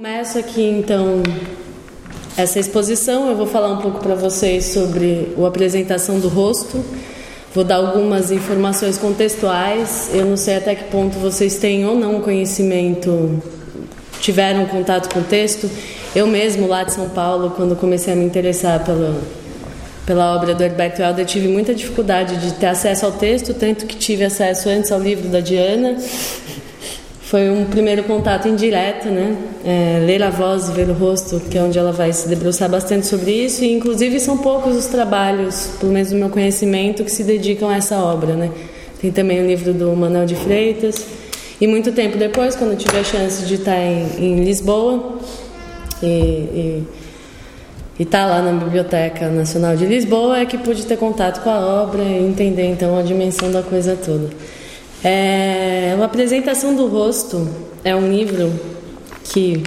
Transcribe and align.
Começo 0.00 0.38
aqui 0.38 0.62
então 0.62 1.22
essa 2.34 2.58
exposição. 2.58 3.28
Eu 3.28 3.36
vou 3.36 3.46
falar 3.46 3.68
um 3.68 3.82
pouco 3.82 3.98
para 3.98 4.14
vocês 4.14 4.64
sobre 4.64 5.34
a 5.38 5.46
apresentação 5.46 6.18
do 6.18 6.26
rosto. 6.26 6.82
Vou 7.54 7.64
dar 7.64 7.76
algumas 7.76 8.30
informações 8.30 8.96
contextuais. 8.96 10.08
Eu 10.14 10.24
não 10.24 10.38
sei 10.38 10.56
até 10.56 10.74
que 10.74 10.84
ponto 10.84 11.18
vocês 11.18 11.58
têm 11.58 11.84
ou 11.84 11.94
não 11.94 12.22
conhecimento, 12.22 13.42
tiveram 14.22 14.64
contato 14.64 15.12
com 15.12 15.20
o 15.20 15.24
texto. 15.24 15.70
Eu 16.16 16.26
mesmo, 16.26 16.66
lá 16.66 16.82
de 16.82 16.94
São 16.94 17.10
Paulo, 17.10 17.50
quando 17.50 17.76
comecei 17.76 18.14
a 18.14 18.16
me 18.16 18.24
interessar 18.24 18.82
pela, 18.82 19.20
pela 20.06 20.34
obra 20.34 20.54
do 20.54 20.64
Herberto 20.64 21.02
Helder, 21.02 21.26
tive 21.26 21.46
muita 21.46 21.74
dificuldade 21.74 22.38
de 22.38 22.54
ter 22.54 22.68
acesso 22.68 23.04
ao 23.04 23.12
texto, 23.12 23.52
tanto 23.52 23.84
que 23.84 23.96
tive 23.96 24.24
acesso 24.24 24.70
antes 24.70 24.90
ao 24.90 24.98
livro 24.98 25.28
da 25.28 25.40
Diana 25.40 25.98
foi 27.30 27.48
um 27.48 27.64
primeiro 27.64 28.02
contato 28.02 28.48
indireto, 28.48 29.08
né? 29.08 29.36
É, 29.64 30.02
ler 30.04 30.20
a 30.20 30.30
voz 30.30 30.68
e 30.68 30.72
ver 30.72 30.90
o 30.90 30.92
rosto, 30.92 31.38
que 31.38 31.56
é 31.56 31.62
onde 31.62 31.78
ela 31.78 31.92
vai 31.92 32.12
se 32.12 32.28
debruçar 32.28 32.68
bastante 32.68 33.06
sobre 33.06 33.30
isso. 33.30 33.62
E, 33.62 33.72
inclusive, 33.72 34.18
são 34.18 34.36
poucos 34.38 34.76
os 34.76 34.86
trabalhos, 34.86 35.70
pelo 35.78 35.92
menos 35.92 36.10
do 36.10 36.16
meu 36.16 36.28
conhecimento, 36.28 37.04
que 37.04 37.12
se 37.12 37.22
dedicam 37.22 37.68
a 37.68 37.76
essa 37.76 37.98
obra, 37.98 38.34
né? 38.34 38.50
Tem 39.00 39.12
também 39.12 39.40
o 39.40 39.46
livro 39.46 39.72
do 39.72 39.94
Manuel 39.94 40.26
de 40.26 40.34
Freitas. 40.34 41.06
E 41.60 41.68
muito 41.68 41.92
tempo 41.92 42.18
depois, 42.18 42.56
quando 42.56 42.76
tive 42.76 42.98
a 42.98 43.04
chance 43.04 43.46
de 43.46 43.54
estar 43.54 43.78
em, 43.78 44.08
em 44.18 44.44
Lisboa 44.44 45.20
e, 46.02 46.82
e 47.96 48.02
estar 48.02 48.24
tá 48.24 48.26
lá 48.26 48.42
na 48.42 48.58
Biblioteca 48.58 49.28
Nacional 49.28 49.76
de 49.76 49.86
Lisboa, 49.86 50.40
é 50.40 50.46
que 50.46 50.58
pude 50.58 50.84
ter 50.84 50.96
contato 50.96 51.44
com 51.44 51.50
a 51.50 51.60
obra 51.60 52.02
e 52.02 52.26
entender 52.26 52.66
então 52.66 52.98
a 52.98 53.02
dimensão 53.02 53.52
da 53.52 53.62
coisa 53.62 53.94
toda. 53.94 54.30
É, 55.02 55.92
uma 55.96 56.04
apresentação 56.04 56.74
do 56.74 56.86
rosto 56.86 57.48
é 57.82 57.96
um 57.96 58.10
livro 58.10 58.52
que 59.24 59.62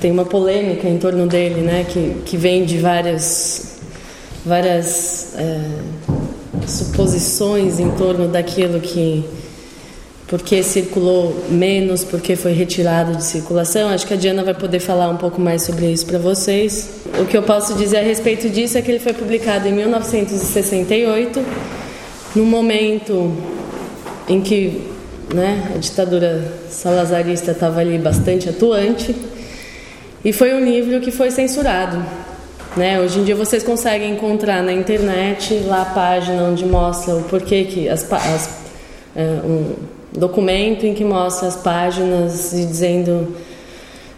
tem 0.00 0.10
uma 0.10 0.24
polêmica 0.24 0.88
em 0.88 0.98
torno 0.98 1.28
dele, 1.28 1.60
né? 1.60 1.86
Que, 1.88 2.16
que 2.24 2.36
vem 2.36 2.64
de 2.64 2.78
várias 2.78 3.78
várias 4.44 5.34
é, 5.36 5.60
suposições 6.66 7.78
em 7.78 7.90
torno 7.92 8.26
daquilo 8.26 8.80
que 8.80 9.24
porque 10.26 10.62
circulou 10.62 11.44
menos, 11.50 12.04
porque 12.04 12.34
foi 12.36 12.54
retirado 12.54 13.14
de 13.14 13.22
circulação. 13.22 13.90
Acho 13.90 14.06
que 14.06 14.14
a 14.14 14.16
Diana 14.16 14.42
vai 14.42 14.54
poder 14.54 14.80
falar 14.80 15.10
um 15.10 15.18
pouco 15.18 15.38
mais 15.38 15.62
sobre 15.62 15.92
isso 15.92 16.06
para 16.06 16.18
vocês. 16.18 16.88
O 17.20 17.26
que 17.26 17.36
eu 17.36 17.42
posso 17.42 17.74
dizer 17.74 17.98
a 17.98 18.02
respeito 18.02 18.48
disso 18.48 18.78
é 18.78 18.82
que 18.82 18.90
ele 18.90 18.98
foi 18.98 19.12
publicado 19.12 19.68
em 19.68 19.72
1968 19.72 21.38
no 22.34 22.46
momento 22.46 23.30
em 24.28 24.40
que 24.40 24.82
né, 25.32 25.72
a 25.74 25.78
ditadura 25.78 26.44
salazarista 26.68 27.52
estava 27.52 27.80
ali 27.80 27.98
bastante 27.98 28.48
atuante, 28.48 29.14
e 30.24 30.32
foi 30.32 30.54
um 30.54 30.64
livro 30.64 31.00
que 31.00 31.10
foi 31.10 31.30
censurado. 31.30 32.04
Né? 32.76 33.00
Hoje 33.00 33.18
em 33.18 33.24
dia 33.24 33.36
vocês 33.36 33.62
conseguem 33.62 34.12
encontrar 34.12 34.62
na 34.62 34.72
internet 34.72 35.62
lá 35.66 35.82
a 35.82 35.86
página 35.86 36.44
onde 36.44 36.64
mostra 36.64 37.14
o 37.16 37.22
porquê 37.24 37.64
que 37.64 37.88
as, 37.88 38.10
as 38.10 38.46
uh, 39.14 39.46
um 39.46 39.74
documento 40.18 40.86
em 40.86 40.94
que 40.94 41.04
mostra 41.04 41.48
as 41.48 41.56
páginas 41.56 42.52
e 42.52 42.64
dizendo 42.64 43.34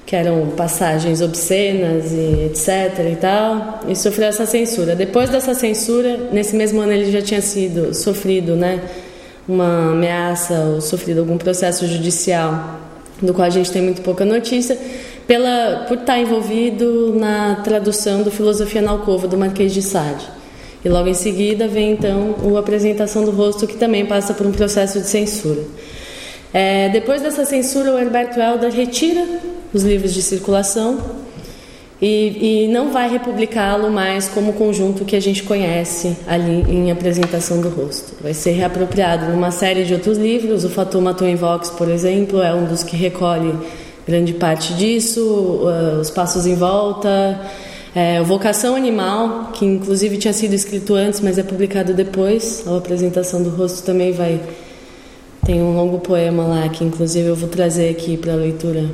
que 0.07 0.15
eram 0.15 0.49
passagens 0.57 1.21
obscenas 1.21 2.13
e 2.13 2.47
etc 2.47 3.13
e 3.13 3.17
tal, 3.17 3.81
e 3.89 3.97
sofreu 3.97 4.29
essa 4.29 4.45
censura. 4.45 4.95
Depois 4.95 5.31
dessa 5.31 5.55
censura, 5.55 6.29
nesse 6.31 6.55
mesmo 6.55 6.81
ano 6.81 6.93
ele 6.93 7.11
já 7.11 7.23
tinha 7.23 7.41
sido 7.41 7.95
sofrido, 7.95 8.55
né, 8.55 8.81
uma 9.47 9.93
ameaça 9.93 10.55
ou 10.75 10.81
sofrido 10.81 11.21
algum 11.21 11.37
processo 11.37 11.87
judicial, 11.87 12.81
do 13.21 13.33
qual 13.33 13.47
a 13.47 13.51
gente 13.51 13.71
tem 13.71 13.83
muito 13.83 14.03
pouca 14.03 14.25
notícia, 14.25 14.79
pela 15.27 15.85
por 15.89 15.99
estar 15.99 16.19
envolvido 16.19 17.15
na 17.15 17.57
tradução 17.57 18.23
do 18.23 18.31
Filosofia 18.31 18.83
na 18.83 18.91
Alcova 18.91 19.27
do 19.27 19.37
Marquês 19.37 19.73
de 19.73 19.83
Sade. 19.83 20.27
E 20.85 20.89
logo 20.89 21.09
em 21.09 21.15
seguida 21.15 21.67
vem 21.67 21.93
então 21.93 22.35
a 22.55 22.59
apresentação 22.59 23.25
do 23.25 23.31
rosto 23.31 23.67
que 23.67 23.77
também 23.77 24.05
passa 24.05 24.35
por 24.35 24.47
um 24.47 24.53
processo 24.53 25.01
de 25.01 25.07
censura. 25.07 25.63
É, 26.53 26.89
depois 26.91 27.23
dessa 27.23 27.45
censura, 27.45 27.93
o 27.93 27.99
Herberto 27.99 28.39
Helder 28.39 28.73
retira 28.73 29.27
os 29.73 29.83
livros 29.83 30.13
de 30.13 30.23
circulação 30.23 30.99
e, 32.05 32.65
e 32.65 32.69
não 32.69 32.93
vai 32.93 33.09
republicá-lo 33.09 33.91
mais 33.91 34.29
como 34.29 34.53
conjunto 34.53 35.07
que 35.07 35.17
a 35.17 35.21
gente 35.21 35.43
conhece 35.43 36.15
ali 36.27 36.63
em 36.69 36.91
apresentação 36.91 37.63
do 37.63 37.71
rosto. 37.71 38.13
Vai 38.21 38.35
ser 38.35 38.51
reapropriado 38.51 39.33
numa 39.33 39.51
série 39.51 39.85
de 39.85 39.95
outros 39.95 40.19
livros. 40.19 40.65
O 40.65 40.69
Fator 40.69 41.01
Matou 41.01 41.27
em 41.27 41.35
Vox, 41.35 41.71
por 41.71 41.89
exemplo, 41.89 42.43
é 42.43 42.55
um 42.55 42.67
dos 42.67 42.83
que 42.83 42.95
recolhe 42.95 43.55
grande 44.07 44.35
parte 44.35 44.75
disso. 44.75 45.23
Uh, 45.23 46.01
os 46.01 46.11
Passos 46.11 46.45
em 46.45 46.55
Volta. 46.55 47.41
É, 47.95 48.21
Vocação 48.23 48.77
Animal, 48.77 49.53
que 49.55 49.65
inclusive 49.65 50.19
tinha 50.19 50.35
sido 50.35 50.53
escrito 50.53 50.95
antes, 50.95 51.21
mas 51.21 51.39
é 51.39 51.43
publicado 51.43 51.95
depois. 51.95 52.65
A 52.67 52.77
apresentação 52.77 53.43
do 53.43 53.49
rosto 53.49 53.83
também 53.83 54.13
vai 54.13 54.41
tem 55.47 55.63
um 55.63 55.75
longo 55.75 56.01
poema 56.01 56.45
lá 56.45 56.69
que, 56.69 56.85
inclusive, 56.85 57.29
eu 57.29 57.37
vou 57.37 57.49
trazer 57.49 57.89
aqui 57.89 58.17
para 58.17 58.35
leitura 58.35 58.91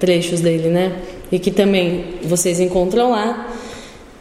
trechos 0.00 0.40
dele, 0.40 0.68
né? 0.68 0.92
E 1.32 1.38
que 1.38 1.50
também 1.50 2.18
vocês 2.22 2.60
encontram 2.60 3.10
lá. 3.10 3.52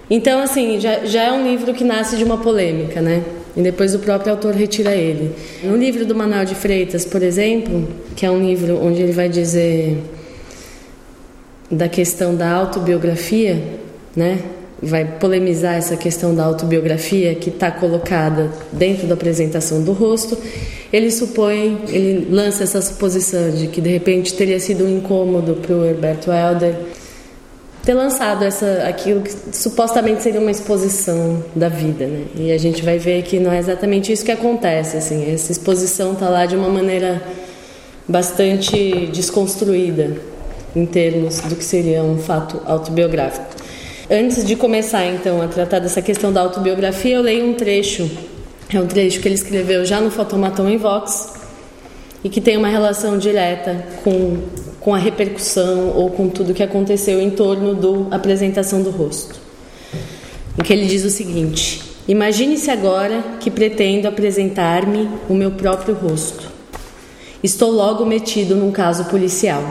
Então, 0.09 0.41
assim, 0.41 0.79
já, 0.79 1.05
já 1.05 1.23
é 1.23 1.31
um 1.31 1.45
livro 1.47 1.73
que 1.73 1.83
nasce 1.83 2.15
de 2.15 2.23
uma 2.23 2.37
polêmica, 2.37 3.01
né? 3.01 3.23
E 3.55 3.61
depois 3.61 3.93
o 3.93 3.99
próprio 3.99 4.31
autor 4.31 4.55
retira 4.55 4.95
ele. 4.95 5.35
No 5.63 5.75
livro 5.75 6.05
do 6.05 6.15
Manuel 6.15 6.45
de 6.45 6.55
Freitas, 6.55 7.05
por 7.05 7.21
exemplo, 7.21 7.87
que 8.15 8.25
é 8.25 8.31
um 8.31 8.43
livro 8.43 8.81
onde 8.81 9.01
ele 9.01 9.11
vai 9.11 9.27
dizer 9.27 10.01
da 11.69 11.89
questão 11.89 12.33
da 12.33 12.49
autobiografia, 12.49 13.61
né? 14.15 14.39
vai 14.81 15.05
polemizar 15.05 15.75
essa 15.75 15.95
questão 15.95 16.33
da 16.33 16.43
autobiografia 16.43 17.35
que 17.35 17.49
está 17.49 17.69
colocada 17.69 18.51
dentro 18.71 19.05
da 19.05 19.13
apresentação 19.13 19.83
do 19.83 19.91
rosto, 19.91 20.35
ele 20.91 21.11
supõe, 21.11 21.83
ele 21.89 22.27
lança 22.31 22.63
essa 22.63 22.81
suposição 22.81 23.51
de 23.51 23.67
que 23.67 23.79
de 23.79 23.89
repente 23.89 24.33
teria 24.33 24.59
sido 24.59 24.85
um 24.85 24.97
incômodo 24.97 25.55
para 25.55 25.75
o 25.75 25.85
Herberto 25.85 26.31
Helder 26.31 26.75
ter 27.83 27.93
lançado 27.93 28.43
essa 28.43 28.85
aquilo 28.87 29.21
que 29.21 29.31
supostamente 29.51 30.21
seria 30.21 30.39
uma 30.39 30.51
exposição 30.51 31.43
da 31.55 31.69
vida, 31.69 32.05
né? 32.05 32.25
E 32.35 32.51
a 32.51 32.57
gente 32.57 32.83
vai 32.83 32.97
ver 32.97 33.23
que 33.23 33.39
não 33.39 33.51
é 33.51 33.57
exatamente 33.57 34.11
isso 34.11 34.23
que 34.23 34.31
acontece, 34.31 34.97
assim, 34.97 35.33
essa 35.33 35.51
exposição 35.51 36.13
está 36.13 36.29
lá 36.29 36.45
de 36.45 36.55
uma 36.55 36.69
maneira 36.69 37.21
bastante 38.07 39.07
desconstruída 39.07 40.17
em 40.75 40.85
termos 40.85 41.39
do 41.41 41.55
que 41.55 41.63
seria 41.63 42.03
um 42.03 42.17
fato 42.17 42.61
autobiográfico. 42.65 43.45
Antes 44.09 44.45
de 44.45 44.55
começar, 44.55 45.05
então, 45.05 45.41
a 45.41 45.47
tratar 45.47 45.79
dessa 45.79 46.01
questão 46.01 46.33
da 46.33 46.41
autobiografia, 46.41 47.15
eu 47.15 47.21
leio 47.21 47.45
um 47.45 47.53
trecho. 47.53 48.09
É 48.73 48.79
um 48.79 48.87
trecho 48.87 49.19
que 49.21 49.27
ele 49.27 49.35
escreveu 49.35 49.85
já 49.85 49.99
no 50.01 50.11
Fotomaton 50.11 50.67
em 50.69 50.77
Vox 50.77 51.33
e 52.23 52.29
que 52.29 52.39
tem 52.39 52.57
uma 52.57 52.67
relação 52.67 53.17
direta 53.17 53.85
com, 54.03 54.37
com 54.81 54.93
a 54.93 54.97
repercussão 54.97 55.93
ou 55.95 56.09
com 56.09 56.27
tudo 56.27 56.53
que 56.53 56.63
aconteceu 56.63 57.21
em 57.21 57.29
torno 57.29 57.75
da 57.75 58.15
apresentação 58.15 58.81
do 58.81 58.89
rosto. 58.89 59.39
Em 60.59 60.63
que 60.63 60.73
ele 60.73 60.87
diz 60.87 61.05
o 61.05 61.09
seguinte: 61.09 61.81
Imagine-se 62.07 62.69
agora 62.69 63.23
que 63.39 63.49
pretendo 63.49 64.07
apresentar-me 64.07 65.07
o 65.29 65.33
meu 65.33 65.51
próprio 65.51 65.93
rosto. 65.93 66.49
Estou 67.43 67.71
logo 67.71 68.05
metido 68.05 68.55
num 68.55 68.71
caso 68.71 69.05
policial. 69.05 69.63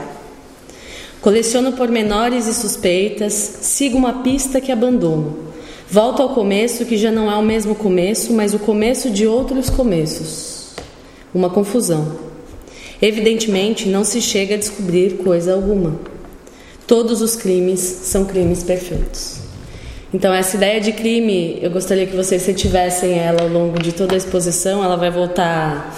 Coleciono 1.21 1.73
pormenores 1.73 2.47
e 2.47 2.55
suspeitas, 2.55 3.33
sigo 3.35 3.99
uma 3.99 4.23
pista 4.23 4.61
que 4.61 4.73
abandono. 4.73 5.51
Volto 5.89 6.23
ao 6.23 6.31
começo, 6.31 6.87
que 6.87 6.97
já 6.97 7.11
não 7.11 7.31
é 7.31 7.35
o 7.35 7.43
mesmo 7.43 7.75
começo, 7.75 8.33
mas 8.33 8.55
o 8.55 8.59
começo 8.61 9.11
de 9.11 9.27
outros 9.27 9.69
começos. 9.69 10.71
Uma 11.35 11.51
confusão. 11.51 12.30
Evidentemente, 13.03 13.89
não 13.89 14.05
se 14.05 14.21
chega 14.21 14.55
a 14.55 14.59
descobrir 14.59 15.15
coisa 15.19 15.55
alguma. 15.55 15.99
Todos 16.87 17.23
os 17.23 17.35
crimes 17.35 17.81
são 17.81 18.25
crimes 18.25 18.63
perfeitos. 18.63 19.39
Então, 20.13 20.35
essa 20.35 20.57
ideia 20.57 20.81
de 20.81 20.93
crime, 20.93 21.59
eu 21.63 21.71
gostaria 21.71 22.05
que 22.05 22.17
vocês 22.17 22.45
retivessem 22.45 23.17
ela 23.17 23.43
ao 23.43 23.49
longo 23.49 23.81
de 23.81 23.93
toda 23.93 24.15
a 24.15 24.17
exposição. 24.19 24.83
Ela 24.83 24.97
vai 24.97 25.11
voltar 25.11 25.97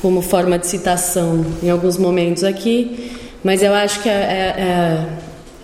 como 0.00 0.22
forma 0.22 0.58
de 0.58 0.66
citação 0.66 1.44
em 1.62 1.68
alguns 1.68 1.98
momentos 1.98 2.42
aqui. 2.42 3.12
Mas 3.44 3.62
eu 3.62 3.74
acho 3.74 4.02
que 4.02 4.08
é, 4.08 4.12
é, 4.12 4.16
é, 4.16 5.06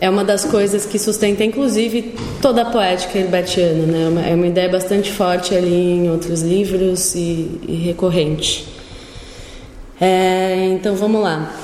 é 0.03 0.11
uma 0.11 0.23
das 0.25 0.45
coisas 0.45 0.85
que 0.85 0.99
sustenta, 0.99 1.43
inclusive, 1.43 2.15
toda 2.43 2.63
a 2.63 2.65
poética 2.67 3.19
herbertiana. 3.19 3.87
Né? 3.87 4.05
É 4.05 4.09
uma, 4.09 4.27
é 4.29 4.35
uma 4.35 4.47
ideia 4.47 4.69
bastante 4.69 5.11
forte 5.11 5.55
ali 5.55 5.75
em 5.75 6.11
outros 6.11 6.43
livros 6.43 7.15
e, 7.15 7.61
e 7.67 7.75
recorrente. 7.87 8.76
É, 10.01 10.69
então 10.73 10.95
vamos 10.95 11.23
lá. 11.23 11.55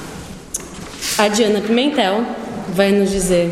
A 1.19 1.29
Diana 1.29 1.61
Pimentel 1.61 2.25
vai 2.69 2.91
nos 2.91 3.11
dizer 3.11 3.51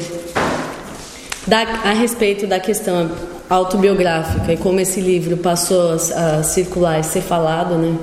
da, 1.46 1.60
a 1.60 1.92
respeito 1.92 2.46
da 2.46 2.58
questão 2.58 3.10
autobiográfica 3.48 4.52
e 4.52 4.56
como 4.56 4.80
esse 4.80 5.00
livro 5.00 5.36
passou 5.36 5.90
a, 5.90 5.94
a 6.38 6.42
circular 6.42 7.00
e 7.00 7.04
ser 7.04 7.20
falado, 7.20 7.76
né? 7.76 7.98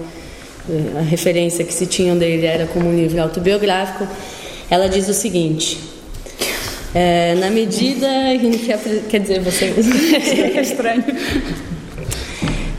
A 1.00 1.02
referência 1.02 1.64
que 1.64 1.74
se 1.74 1.86
tinham 1.86 2.18
dele 2.18 2.46
era 2.46 2.68
como 2.68 2.90
um 2.90 2.96
livro 2.96 3.22
autobiográfico. 3.22 4.06
Ela 4.70 4.90
diz 4.90 5.08
o 5.08 5.14
seguinte: 5.14 5.80
é, 6.94 7.36
na 7.36 7.50
medida 7.50 8.08
em 8.34 8.52
que. 8.58 8.74
Quer 9.10 9.20
dizer, 9.20 9.40
você. 9.40 9.66
é 10.58 10.62
estranho. 10.62 11.04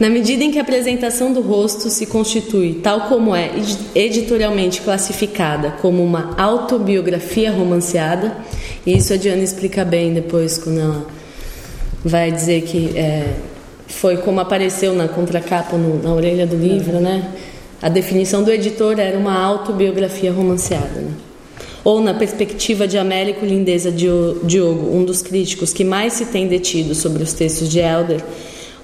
Na 0.00 0.08
medida 0.08 0.44
em 0.44 0.52
que 0.52 0.58
a 0.58 0.62
apresentação 0.62 1.32
do 1.32 1.40
rosto 1.40 1.90
se 1.90 2.06
constitui, 2.06 2.74
tal 2.82 3.08
como 3.08 3.34
é 3.34 3.50
editorialmente 3.94 4.80
classificada, 4.80 5.72
como 5.82 6.04
uma 6.04 6.36
autobiografia 6.38 7.50
romanceada, 7.50 8.36
e 8.86 8.96
isso 8.96 9.12
a 9.12 9.16
Diana 9.16 9.42
explica 9.42 9.84
bem 9.84 10.14
depois 10.14 10.56
quando 10.56 10.78
ela 10.78 11.06
vai 12.04 12.30
dizer 12.30 12.62
que 12.62 12.96
é, 12.96 13.34
foi 13.88 14.18
como 14.18 14.38
apareceu 14.38 14.94
na 14.94 15.08
contracapa, 15.08 15.76
no, 15.76 16.00
na 16.00 16.14
orelha 16.14 16.46
do 16.46 16.56
livro, 16.56 17.00
né? 17.00 17.28
A 17.82 17.88
definição 17.88 18.42
do 18.44 18.52
editor 18.52 18.98
era 18.98 19.18
uma 19.18 19.36
autobiografia 19.40 20.32
romanceada. 20.32 21.00
Né? 21.00 21.10
Ou 21.84 22.00
na 22.00 22.12
perspectiva 22.12 22.88
de 22.88 22.98
Américo 22.98 23.44
Lindeza 23.46 23.90
Diogo, 23.90 24.94
um 24.94 25.04
dos 25.04 25.22
críticos 25.22 25.72
que 25.72 25.84
mais 25.84 26.12
se 26.12 26.26
tem 26.26 26.48
detido 26.48 26.94
sobre 26.94 27.22
os 27.22 27.32
textos 27.32 27.68
de 27.68 27.78
Elder, 27.78 28.20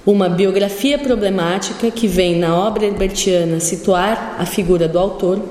uma 0.05 0.29
biografia 0.29 0.99
problemática 0.99 1.89
que 1.89 2.07
vem 2.07 2.37
na 2.37 2.55
obra 2.55 2.85
herbertiana 2.85 3.59
situar 3.59 4.35
a 4.37 4.45
figura 4.45 4.87
do 4.87 4.99
autor, 4.99 5.41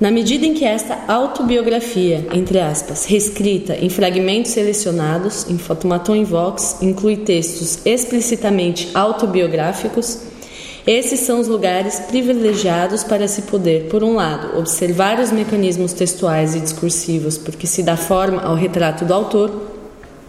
na 0.00 0.12
medida 0.12 0.46
em 0.46 0.54
que 0.54 0.64
esta 0.64 0.96
autobiografia, 1.08 2.24
entre 2.32 2.60
aspas, 2.60 3.04
reescrita 3.04 3.74
em 3.74 3.90
fragmentos 3.90 4.52
selecionados, 4.52 5.50
em 5.50 5.58
fotomaton 5.58 6.14
em 6.14 6.22
vox, 6.22 6.78
inclui 6.80 7.16
textos 7.16 7.80
explicitamente 7.84 8.88
autobiográficos, 8.94 10.20
esses 10.86 11.20
são 11.20 11.40
os 11.40 11.48
lugares 11.48 11.98
privilegiados 12.08 13.02
para 13.02 13.26
se 13.26 13.42
poder, 13.42 13.88
por 13.90 14.04
um 14.04 14.14
lado, 14.14 14.56
observar 14.56 15.18
os 15.20 15.32
mecanismos 15.32 15.92
textuais 15.92 16.54
e 16.54 16.60
discursivos 16.60 17.36
porque 17.36 17.66
se 17.66 17.82
dá 17.82 17.96
forma 17.96 18.40
ao 18.40 18.54
retrato 18.54 19.04
do 19.04 19.12
autor, 19.12 19.77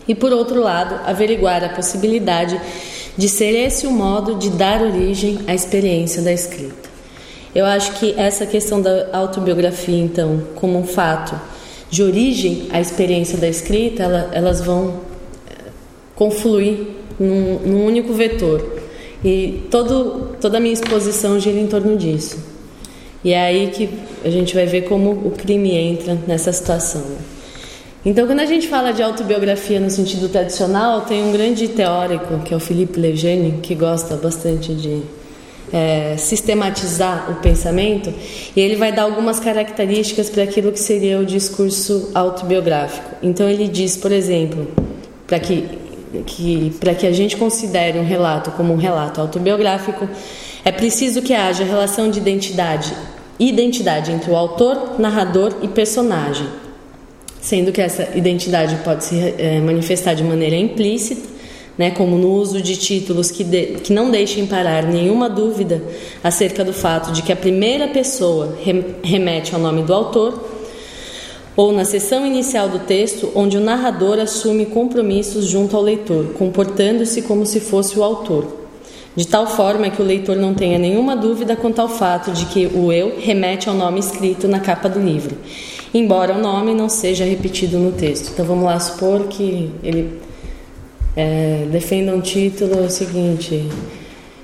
e, 0.10 0.16
por 0.16 0.34
outro 0.34 0.60
lado, 0.60 1.00
averiguar 1.06 1.64
a 1.64 1.70
possibilidade 1.70 2.60
de 3.16 3.30
ser 3.30 3.52
esse 3.52 3.86
o 3.86 3.92
modo 3.92 4.36
de 4.36 4.50
dar 4.50 4.82
origem 4.82 5.38
à 5.46 5.54
experiência 5.54 6.24
da 6.24 6.34
escrita. 6.34 6.90
Eu 7.54 7.64
acho 7.64 7.94
que 8.00 8.16
essa 8.18 8.46
questão 8.48 8.82
da 8.82 9.10
autobiografia, 9.14 10.00
então, 10.00 10.42
como 10.56 10.80
um 10.80 10.84
fato 10.84 11.40
de 11.92 12.02
origem 12.02 12.68
à 12.72 12.82
experiência 12.82 13.38
da 13.38 13.48
escrita, 13.48 14.02
ela, 14.02 14.30
elas 14.34 14.62
vão 14.62 15.02
eh, 15.48 15.70
confluir 16.16 16.88
num, 17.20 17.60
num, 17.60 17.86
único 17.86 18.12
vetor. 18.14 18.66
E 19.24 19.64
todo, 19.70 20.36
toda 20.42 20.58
a 20.58 20.60
minha 20.60 20.74
exposição 20.74 21.40
gira 21.40 21.60
em 21.60 21.68
torno 21.68 21.96
disso. 21.96 22.38
E 23.24 23.32
é 23.32 23.42
aí 23.42 23.68
que 23.68 23.90
a 24.26 24.30
gente 24.30 24.56
vai 24.56 24.66
ver 24.66 24.84
como 24.84 25.12
o 25.12 25.32
crime 25.32 25.76
entra 25.76 26.18
nessa 26.26 26.52
situação. 26.52 27.04
Então, 28.06 28.26
quando 28.26 28.40
a 28.40 28.46
gente 28.46 28.66
fala 28.68 28.94
de 28.94 29.04
autobiografia 29.04 29.78
no 29.78 29.90
sentido 29.90 30.30
tradicional, 30.30 31.02
tem 31.02 31.22
um 31.22 31.34
grande 31.34 31.68
teórico, 31.68 32.40
que 32.46 32.54
é 32.54 32.58
o 32.58 32.60
Philippe 32.60 32.98
Lejeune, 32.98 33.60
que 33.62 33.76
gosta 33.76 34.16
bastante 34.16 34.74
de 34.74 35.02
é, 35.74 36.16
sistematizar 36.18 37.30
o 37.30 37.36
pensamento, 37.42 38.14
e 38.56 38.60
ele 38.60 38.78
vai 38.78 38.94
dar 38.94 39.04
algumas 39.04 39.38
características 39.38 40.30
para 40.30 40.44
aquilo 40.44 40.72
que 40.72 40.80
seria 40.80 41.20
o 41.20 41.26
discurso 41.26 42.10
autobiográfico. 42.16 43.18
Então, 43.22 43.50
ele 43.50 43.68
diz, 43.68 43.98
por 43.98 44.14
exemplo, 44.14 44.66
para 45.28 45.38
que, 45.38 45.68
que, 46.26 46.72
que 46.98 47.06
a 47.06 47.12
gente 47.12 47.36
considere 47.36 48.00
um 48.00 48.06
relato 48.06 48.52
como 48.52 48.74
um 48.74 48.78
relato 48.78 49.20
autobiográfico, 49.20 50.08
é 50.64 50.72
preciso 50.72 51.22
que 51.22 51.34
haja 51.34 51.66
relação 51.66 52.10
de 52.10 52.18
identidade, 52.18 52.94
identidade 53.38 54.10
entre 54.10 54.32
o 54.32 54.38
autor, 54.38 54.98
narrador 54.98 55.54
e 55.62 55.68
personagem 55.68 56.48
sendo 57.42 57.72
que 57.72 57.82
essa 57.82 58.10
identidade 58.16 58.76
pode 58.84 59.06
se 59.06 59.34
é, 59.38 59.60
manifestar 59.60 60.14
de 60.14 60.24
maneira 60.24 60.56
implícita, 60.56 61.40
né, 61.78 61.92
como 61.92 62.18
no 62.18 62.34
uso 62.34 62.62
de 62.62 62.76
títulos 62.76 63.32
que, 63.32 63.42
de, 63.42 63.78
que 63.82 63.94
não 63.94 64.12
deixem 64.12 64.46
parar 64.46 64.84
nenhuma 64.84 65.30
dúvida 65.30 65.82
acerca 66.22 66.62
do 66.64 66.74
fato 66.74 67.14
de 67.14 67.22
que 67.22 67.32
a 67.32 67.38
primeira 67.38 67.88
pessoa 67.88 68.58
remete 69.02 69.56
ao 69.56 69.62
nome 69.62 69.84
do 69.84 69.94
autor, 69.94 70.58
ou 71.56 71.72
na 71.72 71.86
seção 71.86 72.26
inicial 72.26 72.68
do 72.68 72.80
texto, 72.80 73.32
onde 73.34 73.58
o 73.58 73.62
narrador 73.62 74.20
assume 74.20 74.66
compromissos 74.66 75.46
junto 75.46 75.76
ao 75.76 75.82
leitor, 75.82 76.34
comportando-se 76.34 77.22
como 77.22 77.46
se 77.46 77.62
fosse 77.62 77.98
o 77.98 78.04
autor, 78.04 78.60
de 79.16 79.26
tal 79.26 79.48
forma 79.48 79.90
que 79.90 80.02
o 80.02 80.06
leitor 80.06 80.36
não 80.36 80.54
tenha 80.54 80.78
nenhuma 80.78 81.16
dúvida 81.16 81.56
quanto 81.56 81.80
ao 81.80 81.90
fato 81.90 82.32
de 82.32 82.46
que 82.46 82.68
o 82.68 82.92
eu 82.92 83.16
remete 83.20 83.70
ao 83.70 83.76
nome 83.76 84.00
escrito 84.00 84.48
na 84.50 84.60
capa 84.60 84.90
do 84.90 85.00
livro 85.00 85.36
embora 85.94 86.36
o 86.36 86.42
nome 86.42 86.74
não 86.74 86.90
seja 86.90 87.24
repetido 87.24 87.78
no 87.78 87.92
texto. 87.92 88.32
Então 88.32 88.46
vamos 88.46 88.66
lá 88.66 88.80
supor 88.80 89.28
que 89.28 89.72
ele 89.84 90.20
é, 91.16 91.66
defenda 91.72 92.14
um 92.14 92.22
título 92.22 92.86
o 92.86 92.90
seguinte: 92.90 93.68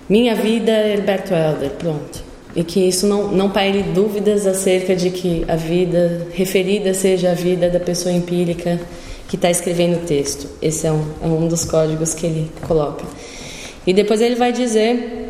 Minha 0.09 0.35
vida 0.35 0.71
Herberto 0.71 1.33
Helder, 1.33 1.71
pronto. 1.71 2.23
E 2.55 2.63
que 2.63 2.79
isso 2.79 3.05
não, 3.05 3.31
não 3.31 3.49
paire 3.49 3.83
dúvidas 3.83 4.47
acerca 4.47 4.95
de 4.95 5.09
que 5.09 5.43
a 5.45 5.57
vida 5.57 6.27
referida 6.31 6.93
seja 6.93 7.31
a 7.31 7.33
vida 7.33 7.69
da 7.69 7.81
pessoa 7.81 8.15
empírica 8.15 8.79
que 9.27 9.35
está 9.35 9.49
escrevendo 9.49 9.97
o 9.97 10.05
texto. 10.05 10.47
Esse 10.61 10.87
é 10.87 10.91
um, 10.91 11.05
é 11.21 11.27
um 11.27 11.47
dos 11.49 11.65
códigos 11.65 12.13
que 12.13 12.25
ele 12.25 12.49
coloca. 12.65 13.03
E 13.85 13.93
depois 13.93 14.21
ele 14.21 14.35
vai 14.35 14.53
dizer. 14.53 15.29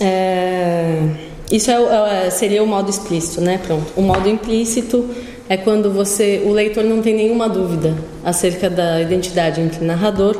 É, 0.00 1.27
isso 1.50 1.70
é, 1.70 2.26
é, 2.26 2.30
seria 2.30 2.62
o 2.62 2.66
modo 2.66 2.90
explícito, 2.90 3.40
né? 3.40 3.58
Pronto. 3.58 3.92
O 3.96 4.02
modo 4.02 4.28
implícito 4.28 5.08
é 5.48 5.56
quando 5.56 5.90
você, 5.90 6.42
o 6.44 6.52
leitor 6.52 6.84
não 6.84 7.00
tem 7.00 7.14
nenhuma 7.14 7.48
dúvida 7.48 7.96
acerca 8.22 8.68
da 8.68 9.00
identidade 9.00 9.60
entre 9.60 9.82
narrador, 9.84 10.36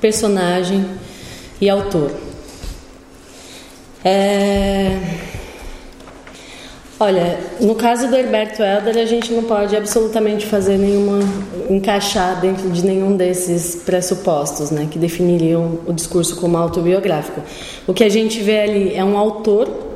personagem 0.00 0.84
e 1.60 1.68
autor. 1.68 2.12
É... 4.04 4.96
Olha, 7.00 7.38
no 7.60 7.74
caso 7.74 8.06
do 8.06 8.14
Herberto 8.14 8.62
Helder, 8.62 8.96
a 8.98 9.04
gente 9.04 9.32
não 9.32 9.42
pode 9.42 9.74
absolutamente 9.76 10.46
fazer 10.46 10.78
nenhuma 10.78 11.18
encaixar 11.68 12.40
dentro 12.40 12.70
de 12.70 12.84
nenhum 12.84 13.16
desses 13.16 13.74
pressupostos, 13.74 14.70
né, 14.70 14.86
que 14.88 14.98
definiriam 14.98 15.80
o 15.86 15.92
discurso 15.92 16.36
como 16.36 16.56
autobiográfico. 16.56 17.42
O 17.86 17.92
que 17.92 18.04
a 18.04 18.08
gente 18.08 18.40
vê 18.40 18.60
ali 18.60 18.94
é 18.94 19.04
um 19.04 19.18
autor 19.18 19.93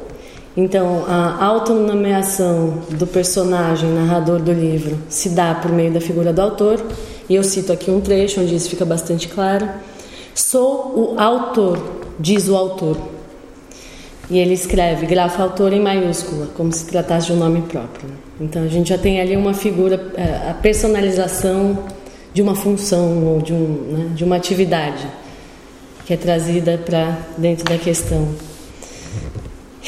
então, 0.56 1.04
a 1.06 1.44
autonomeação 1.44 2.82
do 2.90 3.06
personagem 3.06 3.88
narrador 3.90 4.40
do 4.40 4.52
livro 4.52 4.98
se 5.08 5.28
dá 5.28 5.54
por 5.54 5.70
meio 5.70 5.92
da 5.92 6.00
figura 6.00 6.32
do 6.32 6.40
autor, 6.40 6.82
e 7.28 7.34
eu 7.34 7.44
cito 7.44 7.72
aqui 7.72 7.90
um 7.90 8.00
trecho 8.00 8.40
onde 8.40 8.54
isso 8.54 8.68
fica 8.68 8.84
bastante 8.84 9.28
claro. 9.28 9.68
Sou 10.34 11.14
o 11.14 11.20
autor, 11.20 11.78
diz 12.18 12.48
o 12.48 12.56
autor. 12.56 12.96
E 14.30 14.38
ele 14.38 14.52
escreve 14.52 15.06
grafo 15.06 15.40
autor 15.40 15.72
em 15.72 15.80
maiúscula, 15.80 16.48
como 16.56 16.72
se 16.72 16.86
tratasse 16.86 17.28
de 17.28 17.32
um 17.34 17.36
nome 17.36 17.62
próprio. 17.62 18.10
Então, 18.40 18.62
a 18.62 18.68
gente 18.68 18.88
já 18.88 18.98
tem 18.98 19.20
ali 19.20 19.36
uma 19.36 19.54
figura, 19.54 20.12
é, 20.16 20.50
a 20.50 20.54
personalização 20.54 21.84
de 22.34 22.42
uma 22.42 22.54
função 22.54 23.24
ou 23.24 23.40
de, 23.40 23.52
um, 23.52 23.66
né, 23.90 24.10
de 24.14 24.24
uma 24.24 24.36
atividade 24.36 25.06
que 26.04 26.14
é 26.14 26.16
trazida 26.16 26.78
para 26.78 27.18
dentro 27.36 27.64
da 27.64 27.78
questão 27.78 28.28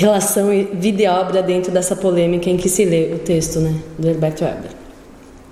relação 0.00 0.48
vida 0.72 1.02
e 1.02 1.06
obra 1.06 1.42
dentro 1.42 1.70
dessa 1.70 1.94
polêmica 1.94 2.48
em 2.48 2.56
que 2.56 2.68
se 2.68 2.84
lê 2.84 3.12
o 3.12 3.18
texto 3.18 3.60
né, 3.60 3.74
do 3.98 4.08
Herberto 4.08 4.44
Weber. 4.44 4.70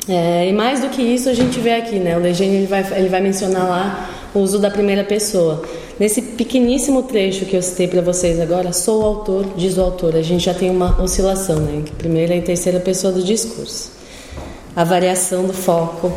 É, 0.09 0.49
e 0.49 0.53
mais 0.53 0.81
do 0.81 0.89
que 0.89 1.03
isso 1.03 1.29
a 1.29 1.35
gente 1.35 1.61
vê 1.61 1.75
aqui, 1.75 1.97
né? 1.97 2.17
O 2.17 2.21
Legênio 2.21 2.57
ele 2.57 2.67
vai, 2.67 2.85
ele 2.97 3.11
vai 3.11 3.21
mencionar 3.21 3.69
lá 3.69 4.11
o 4.35 4.39
uso 4.39 4.59
da 4.59 4.71
primeira 4.71 5.05
pessoa. 5.05 5.63
Nesse 6.01 6.23
pequeníssimo 6.23 7.03
trecho 7.03 7.45
que 7.45 7.55
eu 7.55 7.61
citei 7.61 7.87
para 7.87 8.01
vocês 8.01 8.41
agora, 8.41 8.73
sou 8.73 9.03
o 9.03 9.05
autor, 9.05 9.45
diz 9.55 9.77
o 9.77 9.83
autor. 9.83 10.17
A 10.17 10.23
gente 10.23 10.47
já 10.47 10.55
tem 10.55 10.71
uma 10.71 10.99
oscilação, 11.03 11.57
né? 11.57 11.77
Entre 11.77 11.95
primeira 11.95 12.35
e 12.35 12.41
terceira 12.41 12.81
pessoa 12.81 13.13
do 13.13 13.23
discurso. 13.23 13.93
A 14.75 14.83
variação 14.83 15.45
do 15.45 15.53
foco 15.53 16.11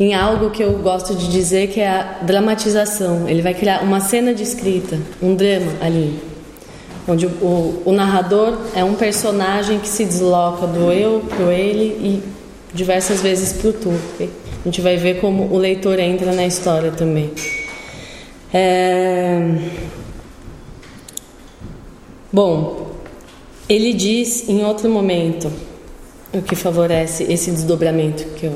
em 0.00 0.14
algo 0.14 0.50
que 0.50 0.62
eu 0.62 0.72
gosto 0.78 1.14
de 1.14 1.28
dizer 1.28 1.68
que 1.68 1.80
é 1.80 1.88
a 1.88 2.18
dramatização. 2.22 3.28
Ele 3.28 3.42
vai 3.42 3.54
criar 3.54 3.84
uma 3.84 4.00
cena 4.00 4.34
de 4.34 4.42
escrita, 4.42 4.98
um 5.22 5.36
drama 5.36 5.72
ali 5.80 6.18
onde 7.08 7.26
o, 7.26 7.82
o, 7.86 7.92
narrador 7.92 8.58
é 8.74 8.84
um 8.84 8.94
personagem 8.94 9.78
que 9.78 9.88
se 9.88 10.04
desloca 10.04 10.66
do 10.66 10.92
eu 10.92 11.24
para 11.28 11.46
o 11.46 11.50
ele 11.50 11.84
e 11.84 12.22
diversas 12.74 13.22
vezes 13.22 13.54
para 13.54 13.70
o 13.70 13.72
tu. 13.72 13.92
A 14.20 14.64
gente 14.64 14.80
vai 14.82 14.98
ver 14.98 15.20
como 15.20 15.44
o 15.44 15.56
leitor 15.56 15.98
entra 15.98 16.32
na 16.32 16.46
história 16.46 16.92
também. 16.92 17.30
É... 18.52 19.40
Bom, 22.30 22.88
ele 23.68 23.94
diz 23.94 24.48
em 24.48 24.62
outro 24.64 24.90
momento 24.90 25.50
o 26.32 26.42
que 26.42 26.54
favorece 26.54 27.24
esse 27.24 27.50
desdobramento 27.50 28.24
que 28.36 28.46
eu 28.46 28.54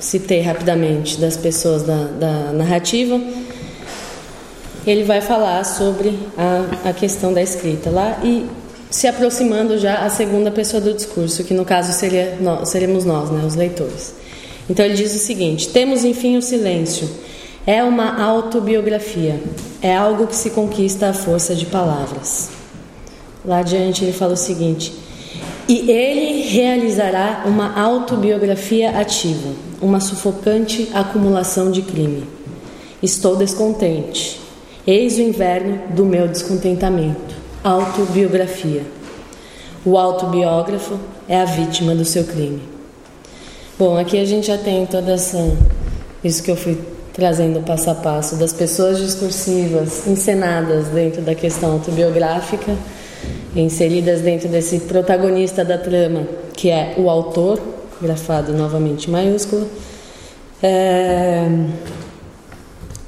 citei 0.00 0.40
rapidamente 0.40 1.20
das 1.20 1.36
pessoas 1.36 1.84
da, 1.84 2.04
da 2.04 2.52
narrativa 2.52 3.20
ele 4.86 5.04
vai 5.04 5.20
falar 5.20 5.64
sobre 5.64 6.18
a, 6.36 6.90
a 6.90 6.92
questão 6.92 7.32
da 7.32 7.42
escrita 7.42 7.90
lá 7.90 8.18
e 8.22 8.46
se 8.90 9.06
aproximando 9.06 9.78
já 9.78 10.04
a 10.04 10.10
segunda 10.10 10.50
pessoa 10.50 10.80
do 10.80 10.92
discurso, 10.92 11.44
que 11.44 11.54
no 11.54 11.64
caso 11.64 11.92
seria 11.92 12.36
nós, 12.40 12.68
seremos 12.68 13.04
nós, 13.04 13.30
né, 13.30 13.42
os 13.44 13.54
leitores. 13.54 14.14
Então 14.68 14.84
ele 14.84 14.94
diz 14.94 15.14
o 15.14 15.18
seguinte: 15.18 15.68
temos 15.68 16.04
enfim 16.04 16.36
o 16.36 16.42
silêncio. 16.42 17.08
É 17.64 17.82
uma 17.82 18.20
autobiografia. 18.20 19.40
É 19.80 19.96
algo 19.96 20.26
que 20.26 20.34
se 20.34 20.50
conquista 20.50 21.08
à 21.08 21.12
força 21.12 21.54
de 21.54 21.66
palavras. 21.66 22.50
Lá 23.44 23.58
adiante 23.58 24.04
ele 24.04 24.12
fala 24.12 24.34
o 24.34 24.36
seguinte: 24.36 24.92
e 25.68 25.90
ele 25.90 26.42
realizará 26.42 27.44
uma 27.46 27.80
autobiografia 27.80 28.90
ativa, 28.98 29.50
uma 29.80 30.00
sufocante 30.00 30.90
acumulação 30.92 31.70
de 31.70 31.82
crime. 31.82 32.24
Estou 33.02 33.36
descontente. 33.36 34.41
Eis 34.84 35.16
o 35.16 35.20
inverno 35.20 35.80
do 35.90 36.04
meu 36.04 36.26
descontentamento. 36.26 37.36
Autobiografia. 37.62 38.82
O 39.84 39.96
autobiógrafo 39.96 40.98
é 41.28 41.40
a 41.40 41.44
vítima 41.44 41.94
do 41.94 42.04
seu 42.04 42.24
crime. 42.24 42.62
Bom, 43.78 43.96
aqui 43.96 44.18
a 44.18 44.24
gente 44.24 44.48
já 44.48 44.58
tem 44.58 44.84
toda 44.84 45.12
essa 45.12 45.38
isso 46.24 46.42
que 46.42 46.50
eu 46.50 46.56
fui 46.56 46.76
trazendo 47.12 47.60
passo 47.60 47.90
a 47.90 47.94
passo 47.94 48.36
das 48.36 48.52
pessoas 48.52 48.98
discursivas 48.98 50.06
encenadas 50.06 50.88
dentro 50.88 51.22
da 51.22 51.34
questão 51.34 51.72
autobiográfica, 51.72 52.76
inseridas 53.54 54.20
dentro 54.20 54.48
desse 54.48 54.80
protagonista 54.80 55.64
da 55.64 55.78
trama, 55.78 56.26
que 56.54 56.70
é 56.70 56.94
o 56.96 57.08
autor, 57.08 57.60
grafado 58.00 58.52
novamente 58.52 59.08
em 59.08 59.12
maiúsculo. 59.12 59.68
É... 60.60 61.46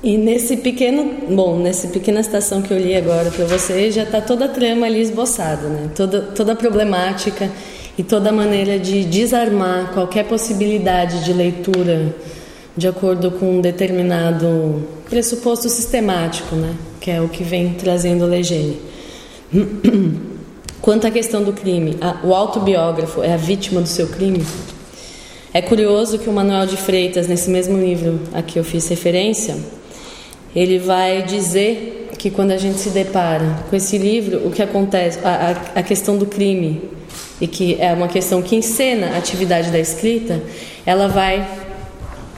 E 0.04 0.18
nesse 0.18 0.58
pequeno, 0.58 1.34
bom, 1.34 1.58
nessa 1.58 1.88
pequena 1.88 2.22
citação 2.22 2.60
que 2.60 2.70
eu 2.70 2.78
li 2.78 2.94
agora 2.94 3.30
para 3.30 3.46
vocês, 3.46 3.94
já 3.94 4.02
está 4.02 4.20
toda 4.20 4.44
a 4.44 4.48
trama 4.48 4.84
ali 4.84 5.00
esboçada, 5.00 5.66
né? 5.66 5.90
Toda, 5.96 6.20
toda 6.20 6.52
a 6.52 6.54
problemática 6.54 7.50
e 7.96 8.02
toda 8.02 8.28
a 8.28 8.32
maneira 8.32 8.78
de 8.78 9.02
desarmar 9.04 9.94
qualquer 9.94 10.26
possibilidade 10.26 11.24
de 11.24 11.32
leitura 11.32 12.14
de 12.76 12.86
acordo 12.86 13.30
com 13.30 13.58
um 13.58 13.60
determinado 13.62 14.86
pressuposto 15.08 15.70
sistemático, 15.70 16.54
né? 16.54 16.74
Que 17.00 17.12
é 17.12 17.22
o 17.22 17.28
que 17.30 17.42
vem 17.42 17.72
trazendo 17.72 18.26
Legene. 18.26 18.78
Quanto 20.82 21.06
à 21.06 21.10
questão 21.10 21.42
do 21.42 21.54
crime, 21.54 21.96
a, 22.02 22.20
o 22.22 22.34
autobiógrafo 22.34 23.22
é 23.22 23.32
a 23.32 23.38
vítima 23.38 23.80
do 23.80 23.88
seu 23.88 24.08
crime? 24.08 24.44
É 25.54 25.62
curioso 25.62 26.18
que 26.18 26.28
o 26.28 26.32
Manuel 26.32 26.66
de 26.66 26.76
Freitas, 26.76 27.26
nesse 27.26 27.48
mesmo 27.48 27.78
livro 27.78 28.20
a 28.34 28.42
que 28.42 28.58
eu 28.58 28.64
fiz 28.64 28.86
referência, 28.88 29.56
ele 30.54 30.78
vai 30.78 31.22
dizer 31.22 32.08
que 32.16 32.30
quando 32.30 32.52
a 32.52 32.56
gente 32.56 32.78
se 32.78 32.90
depara 32.90 33.58
com 33.68 33.76
esse 33.76 33.98
livro, 33.98 34.46
o 34.46 34.50
que 34.50 34.62
acontece, 34.62 35.18
a, 35.24 35.50
a, 35.74 35.80
a 35.80 35.82
questão 35.82 36.16
do 36.16 36.26
crime, 36.26 36.80
e 37.40 37.46
que 37.46 37.76
é 37.80 37.92
uma 37.92 38.08
questão 38.08 38.40
que 38.40 38.54
encena 38.54 39.08
a 39.14 39.18
atividade 39.18 39.70
da 39.70 39.78
escrita, 39.78 40.40
ela 40.86 41.08
vai 41.08 41.46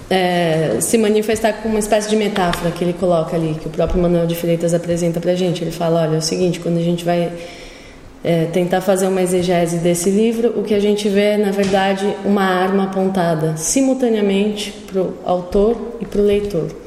é, 0.09 0.79
se 0.81 0.97
manifestar 0.97 1.53
com 1.55 1.69
uma 1.69 1.79
espécie 1.79 2.09
de 2.09 2.17
metáfora 2.17 2.71
que 2.71 2.83
ele 2.83 2.95
coloca 2.95 3.37
ali, 3.37 3.57
que 3.61 3.69
o 3.69 3.71
próprio 3.71 4.01
Manuel 4.01 4.27
de 4.27 4.35
Freitas 4.35 4.73
apresenta 4.73 5.21
para 5.21 5.33
a 5.33 5.37
gente. 5.37 5.63
Ele 5.63 5.71
fala: 5.71 6.03
olha, 6.03 6.15
é 6.15 6.19
o 6.19 6.23
seguinte, 6.23 6.59
quando 6.61 6.79
a 6.79 6.83
gente 6.83 7.05
vai 7.05 7.31
é, 8.25 8.47
tentar 8.47 8.81
fazer 8.81 9.07
uma 9.09 9.21
exegese 9.21 9.79
desse 9.79 10.11
livro, 10.11 10.55
o 10.59 10.63
que 10.63 10.75
a 10.75 10.81
gente 10.81 11.09
vê 11.09 11.33
é, 11.33 11.37
na 11.37 11.51
verdade, 11.51 12.07
uma 12.25 12.45
arma 12.45 12.85
apontada 12.85 13.57
simultaneamente 13.57 14.73
para 14.73 15.03
o 15.03 15.15
autor 15.25 15.99
e 16.01 16.07
para 16.07 16.21
o 16.21 16.25
leitor 16.25 16.86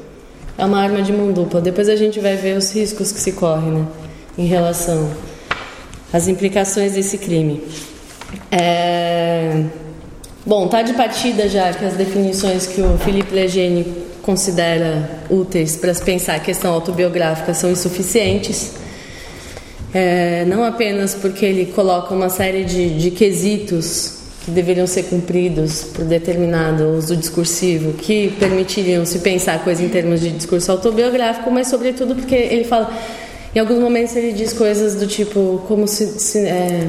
é 0.60 0.64
uma 0.64 0.78
arma 0.78 1.00
de 1.00 1.10
mão 1.10 1.32
dupla. 1.32 1.58
Depois 1.60 1.88
a 1.88 1.96
gente 1.96 2.20
vai 2.20 2.36
ver 2.36 2.56
os 2.56 2.70
riscos 2.72 3.10
que 3.10 3.18
se 3.18 3.32
correm 3.32 3.72
né, 3.72 3.86
em 4.36 4.44
relação 4.44 5.10
às 6.12 6.28
implicações 6.28 6.92
desse 6.92 7.16
crime. 7.16 7.62
É... 8.52 9.64
Bom, 10.44 10.68
tá 10.68 10.82
de 10.82 10.92
partida 10.92 11.48
já 11.48 11.72
que 11.72 11.84
as 11.84 11.94
definições 11.94 12.66
que 12.66 12.82
o 12.82 12.98
Felipe 12.98 13.34
Legene 13.34 13.86
considera 14.20 15.22
úteis 15.30 15.76
para 15.76 15.94
se 15.94 16.02
pensar 16.02 16.36
a 16.36 16.40
questão 16.40 16.74
autobiográfica 16.74 17.54
são 17.54 17.70
insuficientes. 17.70 18.72
É, 19.94 20.44
não 20.44 20.62
apenas 20.62 21.14
porque 21.14 21.44
ele 21.44 21.66
coloca 21.72 22.14
uma 22.14 22.28
série 22.28 22.64
de, 22.64 22.98
de 22.98 23.10
quesitos 23.10 24.19
que 24.44 24.50
deveriam 24.50 24.86
ser 24.86 25.04
cumpridos 25.04 25.84
por 25.84 26.04
determinado 26.04 26.96
uso 26.96 27.16
discursivo 27.16 27.92
que 27.92 28.34
permitiriam 28.38 29.04
se 29.04 29.18
pensar 29.18 29.56
a 29.56 29.58
coisa 29.58 29.82
em 29.82 29.88
termos 29.88 30.20
de 30.20 30.30
discurso 30.30 30.72
autobiográfico, 30.72 31.50
mas 31.50 31.68
sobretudo 31.68 32.14
porque 32.14 32.34
ele 32.34 32.64
fala, 32.64 32.90
em 33.54 33.58
alguns 33.58 33.78
momentos 33.78 34.16
ele 34.16 34.32
diz 34.32 34.52
coisas 34.52 34.94
do 34.94 35.06
tipo 35.06 35.62
como 35.68 35.86
se, 35.86 36.18
se 36.18 36.38
é, 36.38 36.86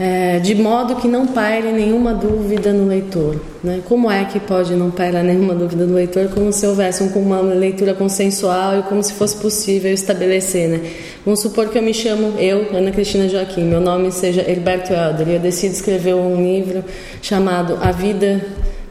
é, 0.00 0.38
de 0.38 0.54
modo 0.54 0.94
que 0.94 1.08
não 1.08 1.26
paire 1.26 1.72
nenhuma 1.72 2.14
dúvida 2.14 2.72
no 2.72 2.86
leitor. 2.86 3.40
Né? 3.64 3.82
Como 3.84 4.08
é 4.08 4.24
que 4.24 4.38
pode 4.38 4.74
não 4.74 4.92
pairar 4.92 5.24
nenhuma 5.24 5.54
dúvida 5.54 5.84
no 5.84 5.94
leitor? 5.94 6.28
Como 6.28 6.52
se 6.52 6.64
houvesse 6.66 7.02
um, 7.02 7.08
uma 7.18 7.40
leitura 7.40 7.94
consensual 7.94 8.78
e 8.78 8.82
como 8.84 9.02
se 9.02 9.12
fosse 9.14 9.36
possível 9.36 9.92
estabelecer. 9.92 10.68
Né? 10.68 10.90
Vamos 11.24 11.40
supor 11.40 11.68
que 11.68 11.76
eu 11.76 11.82
me 11.82 11.92
chamo, 11.92 12.38
eu, 12.38 12.68
Ana 12.72 12.92
Cristina 12.92 13.28
Joaquim, 13.28 13.64
meu 13.64 13.80
nome 13.80 14.12
seja 14.12 14.48
Herberto 14.48 14.92
Helder 14.92 15.28
e 15.28 15.34
eu 15.34 15.40
decido 15.40 15.74
escrever 15.74 16.14
um 16.14 16.36
livro 16.40 16.84
chamado 17.20 17.76
A 17.82 17.90
Vida 17.90 18.40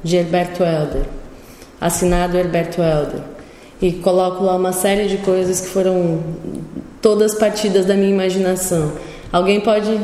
de 0.04 0.18
Herberto 0.18 0.62
Helder, 0.62 1.04
assinado 1.80 2.38
Herberto 2.38 2.82
Helder. 2.82 3.22
E 3.82 3.94
coloco 3.94 4.44
lá 4.44 4.56
uma 4.56 4.74
série 4.74 5.08
de 5.08 5.18
coisas 5.18 5.62
que 5.62 5.68
foram 5.68 6.20
todas 7.02 7.34
partidas 7.36 7.86
da 7.86 7.94
minha 7.94 8.10
imaginação. 8.10 8.92
Alguém 9.32 9.62
pode 9.62 10.00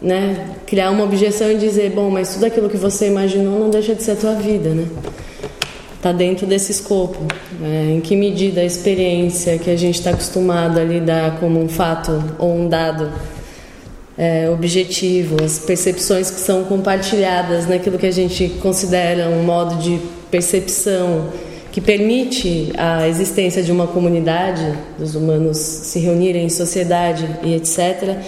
né, 0.00 0.54
criar 0.66 0.90
uma 0.90 1.04
objeção 1.04 1.50
e 1.50 1.56
dizer, 1.56 1.90
bom, 1.90 2.10
mas 2.10 2.34
tudo 2.34 2.46
aquilo 2.46 2.68
que 2.68 2.76
você 2.76 3.08
imaginou 3.08 3.58
não 3.58 3.70
deixa 3.70 3.94
de 3.94 4.02
ser 4.02 4.12
a 4.12 4.16
tua 4.16 4.34
vida, 4.34 4.70
né? 4.70 4.86
Está 5.96 6.12
dentro 6.12 6.46
desse 6.46 6.70
escopo. 6.70 7.18
É, 7.60 7.94
em 7.94 8.00
que 8.00 8.14
medida 8.14 8.60
a 8.60 8.64
experiência 8.64 9.58
que 9.58 9.68
a 9.68 9.76
gente 9.76 9.96
está 9.96 10.10
acostumado 10.10 10.78
a 10.78 10.84
lidar 10.84 11.40
como 11.40 11.60
um 11.60 11.68
fato 11.68 12.22
ou 12.38 12.54
um 12.54 12.68
dado 12.68 13.10
é, 14.16 14.48
objetivo, 14.48 15.42
as 15.42 15.58
percepções 15.58 16.30
que 16.30 16.38
são 16.38 16.64
compartilhadas 16.64 17.66
naquilo 17.66 17.98
que 17.98 18.06
a 18.06 18.12
gente 18.12 18.48
considera 18.60 19.28
um 19.28 19.42
modo 19.42 19.74
de 19.76 19.98
percepção 20.30 21.30
que 21.72 21.80
permite 21.80 22.72
a 22.76 23.08
existência 23.08 23.62
de 23.62 23.72
uma 23.72 23.88
comunidade, 23.88 24.72
dos 24.98 25.16
humanos 25.16 25.58
se 25.58 25.98
reunirem 25.98 26.44
em 26.44 26.48
sociedade 26.48 27.28
e 27.42 27.54
etc 27.54 28.18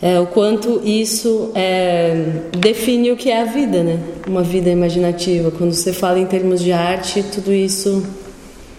é, 0.00 0.20
o 0.20 0.26
quanto 0.26 0.80
isso 0.84 1.50
é, 1.54 2.24
define 2.56 3.10
o 3.10 3.16
que 3.16 3.30
é 3.30 3.42
a 3.42 3.44
vida, 3.44 3.82
né? 3.82 3.98
Uma 4.28 4.42
vida 4.42 4.70
imaginativa. 4.70 5.50
Quando 5.50 5.72
você 5.72 5.92
fala 5.92 6.20
em 6.20 6.26
termos 6.26 6.62
de 6.62 6.70
arte, 6.70 7.22
tudo 7.22 7.52
isso 7.52 8.06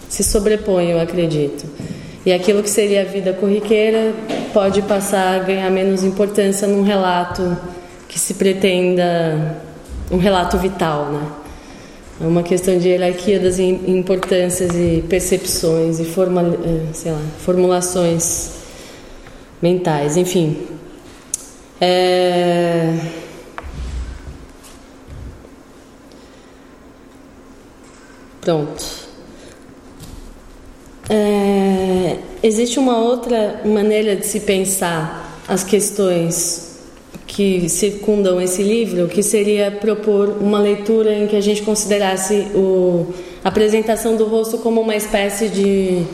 se 0.08 0.24
sobrepõe, 0.24 0.90
eu 0.90 1.00
acredito. 1.00 1.66
E 2.24 2.32
aquilo 2.32 2.62
que 2.62 2.70
seria 2.70 3.02
a 3.02 3.04
vida 3.04 3.34
corriqueira 3.34 4.14
pode 4.52 4.80
passar 4.82 5.40
a 5.40 5.44
ganhar 5.44 5.70
menos 5.70 6.04
importância 6.04 6.66
num 6.66 6.82
relato 6.82 7.56
que 8.08 8.18
se 8.18 8.34
pretenda 8.34 9.62
um 10.10 10.16
relato 10.16 10.56
vital, 10.56 11.06
né? 11.12 11.22
É 12.22 12.26
uma 12.26 12.42
questão 12.42 12.76
de 12.78 12.88
hierarquia 12.88 13.40
das 13.40 13.58
importâncias 13.58 14.74
e 14.74 15.02
percepções 15.08 16.00
e 16.00 16.04
forma, 16.04 16.42
é, 16.42 16.92
sei 16.92 17.12
lá, 17.12 17.20
formulações 17.38 18.52
mentais, 19.62 20.18
enfim. 20.18 20.79
É... 21.80 22.94
Pronto. 28.40 28.84
É... 31.08 32.18
Existe 32.42 32.78
uma 32.78 32.98
outra 32.98 33.62
maneira 33.64 34.16
de 34.16 34.26
se 34.26 34.40
pensar 34.40 35.42
as 35.48 35.64
questões 35.64 36.70
que 37.26 37.68
circundam 37.68 38.40
esse 38.40 38.62
livro, 38.62 39.08
que 39.08 39.22
seria 39.22 39.70
propor 39.70 40.36
uma 40.40 40.58
leitura 40.58 41.14
em 41.14 41.26
que 41.26 41.36
a 41.36 41.40
gente 41.40 41.62
considerasse 41.62 42.48
o, 42.54 43.14
a 43.44 43.48
apresentação 43.48 44.16
do 44.16 44.26
rosto 44.26 44.58
como 44.58 44.80
uma 44.80 44.96
espécie 44.96 45.48
de 45.48 46.04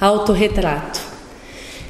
autorretrato. 0.00 1.00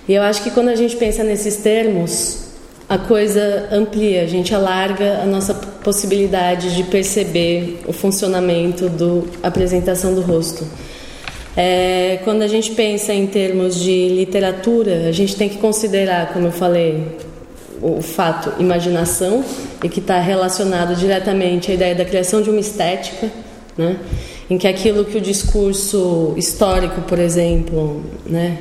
E 0.08 0.14
eu 0.14 0.22
acho 0.22 0.42
que 0.42 0.50
quando 0.50 0.68
a 0.68 0.76
gente 0.76 0.96
pensa 0.96 1.24
nesses 1.24 1.56
termos, 1.56 2.47
a 2.88 2.96
coisa 2.96 3.68
amplia, 3.70 4.22
a 4.22 4.26
gente 4.26 4.54
alarga 4.54 5.20
a 5.22 5.26
nossa 5.26 5.52
possibilidade 5.54 6.74
de 6.74 6.84
perceber 6.84 7.82
o 7.86 7.92
funcionamento 7.92 8.88
da 8.88 9.48
apresentação 9.48 10.14
do 10.14 10.22
rosto. 10.22 10.66
É, 11.54 12.20
quando 12.24 12.42
a 12.42 12.46
gente 12.46 12.70
pensa 12.70 13.12
em 13.12 13.26
termos 13.26 13.74
de 13.74 14.08
literatura, 14.08 15.08
a 15.08 15.12
gente 15.12 15.36
tem 15.36 15.48
que 15.48 15.58
considerar, 15.58 16.32
como 16.32 16.46
eu 16.46 16.52
falei, 16.52 17.18
o 17.82 18.00
fato 18.00 18.52
imaginação 18.60 19.44
e 19.82 19.88
que 19.88 20.00
está 20.00 20.18
relacionado 20.20 20.96
diretamente 20.96 21.70
à 21.70 21.74
ideia 21.74 21.94
da 21.94 22.04
criação 22.04 22.40
de 22.40 22.48
uma 22.48 22.60
estética, 22.60 23.30
né? 23.76 23.98
em 24.48 24.56
que 24.56 24.66
aquilo 24.66 25.04
que 25.04 25.18
o 25.18 25.20
discurso 25.20 26.32
histórico, 26.36 27.02
por 27.02 27.18
exemplo, 27.18 28.02
né? 28.24 28.58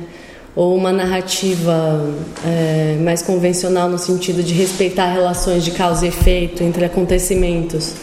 Ou 0.58 0.74
uma 0.74 0.90
narrativa 0.90 2.04
é, 2.44 2.96
mais 3.00 3.22
convencional 3.22 3.88
no 3.88 3.96
sentido 3.96 4.42
de 4.42 4.52
respeitar 4.52 5.06
relações 5.12 5.64
de 5.64 5.70
causa 5.70 6.04
e 6.04 6.08
efeito 6.08 6.64
entre 6.64 6.84
acontecimentos 6.84 7.94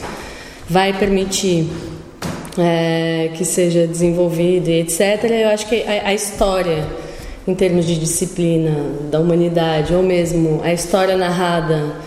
vai 0.69 0.97
permitir 0.97 1.67
é, 2.57 3.29
que 3.33 3.43
seja 3.43 3.85
desenvolvido 3.85 4.69
e 4.69 4.79
etc. 4.79 5.25
Eu 5.29 5.50
acho 5.50 5.67
que 5.67 5.83
a, 5.83 6.07
a 6.07 6.13
história 6.13 6.88
em 7.45 7.53
termos 7.53 7.85
de 7.85 8.00
disciplina 8.00 8.74
da 9.12 9.19
humanidade 9.19 9.93
ou 9.93 10.01
mesmo 10.01 10.62
a 10.63 10.71
história 10.71 11.17
narrada 11.17 11.97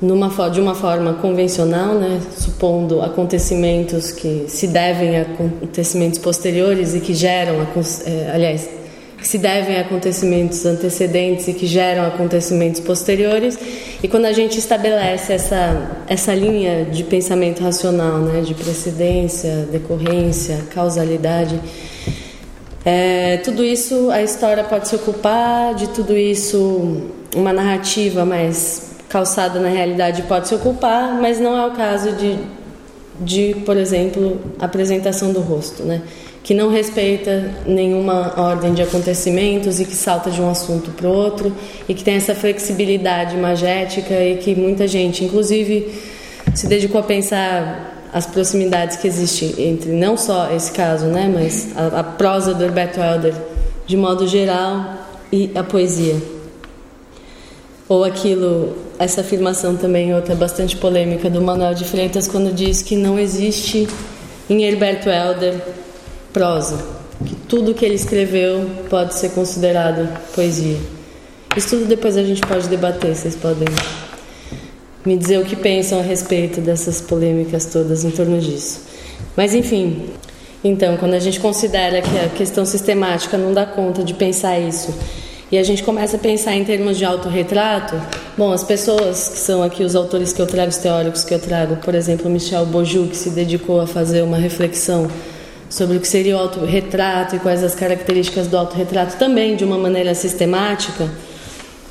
numa, 0.00 0.28
de 0.48 0.60
uma 0.60 0.76
forma 0.76 1.14
convencional, 1.14 1.96
né, 1.96 2.20
supondo 2.38 3.02
acontecimentos 3.02 4.12
que 4.12 4.44
se 4.46 4.68
devem 4.68 5.18
a 5.18 5.22
acontecimentos 5.22 6.20
posteriores 6.20 6.94
e 6.94 7.00
que 7.00 7.14
geram, 7.14 7.66
é, 8.06 8.30
aliás, 8.32 8.81
que 9.22 9.28
se 9.28 9.38
devem 9.38 9.78
a 9.78 9.82
acontecimentos 9.82 10.66
antecedentes 10.66 11.46
e 11.46 11.54
que 11.54 11.64
geram 11.64 12.04
acontecimentos 12.04 12.80
posteriores. 12.80 13.56
E 14.02 14.08
quando 14.08 14.24
a 14.24 14.32
gente 14.32 14.58
estabelece 14.58 15.32
essa, 15.32 15.90
essa 16.08 16.34
linha 16.34 16.84
de 16.84 17.04
pensamento 17.04 17.62
racional, 17.62 18.18
né, 18.18 18.40
de 18.40 18.52
precedência, 18.52 19.68
decorrência, 19.70 20.64
causalidade, 20.74 21.60
é, 22.84 23.36
tudo 23.38 23.62
isso 23.62 24.10
a 24.10 24.20
história 24.20 24.64
pode 24.64 24.88
se 24.88 24.96
ocupar, 24.96 25.72
de 25.76 25.88
tudo 25.90 26.18
isso 26.18 27.02
uma 27.36 27.52
narrativa 27.52 28.24
mais 28.24 28.90
calçada 29.08 29.60
na 29.60 29.68
realidade 29.68 30.22
pode 30.22 30.48
se 30.48 30.54
ocupar, 30.54 31.14
mas 31.20 31.38
não 31.38 31.56
é 31.56 31.64
o 31.64 31.70
caso 31.70 32.10
de, 32.12 32.38
de 33.20 33.54
por 33.64 33.76
exemplo, 33.76 34.40
apresentação 34.58 35.32
do 35.32 35.40
rosto, 35.40 35.84
né? 35.84 36.02
Que 36.42 36.54
não 36.54 36.68
respeita 36.68 37.50
nenhuma 37.64 38.34
ordem 38.36 38.74
de 38.74 38.82
acontecimentos 38.82 39.78
e 39.78 39.84
que 39.84 39.94
salta 39.94 40.30
de 40.30 40.40
um 40.40 40.50
assunto 40.50 40.90
para 40.90 41.08
outro 41.08 41.54
e 41.88 41.94
que 41.94 42.02
tem 42.02 42.14
essa 42.14 42.34
flexibilidade 42.34 43.36
magética 43.36 44.14
e 44.14 44.36
que 44.38 44.54
muita 44.54 44.88
gente, 44.88 45.24
inclusive, 45.24 45.94
se 46.54 46.66
dedicou 46.66 47.00
a 47.00 47.04
pensar 47.04 48.08
as 48.12 48.26
proximidades 48.26 48.96
que 48.96 49.06
existem 49.06 49.54
entre 49.58 49.90
não 49.92 50.16
só 50.16 50.52
esse 50.52 50.72
caso, 50.72 51.06
né, 51.06 51.30
mas 51.32 51.74
a, 51.76 52.00
a 52.00 52.04
prosa 52.04 52.52
do 52.52 52.64
Herberto 52.64 53.00
Helder 53.00 53.34
de 53.86 53.96
modo 53.96 54.26
geral 54.26 54.98
e 55.32 55.50
a 55.54 55.62
poesia. 55.62 56.16
Ou 57.88 58.04
aquilo, 58.04 58.76
essa 58.98 59.20
afirmação 59.20 59.76
também, 59.76 60.14
outra 60.14 60.34
bastante 60.34 60.76
polêmica 60.76 61.30
do 61.30 61.40
Manuel 61.40 61.74
de 61.74 61.84
Freitas, 61.84 62.26
quando 62.26 62.52
diz 62.52 62.82
que 62.82 62.96
não 62.96 63.18
existe 63.18 63.88
em 64.48 64.64
Herberto 64.64 65.08
Helder 65.08 65.54
prosa, 66.32 66.78
que 67.24 67.34
tudo 67.34 67.74
que 67.74 67.84
ele 67.84 67.94
escreveu 67.94 68.68
pode 68.88 69.14
ser 69.14 69.30
considerado 69.30 70.08
poesia. 70.34 70.78
Isso 71.56 71.70
tudo 71.70 71.84
depois 71.86 72.16
a 72.16 72.22
gente 72.22 72.40
pode 72.40 72.68
debater, 72.68 73.14
vocês 73.14 73.36
podem 73.36 73.68
me 75.04 75.16
dizer 75.16 75.38
o 75.38 75.44
que 75.44 75.56
pensam 75.56 75.98
a 76.00 76.02
respeito 76.02 76.60
dessas 76.60 77.00
polêmicas 77.00 77.66
todas 77.66 78.04
em 78.04 78.10
torno 78.10 78.38
disso. 78.38 78.80
Mas 79.36 79.54
enfim, 79.54 80.10
então, 80.64 80.96
quando 80.96 81.14
a 81.14 81.18
gente 81.18 81.40
considera 81.40 82.00
que 82.00 82.18
a 82.18 82.28
questão 82.28 82.64
sistemática 82.64 83.36
não 83.36 83.52
dá 83.52 83.66
conta 83.66 84.04
de 84.04 84.14
pensar 84.14 84.58
isso 84.60 84.94
e 85.50 85.58
a 85.58 85.62
gente 85.62 85.82
começa 85.82 86.16
a 86.16 86.18
pensar 86.18 86.54
em 86.54 86.64
termos 86.64 86.96
de 86.96 87.04
autorretrato, 87.04 88.00
bom, 88.38 88.52
as 88.52 88.64
pessoas 88.64 89.28
que 89.28 89.38
são 89.38 89.62
aqui 89.62 89.82
os 89.82 89.94
autores 89.94 90.32
que 90.32 90.40
eu 90.40 90.46
trago, 90.46 90.70
os 90.70 90.78
teóricos 90.78 91.24
que 91.24 91.34
eu 91.34 91.38
trago, 91.38 91.76
por 91.76 91.94
exemplo, 91.94 92.30
Michel 92.30 92.64
Bourdieu, 92.64 93.06
que 93.06 93.16
se 93.16 93.28
dedicou 93.30 93.80
a 93.80 93.86
fazer 93.86 94.22
uma 94.22 94.38
reflexão 94.38 95.10
sobre 95.72 95.96
o 95.96 96.00
que 96.00 96.06
seria 96.06 96.36
o 96.36 96.38
autorretrato 96.38 97.36
e 97.36 97.38
quais 97.38 97.64
as 97.64 97.74
características 97.74 98.46
do 98.46 98.58
autorretrato 98.58 99.16
também 99.16 99.56
de 99.56 99.64
uma 99.64 99.78
maneira 99.78 100.14
sistemática. 100.14 101.10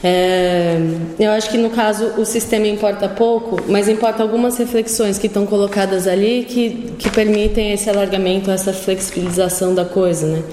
É, 0.03 0.77
eu 1.19 1.31
acho 1.31 1.49
que 1.49 1.57
no 1.57 1.69
caso 1.71 2.05
o 2.17 2.25
sistema 2.25 2.67
importa 2.67 3.09
pouco, 3.09 3.59
mas 3.67 3.87
importa 3.87 4.21
algumas 4.21 4.57
reflexões 4.57 5.17
que 5.17 5.27
estão 5.27 5.45
colocadas 5.45 6.07
ali 6.07 6.45
que, 6.47 6.93
que 6.97 7.09
permitem 7.09 7.71
esse 7.71 7.89
alargamento, 7.89 8.51
essa 8.51 8.71
flexibilização 8.71 9.73
da 9.73 9.85
coisa, 9.85 10.27
né? 10.27 10.43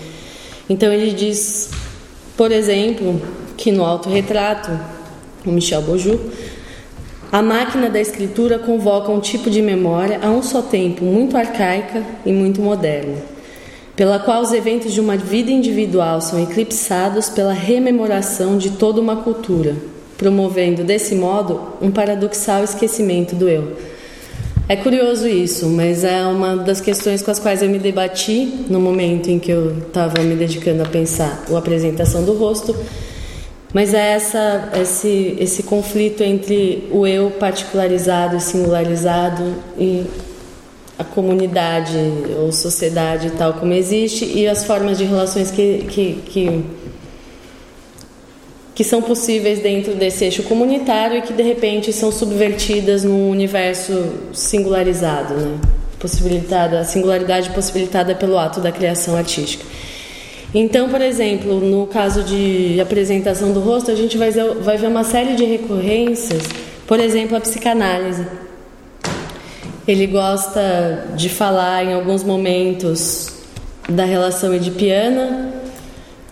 Então 0.69 0.93
ele 0.93 1.13
diz 1.13 1.71
por 2.39 2.53
exemplo, 2.53 3.21
que 3.57 3.73
no 3.73 3.85
autorretrato, 3.85 4.71
o 5.45 5.51
Michel 5.51 5.83
Bourdieu, 5.83 6.31
a 7.31 7.43
máquina 7.43 7.91
da 7.91 8.01
escritura 8.01 8.59
convoca 8.59 9.13
um 9.13 9.21
tipo 9.21 9.51
de 9.51 9.61
memória 9.63 10.21
a 10.23 10.31
um 10.31 10.43
só 10.43 10.63
tempo 10.63 11.05
muito 11.05 11.37
arcaica 11.37 12.03
e 12.25 12.33
muito 12.33 12.61
moderna, 12.61 13.17
pela 13.95 14.19
qual 14.19 14.43
os 14.43 14.53
eventos 14.53 14.93
de 14.93 15.01
uma 15.01 15.17
vida 15.17 15.51
individual 15.51 16.21
são 16.21 16.43
eclipsados 16.43 17.29
pela 17.29 17.53
rememoração 17.53 18.57
de 18.57 18.71
toda 18.71 19.01
uma 19.01 19.17
cultura, 19.17 19.77
promovendo 20.17 20.85
desse 20.85 21.15
modo 21.15 21.75
um 21.81 21.91
paradoxal 21.91 22.65
esquecimento 22.65 23.35
do 23.35 23.49
eu 23.49 23.77
é 24.71 24.77
curioso 24.77 25.27
isso, 25.27 25.67
mas 25.67 26.05
é 26.05 26.23
uma 26.27 26.55
das 26.55 26.79
questões 26.79 27.23
com 27.23 27.31
as 27.31 27.39
quais 27.39 27.63
eu 27.63 27.71
me 27.71 27.79
debati 27.79 28.67
no 28.69 28.79
momento 28.79 29.31
em 29.31 29.39
que 29.39 29.51
eu 29.51 29.79
estava 29.79 30.23
me 30.23 30.35
dedicando 30.35 30.83
a 30.83 30.87
pensar 30.87 31.43
a 31.51 31.57
apresentação 31.57 32.23
do 32.23 32.35
rosto. 32.35 32.77
Mas 33.73 33.93
é 33.93 34.13
essa, 34.13 34.71
esse, 34.81 35.37
esse 35.39 35.63
conflito 35.63 36.23
entre 36.23 36.89
o 36.91 37.07
eu 37.07 37.31
particularizado 37.33 38.37
e 38.37 38.41
singularizado 38.41 39.55
e 39.79 40.07
a 40.99 41.05
comunidade 41.05 41.97
ou 42.39 42.51
sociedade 42.51 43.31
tal 43.39 43.55
como 43.55 43.73
existe 43.73 44.25
e 44.25 44.49
as 44.49 44.65
formas 44.65 44.99
de 44.99 45.05
relações 45.05 45.51
que, 45.51 45.85
que, 45.89 46.23
que 46.27 46.65
que 48.79 48.85
são 48.85 49.03
possíveis 49.03 49.59
dentro 49.59 49.97
desse 49.97 50.25
eixo 50.25 50.45
comunitário 50.45 51.19
e 51.19 51.23
que 51.23 51.33
de 51.33 51.43
repente 51.43 51.93
são 51.93 52.13
subvertidas 52.13 53.03
num 53.03 53.29
universo 53.29 53.93
singularizado, 54.33 55.35
né? 55.35 55.59
possibilitada, 55.99 56.79
a 56.79 56.85
singularidade 56.85 57.51
possibilitada 57.51 58.15
pelo 58.15 58.39
ato 58.39 58.61
da 58.61 58.71
criação 58.71 59.17
artística. 59.17 59.65
Então, 60.55 60.89
por 60.89 61.03
exemplo, 61.03 61.61
no 61.61 61.87
caso 61.87 62.23
de 62.23 62.81
apresentação 62.81 63.53
do 63.53 63.61
rosto, 63.61 63.91
a 63.91 63.95
gente 63.95 64.17
vai 64.17 64.31
ver, 64.31 64.55
vai 64.55 64.79
ver 64.79 64.87
uma 64.87 65.05
série 65.05 65.35
de 65.35 65.45
recorrências, 65.45 66.43
por 66.87 66.99
exemplo, 66.99 67.37
a 67.37 67.41
psicanálise. 67.41 68.27
Ele 69.87 70.07
gosta 70.07 71.07
de 71.17 71.29
falar 71.29 71.85
em 71.85 71.93
alguns 71.93 72.25
momentos 72.25 73.29
da 73.89 74.05
relação 74.05 74.55
edipiana, 74.55 75.53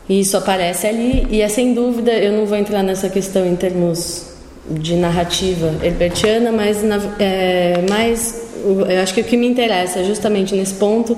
e 0.09 0.21
isso 0.21 0.37
aparece 0.37 0.87
ali, 0.87 1.27
e 1.31 1.43
é 1.43 1.49
sem 1.49 1.75
dúvida, 1.75 2.13
eu 2.13 2.33
não 2.33 2.47
vou 2.47 2.57
entrar 2.57 2.83
nessa 2.83 3.11
questão 3.11 3.47
em 3.47 3.57
termos 3.57 4.29
de 4.69 4.95
narrativa 4.95 5.75
herbertiana, 5.83 6.51
mas 6.53 6.83
na, 6.83 7.01
é, 7.19 7.85
mais, 7.89 8.49
eu 8.65 9.03
acho 9.03 9.13
que 9.15 9.21
o 9.21 9.25
que 9.25 9.37
me 9.37 9.47
interessa 9.47 10.03
justamente 10.05 10.55
nesse 10.55 10.75
ponto 10.75 11.17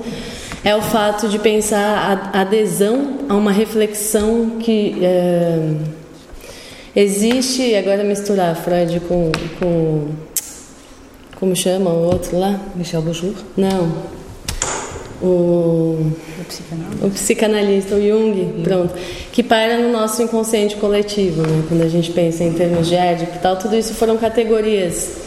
é 0.63 0.75
o 0.75 0.81
fato 0.81 1.27
de 1.27 1.39
pensar 1.39 2.31
a 2.33 2.41
adesão 2.41 3.19
a 3.29 3.35
uma 3.35 3.51
reflexão 3.51 4.57
que 4.59 4.97
é, 5.01 5.73
existe, 6.95 7.75
agora 7.75 8.03
misturar 8.03 8.55
Freud 8.55 8.99
com, 9.01 9.31
com 9.59 10.07
como 11.39 11.55
chama 11.55 11.89
o 11.89 12.03
outro 12.05 12.37
lá? 12.37 12.59
Michel 12.75 13.01
Bourdieu? 13.01 13.33
Não, 13.55 13.89
o, 15.21 16.11
o, 16.39 16.45
psicanalista. 16.47 17.05
o 17.05 17.09
psicanalista, 17.11 17.95
o 17.95 18.01
Jung, 18.01 18.39
Jung, 18.39 18.63
pronto, 18.63 18.93
que 19.31 19.43
paira 19.43 19.77
no 19.77 19.91
nosso 19.91 20.21
inconsciente 20.21 20.75
coletivo, 20.75 21.41
né? 21.41 21.63
quando 21.67 21.81
a 21.81 21.87
gente 21.87 22.11
pensa 22.11 22.43
em 22.43 22.53
termos 22.53 22.87
de 22.87 22.95
édipo 22.95 23.35
e 23.35 23.39
tal, 23.39 23.57
tudo 23.57 23.75
isso 23.75 23.93
foram 23.93 24.17
categorias 24.17 25.17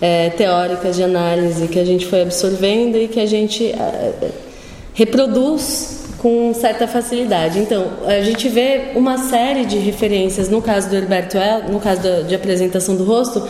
é, 0.00 0.30
teóricas 0.30 0.96
de 0.96 1.02
análise 1.02 1.68
que 1.68 1.78
a 1.78 1.84
gente 1.84 2.06
foi 2.06 2.22
absorvendo 2.22 2.96
e 2.96 3.08
que 3.08 3.20
a 3.20 3.26
gente 3.26 3.64
é, 3.66 4.30
reproduz 4.94 6.02
com 6.18 6.54
certa 6.54 6.86
facilidade. 6.86 7.58
Então, 7.58 7.84
a 8.06 8.20
gente 8.20 8.48
vê 8.48 8.92
uma 8.94 9.18
série 9.18 9.64
de 9.64 9.76
referências, 9.78 10.48
no 10.48 10.62
caso 10.62 10.88
do 10.88 10.94
Herberto 10.94 11.36
El, 11.36 11.64
no 11.64 11.80
caso 11.80 12.00
de, 12.24 12.34
apresentação 12.34 12.94
do 12.94 13.02
rosto, 13.02 13.46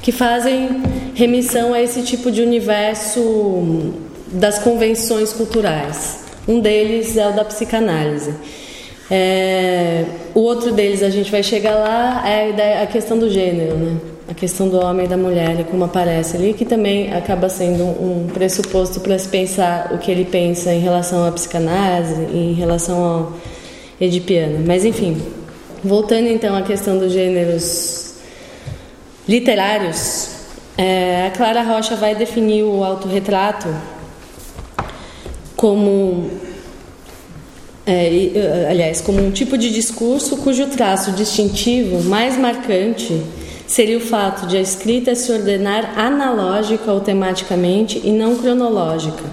que 0.00 0.12
fazem 0.12 0.82
remissão 1.14 1.74
a 1.74 1.82
esse 1.82 2.02
tipo 2.02 2.30
de 2.30 2.40
universo 2.40 3.92
das 4.28 4.58
convenções 4.60 5.32
culturais. 5.32 6.20
Um 6.46 6.60
deles 6.60 7.16
é 7.16 7.28
o 7.28 7.32
da 7.32 7.44
psicanálise. 7.44 8.34
É, 9.10 10.04
o 10.34 10.40
outro 10.40 10.72
deles, 10.72 11.02
a 11.02 11.10
gente 11.10 11.30
vai 11.30 11.42
chegar 11.42 11.74
lá, 11.74 12.22
é 12.26 12.42
a, 12.44 12.48
ideia, 12.48 12.82
a 12.82 12.86
questão 12.86 13.18
do 13.18 13.28
gênero, 13.28 13.76
né? 13.76 14.11
A 14.28 14.34
questão 14.34 14.68
do 14.68 14.78
homem 14.78 15.06
e 15.06 15.08
da 15.08 15.16
mulher, 15.16 15.64
como 15.70 15.84
aparece 15.84 16.36
ali, 16.36 16.54
que 16.54 16.64
também 16.64 17.12
acaba 17.12 17.48
sendo 17.48 17.84
um 17.84 18.28
pressuposto 18.32 19.00
para 19.00 19.18
se 19.18 19.28
pensar 19.28 19.92
o 19.92 19.98
que 19.98 20.10
ele 20.10 20.24
pensa 20.24 20.72
em 20.72 20.80
relação 20.80 21.26
à 21.26 21.32
psicanálise, 21.32 22.22
em 22.32 22.52
relação 22.52 23.02
ao 23.02 23.32
edipiano. 24.00 24.64
Mas, 24.66 24.84
enfim, 24.84 25.20
voltando 25.82 26.28
então 26.28 26.54
à 26.54 26.62
questão 26.62 26.98
dos 26.98 27.12
gêneros 27.12 28.14
literários, 29.28 30.30
é, 30.78 31.26
a 31.26 31.30
Clara 31.30 31.62
Rocha 31.62 31.96
vai 31.96 32.14
definir 32.14 32.62
o 32.62 32.82
autorretrato 32.82 33.68
como 35.56 36.30
é, 37.86 38.68
aliás, 38.70 39.00
como 39.00 39.20
um 39.20 39.30
tipo 39.30 39.58
de 39.58 39.70
discurso 39.70 40.36
cujo 40.38 40.66
traço 40.68 41.12
distintivo 41.12 42.02
mais 42.08 42.36
marcante 42.36 43.20
seria 43.66 43.98
o 43.98 44.00
fato 44.00 44.46
de 44.46 44.56
a 44.56 44.60
escrita 44.60 45.14
se 45.14 45.32
ordenar 45.32 45.98
analógica 45.98 46.92
ou 46.92 47.00
tematicamente 47.00 48.00
e 48.04 48.10
não 48.10 48.36
cronológica, 48.36 49.24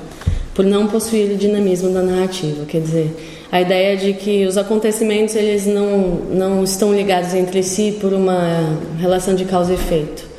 por 0.53 0.65
não 0.65 0.87
possuir 0.87 1.31
o 1.31 1.37
dinamismo 1.37 1.93
da 1.93 2.01
narrativa. 2.01 2.65
Quer 2.65 2.81
dizer, 2.81 3.45
a 3.51 3.61
ideia 3.61 3.97
de 3.97 4.13
que 4.13 4.45
os 4.45 4.57
acontecimentos 4.57 5.35
eles 5.35 5.65
não, 5.65 6.21
não 6.31 6.63
estão 6.63 6.93
ligados 6.93 7.33
entre 7.33 7.63
si 7.63 7.97
por 7.99 8.13
uma 8.13 8.77
relação 8.99 9.35
de 9.35 9.45
causa 9.45 9.71
e 9.71 9.75
efeito 9.75 10.29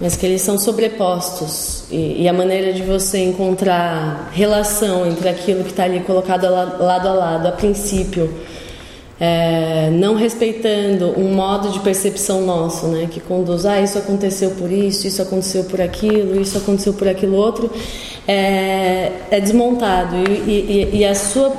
mas 0.00 0.16
que 0.16 0.26
eles 0.26 0.42
são 0.42 0.58
sobrepostos 0.58 1.84
e, 1.90 2.22
e, 2.22 2.28
a 2.28 2.32
maneira 2.32 2.72
de 2.72 2.82
você 2.82 3.18
encontrar 3.18 4.30
relação 4.32 5.06
entre 5.06 5.28
aquilo 5.28 5.62
que 5.62 5.70
está 5.70 5.84
ali 5.84 6.00
colocado 6.00 6.44
lado 6.44 7.08
a 7.08 7.12
lado, 7.12 7.46
a 7.46 7.52
princípio, 7.52 8.32
é, 9.20 9.90
não 9.92 10.14
respeitando 10.14 11.18
um 11.18 11.32
modo 11.34 11.70
de 11.70 11.78
percepção 11.80 12.42
nosso, 12.42 12.86
né, 12.88 13.08
que 13.10 13.20
conduz, 13.20 13.64
ah, 13.64 13.80
isso 13.80 13.96
aconteceu 13.96 14.50
por 14.52 14.70
isso, 14.70 15.06
isso 15.06 15.22
aconteceu 15.22 15.64
por 15.64 15.80
aquilo, 15.80 16.40
isso 16.40 16.58
aconteceu 16.58 16.92
por 16.94 17.06
aquilo 17.06 17.36
outro, 17.36 17.70
é, 18.26 19.12
é 19.30 19.40
desmontado 19.40 20.16
e, 20.16 20.90
e, 20.92 20.98
e 20.98 21.04
a 21.04 21.14
sua 21.14 21.50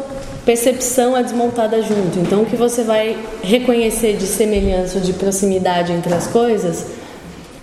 percepção 0.45 1.17
é 1.17 1.23
desmontada 1.23 1.81
junto. 1.81 2.19
Então, 2.19 2.43
o 2.43 2.45
que 2.45 2.55
você 2.55 2.83
vai 2.83 3.17
reconhecer 3.41 4.15
de 4.15 4.25
semelhança 4.25 4.99
de 4.99 5.13
proximidade 5.13 5.91
entre 5.91 6.13
as 6.13 6.27
coisas 6.27 6.85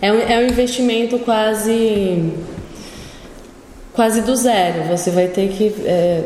é 0.01 0.13
um, 0.13 0.19
é 0.19 0.39
um 0.39 0.47
investimento 0.49 1.19
quase 1.21 2.33
quase 3.93 4.23
do 4.23 4.35
zero. 4.35 4.85
Você 4.89 5.11
vai 5.11 5.29
ter 5.29 5.49
que 5.51 5.75
é, 5.85 6.25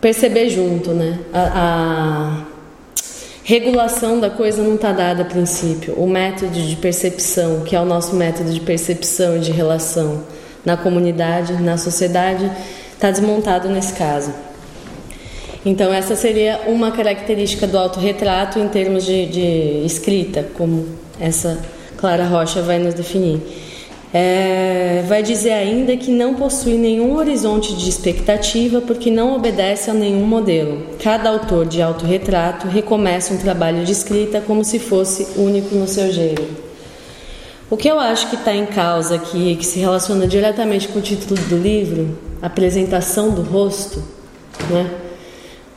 perceber 0.00 0.48
junto, 0.48 0.90
né? 0.90 1.18
A, 1.32 1.50
a 1.54 2.46
regulação 3.44 4.20
da 4.20 4.30
coisa 4.30 4.62
não 4.62 4.76
está 4.76 4.92
dada 4.92 5.22
a 5.22 5.24
princípio. 5.24 5.94
O 5.94 6.08
método 6.08 6.52
de 6.52 6.76
percepção, 6.76 7.60
que 7.60 7.74
é 7.74 7.80
o 7.80 7.84
nosso 7.84 8.14
método 8.14 8.52
de 8.52 8.60
percepção 8.60 9.36
e 9.36 9.40
de 9.40 9.52
relação 9.52 10.24
na 10.64 10.76
comunidade, 10.76 11.54
na 11.54 11.76
sociedade, 11.76 12.50
está 12.92 13.10
desmontado 13.10 13.68
nesse 13.68 13.94
caso. 13.94 14.32
Então, 15.64 15.92
essa 15.92 16.16
seria 16.16 16.60
uma 16.66 16.90
característica 16.90 17.66
do 17.66 17.76
autorretrato 17.76 18.58
em 18.58 18.68
termos 18.68 19.04
de, 19.04 19.26
de 19.26 19.84
escrita, 19.84 20.46
como 20.54 20.86
essa 21.20 21.58
Clara 21.98 22.24
Rocha 22.24 22.62
vai 22.62 22.78
nos 22.78 22.94
definir. 22.94 23.40
É, 24.12 25.04
vai 25.06 25.22
dizer 25.22 25.52
ainda 25.52 25.96
que 25.96 26.10
não 26.10 26.34
possui 26.34 26.74
nenhum 26.74 27.14
horizonte 27.14 27.76
de 27.76 27.88
expectativa 27.88 28.80
porque 28.80 29.08
não 29.08 29.36
obedece 29.36 29.88
a 29.88 29.94
nenhum 29.94 30.26
modelo. 30.26 30.82
Cada 30.98 31.30
autor 31.30 31.64
de 31.64 31.80
autorretrato 31.80 32.66
recomeça 32.66 33.32
um 33.32 33.38
trabalho 33.38 33.84
de 33.84 33.92
escrita 33.92 34.40
como 34.40 34.64
se 34.64 34.80
fosse 34.80 35.38
único 35.38 35.76
no 35.76 35.86
seu 35.86 36.10
gênero. 36.10 36.48
O 37.70 37.76
que 37.76 37.86
eu 37.86 38.00
acho 38.00 38.28
que 38.28 38.34
está 38.34 38.52
em 38.52 38.66
causa 38.66 39.14
aqui, 39.14 39.54
que 39.54 39.64
se 39.64 39.78
relaciona 39.78 40.26
diretamente 40.26 40.88
com 40.88 40.98
o 40.98 41.02
título 41.02 41.40
do 41.42 41.56
livro, 41.56 42.18
apresentação 42.42 43.30
do 43.30 43.42
rosto, 43.42 44.02
né? 44.68 44.90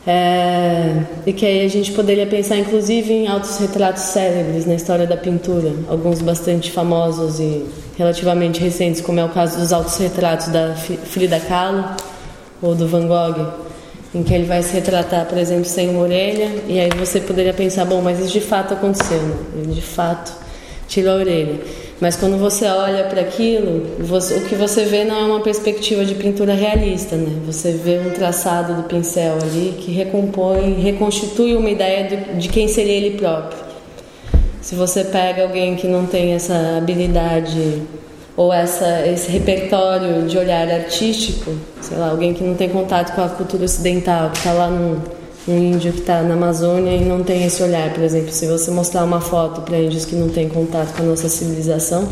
É, 0.06 1.02
e 1.26 1.32
que 1.32 1.46
aí 1.46 1.66
a 1.66 1.70
gente 1.70 1.94
poderia 1.94 2.28
pensar 2.28 2.58
inclusive 2.58 3.14
em 3.14 3.28
altos 3.28 3.58
retratos 3.58 4.04
célebres 4.04 4.66
na 4.66 4.76
história 4.76 5.08
da 5.08 5.16
pintura, 5.16 5.72
alguns 5.88 6.22
bastante 6.22 6.72
famosos 6.72 7.40
e 7.40 7.66
relativamente 7.98 8.60
recentes, 8.60 9.00
como 9.00 9.22
é 9.22 9.24
o 9.24 9.30
caso 9.30 9.58
dos 9.58 9.72
altos 9.72 9.98
retratos 9.98 10.48
da 10.48 10.76
Frida 10.76 11.40
Kahlo 11.40 11.86
ou 12.62 12.76
do 12.76 12.86
Van 12.86 13.08
Gogh, 13.08 13.54
em 14.14 14.24
que 14.24 14.34
ele 14.34 14.46
vai 14.46 14.62
se 14.62 14.74
retratar, 14.74 15.26
por 15.26 15.38
exemplo, 15.38 15.66
sem 15.66 15.90
uma 15.90 16.02
orelha, 16.02 16.52
e 16.68 16.80
aí 16.80 16.90
você 16.98 17.22
poderia 17.22 17.54
pensar, 17.54 17.86
bom, 17.86 18.02
mas 18.02 18.20
isso 18.20 18.34
de 18.34 18.42
fato 18.42 18.74
aconteceu, 18.74 19.22
né? 19.22 19.36
ele 19.56 19.74
de 19.74 19.82
fato 19.82 20.34
tirou 20.88 21.14
a 21.14 21.16
orelha. 21.16 21.60
Mas 22.04 22.18
quando 22.18 22.38
você 22.38 22.66
olha 22.66 23.06
para 23.06 23.22
aquilo, 23.22 23.82
o 23.98 24.50
que 24.50 24.56
você 24.56 24.84
vê 24.84 25.06
não 25.06 25.16
é 25.16 25.24
uma 25.24 25.40
perspectiva 25.40 26.04
de 26.04 26.14
pintura 26.16 26.54
realista, 26.54 27.16
né? 27.16 27.32
Você 27.46 27.72
vê 27.72 27.98
um 27.98 28.10
traçado 28.10 28.74
do 28.74 28.84
pincel 28.84 29.38
ali 29.42 29.74
que 29.80 29.90
recompõe, 29.90 30.74
reconstitui 30.82 31.56
uma 31.56 31.70
ideia 31.70 32.06
de, 32.10 32.40
de 32.42 32.50
quem 32.50 32.68
seria 32.68 32.92
ele 32.92 33.12
próprio. 33.16 33.58
Se 34.60 34.76
você 34.76 35.06
pega 35.06 35.44
alguém 35.44 35.78
que 35.78 35.88
não 35.88 36.06
tem 36.06 36.34
essa 36.34 36.76
habilidade 36.78 37.82
ou 38.36 38.52
essa, 38.52 39.08
esse 39.08 39.32
repertório 39.32 40.24
de 40.24 40.38
olhar 40.38 40.68
artístico, 40.68 41.54
sei 41.80 41.98
lá, 41.98 42.10
alguém 42.10 42.34
que 42.34 42.44
não 42.44 42.56
tem 42.56 42.68
contato 42.68 43.16
com 43.16 43.22
a 43.22 43.30
cultura 43.30 43.64
ocidental, 43.64 44.30
que 44.32 44.40
está 44.40 44.52
lá 44.52 44.70
num 44.70 45.00
um 45.48 45.58
índio 45.58 45.92
que 45.92 46.00
está 46.00 46.22
na 46.22 46.36
Amazônia 46.36 46.96
e 46.96 47.04
não 47.04 47.24
tem 47.24 47.46
esse 47.46 47.62
olhar, 47.62 47.94
por 47.94 48.04
exemplo, 48.04 48.32
se 48.32 48.48
você 48.48 48.72
mostrar 48.72 49.04
uma 49.04 49.20
foto 49.20 49.62
para 49.62 49.78
índios 49.78 50.06
que 50.06 50.16
não 50.16 50.30
têm 50.30 50.48
contato 50.48 50.96
com 50.96 51.04
a 51.04 51.06
nossa 51.06 51.28
civilização, 51.28 52.08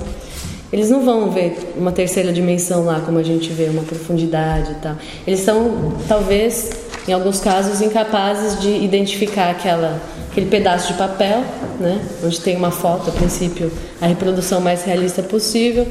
eles 0.71 0.89
não 0.89 1.03
vão 1.03 1.29
ver 1.31 1.73
uma 1.77 1.91
terceira 1.91 2.31
dimensão 2.31 2.85
lá 2.85 3.01
como 3.01 3.19
a 3.19 3.23
gente 3.23 3.49
vê, 3.49 3.65
uma 3.65 3.83
profundidade 3.83 4.71
e 4.71 4.75
tal. 4.75 4.95
Eles 5.27 5.41
são, 5.41 5.93
talvez, 6.07 6.69
em 7.07 7.13
alguns 7.13 7.39
casos, 7.39 7.81
incapazes 7.81 8.59
de 8.59 8.69
identificar 8.69 9.49
aquela, 9.49 10.01
aquele 10.29 10.47
pedaço 10.47 10.93
de 10.93 10.97
papel, 10.97 11.43
né, 11.79 12.01
onde 12.23 12.39
tem 12.39 12.55
uma 12.55 12.71
foto, 12.71 13.09
a 13.09 13.13
princípio, 13.13 13.71
a 13.99 14.07
reprodução 14.07 14.61
mais 14.61 14.83
realista 14.83 15.21
possível, 15.21 15.85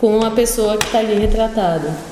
com 0.00 0.24
a 0.24 0.30
pessoa 0.30 0.76
que 0.76 0.86
está 0.86 0.98
ali 0.98 1.14
retratada. 1.14 2.11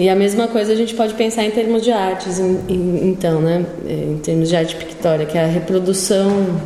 E 0.00 0.08
a 0.08 0.16
mesma 0.16 0.48
coisa 0.48 0.72
a 0.72 0.74
gente 0.74 0.94
pode 0.94 1.12
pensar 1.12 1.44
em 1.44 1.50
termos 1.50 1.82
de 1.82 1.92
artes, 1.92 2.38
então, 2.38 3.38
né? 3.42 3.66
Em 3.86 4.16
termos 4.16 4.48
de 4.48 4.56
arte 4.56 4.74
pictória, 4.74 5.26
que 5.26 5.36
a 5.36 5.44
reprodução 5.44 6.58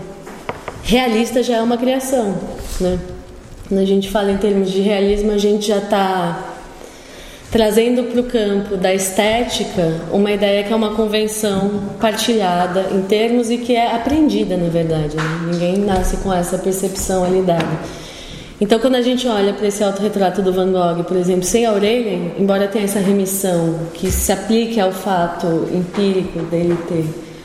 realista 0.85 1.43
já 1.43 1.57
é 1.57 1.61
uma 1.61 1.77
criação, 1.77 2.33
né? 2.81 2.97
Quando 3.67 3.81
a 3.81 3.85
gente 3.85 4.09
fala 4.09 4.31
em 4.31 4.37
termos 4.37 4.71
de 4.71 4.81
realismo, 4.83 5.33
a 5.33 5.39
gente 5.39 5.67
já 5.67 5.79
está 5.79 6.55
trazendo 7.51 8.05
para 8.05 8.21
o 8.21 8.23
campo 8.23 8.77
da 8.77 8.95
estética 8.95 10.01
uma 10.13 10.31
ideia 10.31 10.63
que 10.63 10.73
é 10.73 10.77
uma 10.77 10.95
convenção 10.95 11.91
partilhada 12.01 12.87
em 12.93 13.03
termos 13.03 13.51
e 13.51 13.59
que 13.59 13.75
é 13.75 13.97
aprendida, 13.97 14.57
na 14.57 14.69
verdade. 14.69 15.17
Né? 15.17 15.41
Ninguém 15.51 15.79
nasce 15.79 16.19
com 16.19 16.33
essa 16.33 16.57
percepção 16.57 17.25
ali 17.25 17.43
dada. 17.43 17.67
Então, 18.61 18.79
quando 18.79 18.95
a 18.95 19.03
gente 19.03 19.27
olha 19.27 19.53
para 19.53 19.67
esse 19.67 19.83
autorretrato 19.83 20.41
do 20.41 20.53
Van 20.53 20.71
Gogh, 20.71 21.03
por 21.05 21.17
exemplo, 21.17 21.43
sem 21.43 21.67
a 21.67 21.73
orelha, 21.73 22.33
embora 22.39 22.69
tenha 22.69 22.85
essa 22.85 23.01
remissão 23.01 23.81
que 23.93 24.11
se 24.13 24.31
aplique 24.31 24.79
ao 24.79 24.93
fato 24.93 25.69
empírico 25.73 26.39
dele 26.45 26.79
ter 26.89 27.05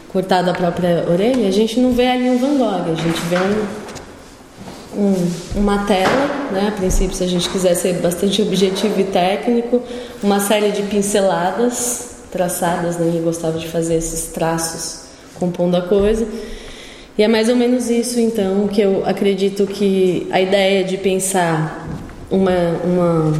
cortado 0.09 0.51
a 0.51 0.53
própria 0.53 1.05
orelha, 1.09 1.47
a 1.47 1.51
gente 1.51 1.79
não 1.79 1.93
vê 1.93 2.07
ali 2.07 2.29
um 2.29 2.37
Van 2.37 2.57
Gogh, 2.57 2.91
a 2.91 2.95
gente 2.95 3.19
vê 3.21 3.37
um, 4.95 5.01
um, 5.01 5.31
uma 5.61 5.85
tela, 5.85 6.49
né? 6.51 6.67
a 6.67 6.71
princípio, 6.71 7.15
se 7.15 7.23
a 7.23 7.27
gente 7.27 7.49
quiser 7.49 7.73
ser 7.73 7.93
bastante 7.95 8.43
objetivo 8.43 8.99
e 8.99 9.05
técnico, 9.05 9.81
uma 10.21 10.39
série 10.39 10.71
de 10.71 10.83
pinceladas 10.83 12.17
traçadas, 12.31 12.97
né? 12.97 13.07
ele 13.07 13.21
gostava 13.23 13.57
de 13.57 13.67
fazer 13.67 13.95
esses 13.95 14.31
traços 14.31 15.09
compondo 15.39 15.75
a 15.75 15.81
coisa 15.81 16.27
e 17.19 17.21
é 17.21 17.27
mais 17.27 17.49
ou 17.49 17.55
menos 17.57 17.89
isso, 17.89 18.17
então, 18.17 18.65
que 18.69 18.79
eu 18.79 19.03
acredito 19.05 19.67
que 19.67 20.25
a 20.31 20.39
ideia 20.39 20.85
de 20.85 20.95
pensar 20.95 21.85
uma, 22.31 22.79
uma, 22.81 23.33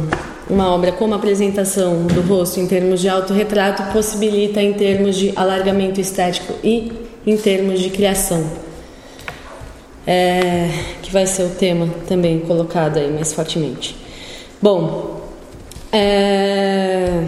uma 0.50 0.74
obra 0.74 0.92
como 0.92 1.14
apresentação 1.14 2.02
do 2.06 2.20
rosto 2.20 2.60
em 2.60 2.66
termos 2.66 3.00
de 3.00 3.08
autorretrato 3.08 3.82
possibilita 3.90 4.60
em 4.60 4.74
termos 4.74 5.16
de 5.16 5.32
alargamento 5.34 5.98
estético 5.98 6.52
e 6.62 6.92
em 7.26 7.38
termos 7.38 7.80
de 7.80 7.88
criação. 7.88 8.44
É, 10.06 10.68
que 11.00 11.10
vai 11.10 11.26
ser 11.26 11.44
o 11.44 11.48
tema 11.48 11.88
também 12.06 12.38
colocado 12.40 12.98
aí 12.98 13.10
mais 13.10 13.32
fortemente. 13.32 13.96
Bom, 14.60 15.22
é... 15.90 17.24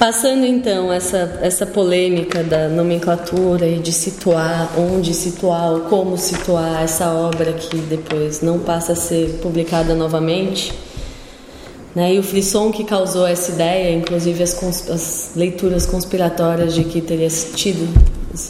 Passando 0.00 0.46
então 0.46 0.90
essa, 0.90 1.38
essa 1.42 1.66
polêmica 1.66 2.42
da 2.42 2.70
nomenclatura 2.70 3.68
e 3.68 3.78
de 3.78 3.92
situar, 3.92 4.72
onde 4.78 5.12
situar, 5.12 5.78
como 5.90 6.16
situar 6.16 6.82
essa 6.82 7.12
obra 7.12 7.52
que 7.52 7.76
depois 7.76 8.40
não 8.40 8.60
passa 8.60 8.94
a 8.94 8.96
ser 8.96 9.40
publicada 9.42 9.94
novamente, 9.94 10.72
né? 11.94 12.14
e 12.14 12.18
o 12.18 12.22
frisson 12.22 12.72
que 12.72 12.82
causou 12.82 13.26
essa 13.26 13.52
ideia, 13.52 13.94
inclusive 13.94 14.42
as, 14.42 14.88
as 14.88 15.32
leituras 15.36 15.84
conspiratórias 15.84 16.72
de 16.72 16.84
que 16.84 17.02
teria 17.02 17.28
tido, 17.28 17.86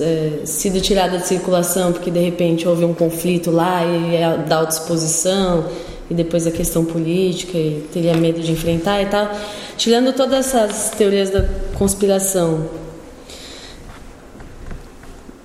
é, 0.00 0.46
sido 0.46 0.80
tirada 0.80 1.18
de 1.18 1.26
circulação 1.26 1.92
porque 1.92 2.12
de 2.12 2.20
repente 2.20 2.68
houve 2.68 2.84
um 2.84 2.94
conflito 2.94 3.50
lá 3.50 3.84
e 3.84 4.14
é 4.14 4.38
da 4.38 4.58
autoexposição 4.58 5.64
e 6.10 6.14
depois 6.14 6.46
a 6.46 6.50
questão 6.50 6.84
política 6.84 7.56
e 7.56 7.86
teria 7.92 8.14
medo 8.14 8.40
de 8.40 8.50
enfrentar 8.50 9.00
e 9.00 9.06
tal. 9.06 9.30
Tirando 9.76 10.12
todas 10.12 10.52
essas 10.52 10.90
teorias 10.90 11.30
da 11.30 11.44
conspiração 11.78 12.68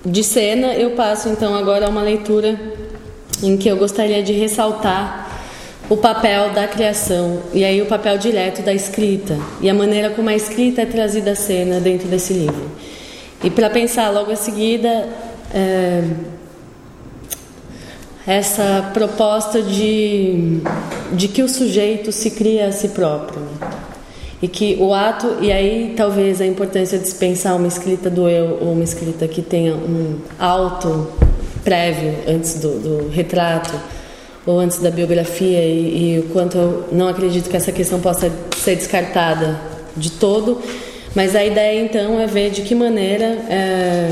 de 0.04 0.22
cena, 0.22 0.74
eu 0.74 0.90
passo 0.90 1.28
então 1.28 1.54
agora 1.54 1.86
a 1.86 1.88
uma 1.88 2.02
leitura 2.02 2.58
em 3.42 3.56
que 3.56 3.68
eu 3.68 3.76
gostaria 3.76 4.22
de 4.22 4.32
ressaltar 4.32 5.24
o 5.88 5.96
papel 5.96 6.50
da 6.50 6.66
criação 6.66 7.42
e 7.54 7.64
aí 7.64 7.80
o 7.80 7.86
papel 7.86 8.18
direto 8.18 8.62
da 8.62 8.74
escrita 8.74 9.38
e 9.60 9.70
a 9.70 9.74
maneira 9.74 10.10
como 10.10 10.28
a 10.28 10.34
escrita 10.34 10.82
é 10.82 10.86
trazida 10.86 11.30
à 11.32 11.34
cena 11.36 11.80
dentro 11.80 12.08
desse 12.08 12.32
livro. 12.32 12.70
E 13.44 13.50
para 13.50 13.70
pensar 13.70 14.10
logo 14.10 14.32
a 14.32 14.36
seguida, 14.36 15.08
é, 15.54 16.02
essa 18.26 18.90
proposta 18.92 19.62
de, 19.62 20.60
de 21.12 21.28
que 21.28 21.42
o 21.42 21.48
sujeito 21.48 22.10
se 22.10 22.32
cria 22.32 22.66
a 22.66 22.72
si 22.72 22.88
próprio. 22.88 23.40
Né? 23.40 23.70
E 24.42 24.48
que 24.48 24.76
o 24.80 24.92
ato, 24.92 25.38
e 25.40 25.50
aí 25.50 25.94
talvez 25.96 26.40
a 26.40 26.46
importância 26.46 26.98
de 26.98 27.08
se 27.08 27.14
pensar 27.14 27.54
uma 27.54 27.68
escrita 27.68 28.10
do 28.10 28.28
eu 28.28 28.58
ou 28.60 28.72
uma 28.72 28.84
escrita 28.84 29.26
que 29.26 29.40
tenha 29.40 29.74
um 29.74 30.18
auto 30.38 31.08
prévio 31.64 32.14
antes 32.28 32.60
do, 32.60 32.78
do 32.78 33.08
retrato 33.08 33.74
ou 34.44 34.58
antes 34.58 34.78
da 34.78 34.90
biografia 34.90 35.62
e, 35.64 36.16
e, 36.16 36.18
o 36.20 36.24
quanto 36.24 36.56
eu 36.56 36.84
não 36.92 37.08
acredito 37.08 37.48
que 37.48 37.56
essa 37.56 37.72
questão 37.72 37.98
possa 37.98 38.30
ser 38.56 38.76
descartada 38.76 39.58
de 39.96 40.12
todo, 40.12 40.60
mas 41.14 41.34
a 41.34 41.44
ideia 41.44 41.80
então 41.80 42.20
é 42.20 42.26
ver 42.26 42.50
de 42.50 42.62
que 42.62 42.74
maneira 42.74 43.24
é, 43.24 44.10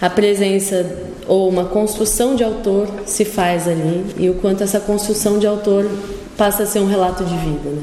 a 0.00 0.08
presença 0.08 1.07
ou 1.28 1.48
uma 1.48 1.66
construção 1.66 2.34
de 2.34 2.42
autor 2.42 2.88
se 3.06 3.24
faz 3.24 3.68
ali 3.68 4.04
e 4.18 4.28
o 4.30 4.34
quanto 4.34 4.64
essa 4.64 4.80
construção 4.80 5.38
de 5.38 5.46
autor 5.46 5.88
passa 6.36 6.62
a 6.64 6.66
ser 6.66 6.80
um 6.80 6.86
relato 6.86 7.24
de 7.24 7.36
vida, 7.36 7.68
né? 7.68 7.82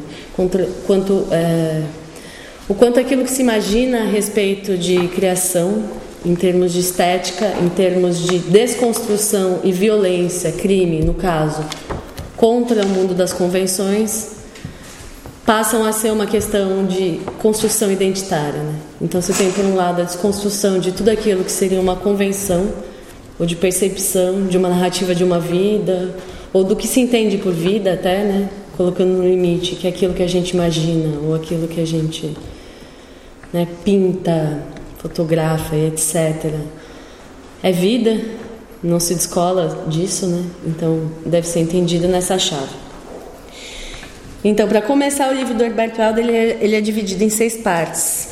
Quanto 0.86 1.28
é, 1.32 1.84
o 2.68 2.74
quanto 2.74 3.00
aquilo 3.00 3.24
que 3.24 3.30
se 3.30 3.44
imagina 3.44 4.02
a 4.02 4.06
respeito 4.06 4.76
de 4.76 5.08
criação, 5.10 5.84
em 6.26 6.34
termos 6.34 6.74
de 6.74 6.80
estética, 6.80 7.54
em 7.62 7.70
termos 7.70 8.18
de 8.18 8.40
desconstrução 8.40 9.60
e 9.64 9.72
violência, 9.72 10.52
crime, 10.52 11.04
no 11.04 11.14
caso, 11.14 11.64
contra 12.36 12.84
o 12.84 12.90
mundo 12.90 13.14
das 13.14 13.32
convenções, 13.32 14.32
passam 15.46 15.86
a 15.86 15.92
ser 15.92 16.12
uma 16.12 16.26
questão 16.26 16.86
de 16.88 17.20
construção 17.40 17.92
identitária. 17.92 18.60
Né? 18.60 18.76
Então, 19.00 19.22
você 19.22 19.32
tem, 19.32 19.52
por 19.52 19.64
um 19.64 19.76
lado, 19.76 20.02
a 20.02 20.04
desconstrução 20.04 20.80
de 20.80 20.92
tudo 20.92 21.10
aquilo 21.10 21.44
que 21.44 21.52
seria 21.52 21.80
uma 21.80 21.96
convenção, 21.96 22.68
ou 23.40 23.46
de 23.46 23.56
percepção 23.56 24.48
de 24.48 24.58
uma 24.58 24.70
narrativa 24.70 25.14
de 25.14 25.24
uma 25.24 25.40
vida, 25.40 26.16
ou 26.54 26.64
do 26.64 26.76
que 26.76 26.88
se 26.88 27.00
entende 27.00 27.38
por 27.38 27.54
vida, 27.54 27.94
até, 27.94 28.24
né? 28.24 28.50
colocando 28.78 29.10
no 29.10 29.24
limite, 29.24 29.76
que 29.76 29.88
é 29.88 29.90
aquilo 29.90 30.14
que 30.14 30.24
a 30.24 30.28
gente 30.28 30.52
imagina, 30.52 31.18
ou 31.20 31.36
aquilo 31.36 31.68
que 31.68 31.80
a 31.80 31.86
gente 31.86 32.36
né, 33.52 33.68
pinta, 33.84 34.64
fotografa 34.98 35.76
etc. 35.76 36.54
É 37.64 37.72
vida, 37.72 38.22
não 38.84 39.00
se 39.00 39.16
descola 39.16 39.86
disso, 39.88 40.28
né? 40.28 40.44
Então, 40.66 41.10
deve 41.26 41.48
ser 41.48 41.62
entendido 41.62 42.08
nessa 42.08 42.38
chave. 42.38 42.76
Então, 44.44 44.68
para 44.68 44.82
começar, 44.82 45.32
o 45.32 45.34
livro 45.34 45.56
do 45.56 45.64
Herberto 45.64 46.02
Aldo 46.02 46.20
ele 46.20 46.32
é, 46.32 46.58
ele 46.62 46.76
é 46.76 46.82
dividido 46.82 47.24
em 47.24 47.30
seis 47.30 47.58
partes. 47.58 48.28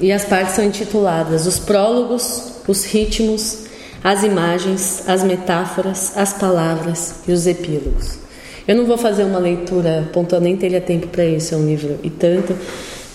E 0.00 0.10
as 0.10 0.24
partes 0.24 0.54
são 0.54 0.64
intituladas 0.64 1.46
os 1.46 1.58
prólogos, 1.58 2.52
os 2.66 2.84
ritmos, 2.84 3.64
as 4.02 4.22
imagens, 4.22 5.04
as 5.06 5.22
metáforas, 5.22 6.16
as 6.16 6.32
palavras 6.32 7.16
e 7.26 7.32
os 7.32 7.46
epílogos. 7.46 8.18
Eu 8.66 8.76
não 8.76 8.86
vou 8.86 8.96
fazer 8.96 9.24
uma 9.24 9.38
leitura 9.38 10.08
pontual, 10.12 10.40
nem 10.40 10.56
teria 10.56 10.80
tempo 10.80 11.08
para 11.08 11.24
isso, 11.24 11.54
é 11.54 11.56
um 11.56 11.66
livro 11.66 11.98
e 12.02 12.10
tanto. 12.10 12.56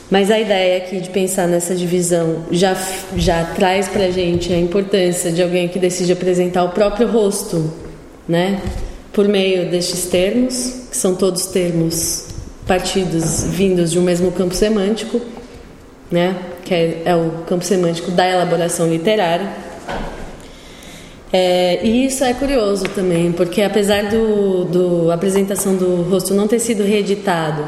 Mas 0.10 0.30
a 0.30 0.40
ideia 0.40 0.78
aqui 0.78 1.00
de 1.00 1.10
pensar 1.10 1.48
nessa 1.48 1.74
divisão 1.74 2.44
já, 2.52 2.76
já 3.16 3.44
traz 3.56 3.88
para 3.88 4.06
a 4.06 4.12
gente 4.12 4.54
a 4.54 4.58
importância 4.58 5.32
de 5.32 5.42
alguém 5.42 5.68
que 5.68 5.80
decide 5.80 6.14
apresentar 6.14 6.64
o 6.64 6.70
próprio 6.70 7.08
rosto, 7.08 7.74
né? 8.28 8.62
Por 9.12 9.28
meio 9.28 9.70
destes 9.70 10.06
termos, 10.06 10.88
que 10.92 10.98
são 10.98 11.16
todos 11.16 11.48
termos 11.48 12.28
partidos 12.68 13.44
vindos 13.46 13.92
de 13.92 14.00
um 14.00 14.02
mesmo 14.02 14.32
campo 14.32 14.54
semântico, 14.54 15.22
né? 16.12 16.36
que 16.66 16.74
é, 16.74 17.02
é 17.06 17.16
o 17.16 17.30
campo 17.48 17.64
semântico 17.64 18.12
da 18.12 18.28
elaboração 18.28 18.90
literária. 18.90 19.48
É, 21.38 21.82
e 21.84 22.06
isso 22.06 22.24
é 22.24 22.34
curioso 22.34 22.86
também, 22.96 23.30
porque 23.30 23.62
apesar 23.62 24.10
do, 24.10 24.64
do 24.64 25.12
apresentação 25.12 25.76
do 25.76 26.04
rosto 26.04 26.34
não 26.34 26.48
ter 26.48 26.60
sido 26.60 26.82
reeditado, 26.82 27.68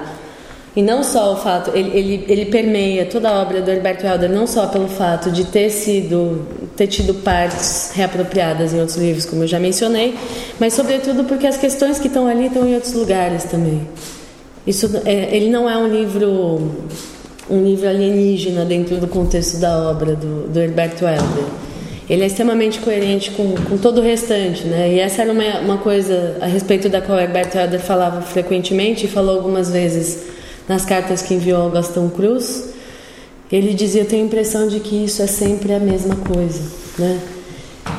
e 0.73 0.81
não 0.81 1.03
só 1.03 1.33
o 1.33 1.35
fato, 1.35 1.71
ele, 1.75 1.89
ele, 1.89 2.25
ele 2.29 2.45
permeia 2.45 3.05
toda 3.05 3.27
a 3.27 3.41
obra 3.41 3.61
do 3.61 3.69
Herberto 3.69 4.07
Helder, 4.07 4.29
não 4.31 4.47
só 4.47 4.67
pelo 4.67 4.87
fato 4.87 5.29
de 5.31 5.43
ter 5.43 5.69
sido, 5.69 6.47
ter 6.77 6.87
tido 6.87 7.13
partes 7.15 7.91
reapropriadas 7.93 8.73
em 8.73 8.79
outros 8.79 8.97
livros, 8.97 9.25
como 9.25 9.43
eu 9.43 9.47
já 9.47 9.59
mencionei, 9.59 10.15
mas 10.57 10.73
sobretudo 10.73 11.25
porque 11.25 11.45
as 11.45 11.57
questões 11.57 11.99
que 11.99 12.07
estão 12.07 12.25
ali 12.25 12.45
estão 12.45 12.65
em 12.65 12.73
outros 12.73 12.93
lugares 12.93 13.43
também. 13.43 13.85
Isso, 14.65 14.89
é, 15.03 15.35
ele 15.35 15.49
não 15.49 15.69
é 15.69 15.75
um 15.75 15.87
livro 15.89 16.71
um 17.49 17.63
livro 17.65 17.89
alienígena 17.89 18.63
dentro 18.63 18.95
do 18.95 19.07
contexto 19.07 19.57
da 19.57 19.89
obra 19.89 20.15
do, 20.15 20.47
do 20.47 20.57
Herberto 20.57 21.03
Helder. 21.03 21.66
Ele 22.09 22.23
é 22.23 22.27
extremamente 22.27 22.79
coerente 22.79 23.31
com, 23.31 23.53
com 23.55 23.77
todo 23.77 23.99
o 23.99 24.01
restante, 24.01 24.65
né? 24.65 24.93
E 24.93 24.99
essa 24.99 25.21
era 25.21 25.31
uma, 25.31 25.59
uma 25.59 25.77
coisa 25.77 26.37
a 26.39 26.45
respeito 26.45 26.87
da 26.87 27.01
qual 27.01 27.19
Herberto 27.19 27.57
Helder 27.57 27.81
falava 27.81 28.21
frequentemente 28.21 29.05
e 29.05 29.09
falou 29.09 29.35
algumas 29.35 29.69
vezes 29.69 30.23
nas 30.69 30.85
cartas 30.85 31.21
que 31.21 31.33
enviou 31.33 31.63
ao 31.63 31.69
Gastão 31.69 32.09
Cruz. 32.09 32.69
Ele 33.51 33.73
dizia: 33.73 34.03
"Eu 34.03 34.07
tenho 34.07 34.23
a 34.23 34.25
impressão 34.25 34.67
de 34.69 34.79
que 34.79 35.03
isso 35.03 35.21
é 35.21 35.27
sempre 35.27 35.73
a 35.73 35.79
mesma 35.79 36.15
coisa", 36.15 36.61
né? 36.97 37.19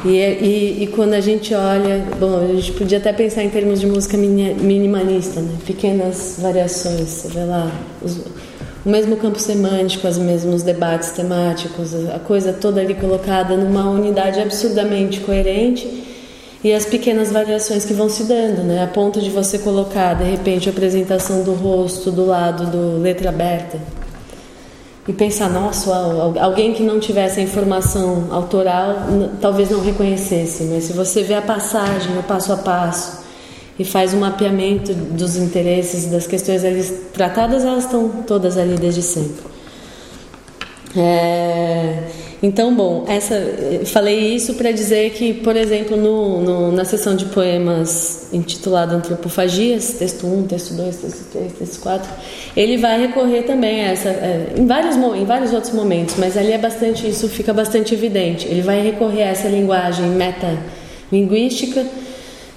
E, 0.05 0.11
e, 0.11 0.83
e, 0.85 0.87
quando 0.89 1.15
a 1.15 1.21
gente 1.21 1.55
olha, 1.55 2.05
bom, 2.21 2.45
a 2.45 2.55
gente 2.55 2.73
podia 2.73 2.99
até 2.99 3.13
pensar 3.13 3.43
em 3.43 3.51
termos 3.51 3.81
de 3.81 3.87
música 3.87 4.17
minimalista, 4.17 5.41
né? 5.41 5.57
pequenas 5.67 6.37
variações, 6.39 7.09
você 7.09 7.29
vê 7.29 7.45
lá 7.45 7.73
os, 8.03 8.21
o 8.85 8.89
mesmo 8.89 9.17
campo 9.17 9.39
semântico, 9.39 10.07
os 10.07 10.19
mesmos 10.19 10.63
debates 10.63 11.11
temáticos, 11.11 11.95
a 12.11 12.19
coisa 12.19 12.53
toda 12.53 12.81
ali 12.81 12.95
colocada 12.95 13.57
numa 13.57 13.89
unidade 13.91 14.41
absurdamente 14.41 15.21
coerente 15.21 16.05
e 16.63 16.73
as 16.73 16.85
pequenas 16.85 17.31
variações 17.31 17.85
que 17.85 17.95
vão 17.95 18.09
se 18.09 18.25
dando, 18.25 18.63
né? 18.63 18.83
a 18.83 18.87
ponto 18.87 19.21
de 19.21 19.31
você 19.31 19.59
colocar 19.59 20.15
de 20.15 20.25
repente 20.25 20.69
a 20.69 20.73
apresentação 20.73 21.43
do 21.43 21.53
rosto 21.53 22.11
do 22.11 22.27
lado 22.27 22.67
do 22.67 23.01
letra 23.01 23.29
aberta 23.29 23.79
e 25.07 25.13
pensar, 25.13 25.49
nossa, 25.49 25.91
alguém 26.39 26.75
que 26.75 26.83
não 26.83 27.01
tivesse 27.01 27.41
a 27.41 27.43
informação 27.43 28.29
autoral 28.31 28.95
talvez 29.41 29.71
não 29.71 29.81
reconhecesse, 29.81 30.65
mas 30.65 30.85
se 30.85 30.93
você 30.93 31.23
vê 31.23 31.35
a 31.35 31.41
passagem, 31.41 32.19
o 32.19 32.23
passo 32.23 32.53
a 32.53 32.59
passo, 32.59 33.28
e 33.79 33.85
faz 33.85 34.13
um 34.13 34.21
mapeamento 34.21 34.93
dos 34.93 35.37
interesses, 35.37 36.07
das 36.07 36.27
questões 36.27 36.65
ali 36.65 36.83
tratadas, 37.13 37.65
elas 37.65 37.85
estão 37.85 38.09
todas 38.27 38.57
ali 38.59 38.77
desde 38.77 39.03
sempre. 39.03 39.47
É, 40.97 42.03
então, 42.43 42.75
bom, 42.75 43.05
essa, 43.09 43.35
falei 43.87 44.35
isso 44.35 44.55
para 44.55 44.71
dizer 44.71 45.11
que, 45.11 45.35
por 45.35 45.57
exemplo, 45.57 45.97
no, 45.97 46.41
no, 46.41 46.73
na 46.73 46.85
sessão 46.85 47.17
de 47.17 47.27
poemas 47.27 48.29
intitulada 48.33 48.95
Antropofagias, 48.95 49.95
texto 49.95 50.27
1, 50.27 50.45
texto 50.45 50.75
2, 50.75 50.97
texto 50.97 51.33
3, 51.33 51.53
texto 51.53 51.81
4, 51.81 52.09
ele 52.57 52.77
vai 52.77 53.01
recorrer 53.01 53.43
também 53.43 53.85
a 53.85 53.89
essa, 53.89 54.09
é, 54.09 54.55
em, 54.57 54.67
vários, 54.67 54.97
em 54.97 55.25
vários 55.25 55.53
outros 55.53 55.75
momentos, 55.75 56.15
mas 56.17 56.37
ali 56.37 56.53
é 56.53 56.59
bastante, 56.59 57.09
isso 57.09 57.29
fica 57.29 57.53
bastante 57.53 57.93
evidente. 57.93 58.47
Ele 58.47 58.63
vai 58.63 58.83
recorrer 58.83 59.25
a 59.25 59.29
essa 59.29 59.49
linguagem 59.49 60.07
metalinguística, 60.07 61.85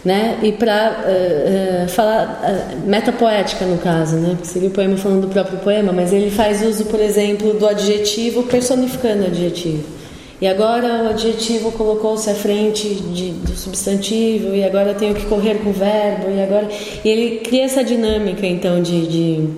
né? 0.03 0.39
E 0.41 0.51
para 0.51 1.03
uh, 1.05 1.85
uh, 1.85 1.89
falar 1.89 2.41
uh, 2.43 2.89
metapoética 2.89 3.65
no 3.65 3.77
caso, 3.77 4.15
né? 4.15 4.31
Porque 4.31 4.47
seria 4.47 4.69
o 4.69 4.71
poema 4.71 4.97
falando 4.97 5.21
do 5.21 5.27
próprio 5.27 5.59
poema, 5.59 5.91
mas 5.91 6.11
ele 6.11 6.31
faz 6.31 6.63
uso, 6.63 6.85
por 6.85 6.99
exemplo, 6.99 7.53
do 7.53 7.67
adjetivo 7.67 8.43
personificando 8.43 9.23
o 9.23 9.27
adjetivo. 9.27 9.83
E 10.41 10.47
agora 10.47 11.03
o 11.03 11.09
adjetivo 11.09 11.71
colocou-se 11.71 12.27
à 12.27 12.33
frente 12.33 12.89
de, 12.95 13.29
do 13.29 13.55
substantivo 13.55 14.55
e 14.55 14.63
agora 14.63 14.95
tenho 14.95 15.13
que 15.13 15.27
correr 15.27 15.59
com 15.59 15.69
o 15.69 15.73
verbo 15.73 16.31
e 16.31 16.41
agora 16.41 16.67
e 17.05 17.07
ele 17.07 17.37
cria 17.41 17.65
essa 17.65 17.83
dinâmica 17.83 18.47
então 18.47 18.81
de, 18.81 19.05
de 19.05 19.49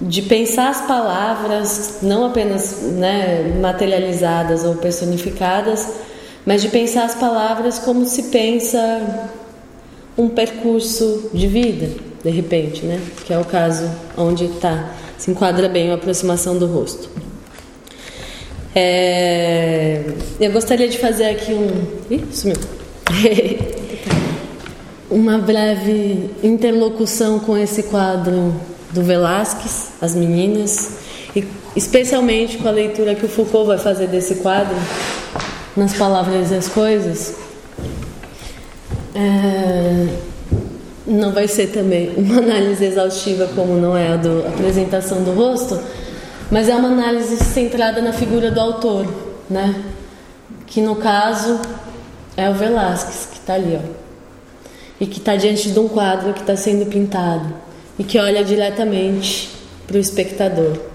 de 0.00 0.22
pensar 0.22 0.70
as 0.70 0.80
palavras 0.80 1.98
não 2.02 2.26
apenas 2.26 2.82
né, 2.82 3.56
materializadas 3.60 4.64
ou 4.64 4.74
personificadas, 4.74 5.86
mas 6.44 6.60
de 6.60 6.68
pensar 6.68 7.04
as 7.04 7.14
palavras 7.14 7.78
como 7.78 8.04
se 8.04 8.24
pensa 8.24 9.30
um 10.16 10.28
percurso 10.28 11.30
de 11.32 11.46
vida, 11.46 11.88
de 12.22 12.30
repente, 12.30 12.84
né? 12.84 13.00
Que 13.24 13.32
é 13.32 13.38
o 13.38 13.44
caso 13.44 13.90
onde 14.16 14.48
tá, 14.60 14.94
se 15.18 15.30
enquadra 15.30 15.68
bem 15.68 15.90
a 15.90 15.94
aproximação 15.94 16.58
do 16.58 16.66
rosto. 16.66 17.08
É, 18.74 20.02
eu 20.40 20.50
gostaria 20.50 20.88
de 20.88 20.98
fazer 20.98 21.26
aqui 21.26 21.52
um. 21.52 21.70
Ih, 22.10 22.24
sumiu. 22.32 22.56
Uma 25.10 25.36
breve 25.38 26.30
interlocução 26.42 27.38
com 27.38 27.56
esse 27.56 27.82
quadro 27.84 28.54
do 28.92 29.02
Velázquez, 29.02 29.88
As 30.00 30.14
Meninas, 30.14 30.92
e 31.36 31.44
especialmente 31.76 32.56
com 32.58 32.68
a 32.68 32.70
leitura 32.70 33.14
que 33.14 33.26
o 33.26 33.28
Foucault 33.28 33.66
vai 33.66 33.78
fazer 33.78 34.06
desse 34.06 34.36
quadro, 34.36 34.74
nas 35.76 35.94
palavras 35.94 36.50
e 36.50 36.54
as 36.54 36.68
coisas. 36.68 37.34
É, 39.14 40.08
não 41.06 41.32
vai 41.32 41.48
ser 41.48 41.68
também 41.68 42.12
uma 42.16 42.38
análise 42.38 42.84
exaustiva 42.84 43.48
como 43.54 43.76
não 43.76 43.96
é 43.96 44.12
a 44.12 44.16
da 44.16 44.48
apresentação 44.48 45.22
do 45.22 45.32
rosto, 45.32 45.78
mas 46.50 46.68
é 46.68 46.74
uma 46.74 46.88
análise 46.88 47.36
centrada 47.36 48.00
na 48.00 48.12
figura 48.12 48.50
do 48.50 48.60
autor, 48.60 49.06
né? 49.48 49.74
Que 50.66 50.80
no 50.80 50.96
caso 50.96 51.60
é 52.36 52.48
o 52.48 52.54
Velázquez 52.54 53.28
que 53.30 53.38
está 53.38 53.54
ali, 53.54 53.78
ó. 53.78 54.02
E 55.00 55.06
que 55.06 55.18
está 55.18 55.36
diante 55.36 55.70
de 55.70 55.78
um 55.78 55.88
quadro 55.88 56.32
que 56.32 56.40
está 56.40 56.56
sendo 56.56 56.86
pintado 56.86 57.52
e 57.98 58.04
que 58.04 58.18
olha 58.18 58.44
diretamente 58.44 59.50
para 59.86 59.96
o 59.96 60.00
espectador. 60.00 60.91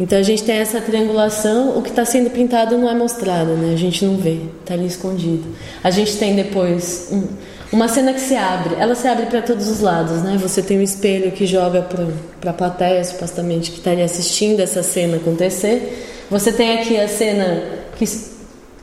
Então 0.00 0.18
a 0.18 0.22
gente 0.22 0.42
tem 0.42 0.56
essa 0.56 0.80
triangulação, 0.80 1.78
o 1.78 1.82
que 1.82 1.90
está 1.90 2.04
sendo 2.04 2.30
pintado 2.30 2.76
não 2.78 2.88
é 2.88 2.94
mostrado, 2.94 3.52
né? 3.52 3.74
A 3.74 3.76
gente 3.76 4.04
não 4.04 4.16
vê, 4.16 4.40
está 4.60 4.74
ali 4.74 4.86
escondido. 4.86 5.44
A 5.84 5.90
gente 5.90 6.16
tem 6.16 6.34
depois 6.34 7.08
um, 7.12 7.24
uma 7.72 7.88
cena 7.88 8.12
que 8.12 8.20
se 8.20 8.34
abre, 8.34 8.74
ela 8.78 8.94
se 8.94 9.06
abre 9.06 9.26
para 9.26 9.42
todos 9.42 9.68
os 9.68 9.80
lados, 9.80 10.22
né? 10.22 10.38
Você 10.40 10.62
tem 10.62 10.78
um 10.78 10.82
espelho 10.82 11.30
que 11.32 11.46
joga 11.46 11.82
para 12.40 12.50
a 12.50 12.54
plateia, 12.54 13.04
supostamente, 13.04 13.70
que 13.70 13.78
estaria 13.78 14.04
assistindo 14.04 14.60
essa 14.60 14.82
cena 14.82 15.18
acontecer. 15.18 16.26
Você 16.30 16.52
tem 16.52 16.78
aqui 16.78 16.98
a 16.98 17.06
cena 17.06 17.62
que 17.96 18.04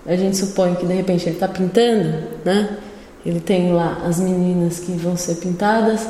a 0.06 0.15
gente 0.15 0.38
supõe 0.38 0.76
que 0.76 0.86
de 0.86 0.93
repente 0.93 1.26
ele 1.26 1.36
está 1.36 1.48
pintando, 1.48 2.24
né? 2.45 2.78
Ele 3.26 3.39
tem 3.39 3.74
lá 3.74 4.02
as 4.06 4.19
meninas 4.19 4.80
que 4.80 4.91
vão 4.93 5.17
ser 5.17 5.36
pintadas, 5.36 6.08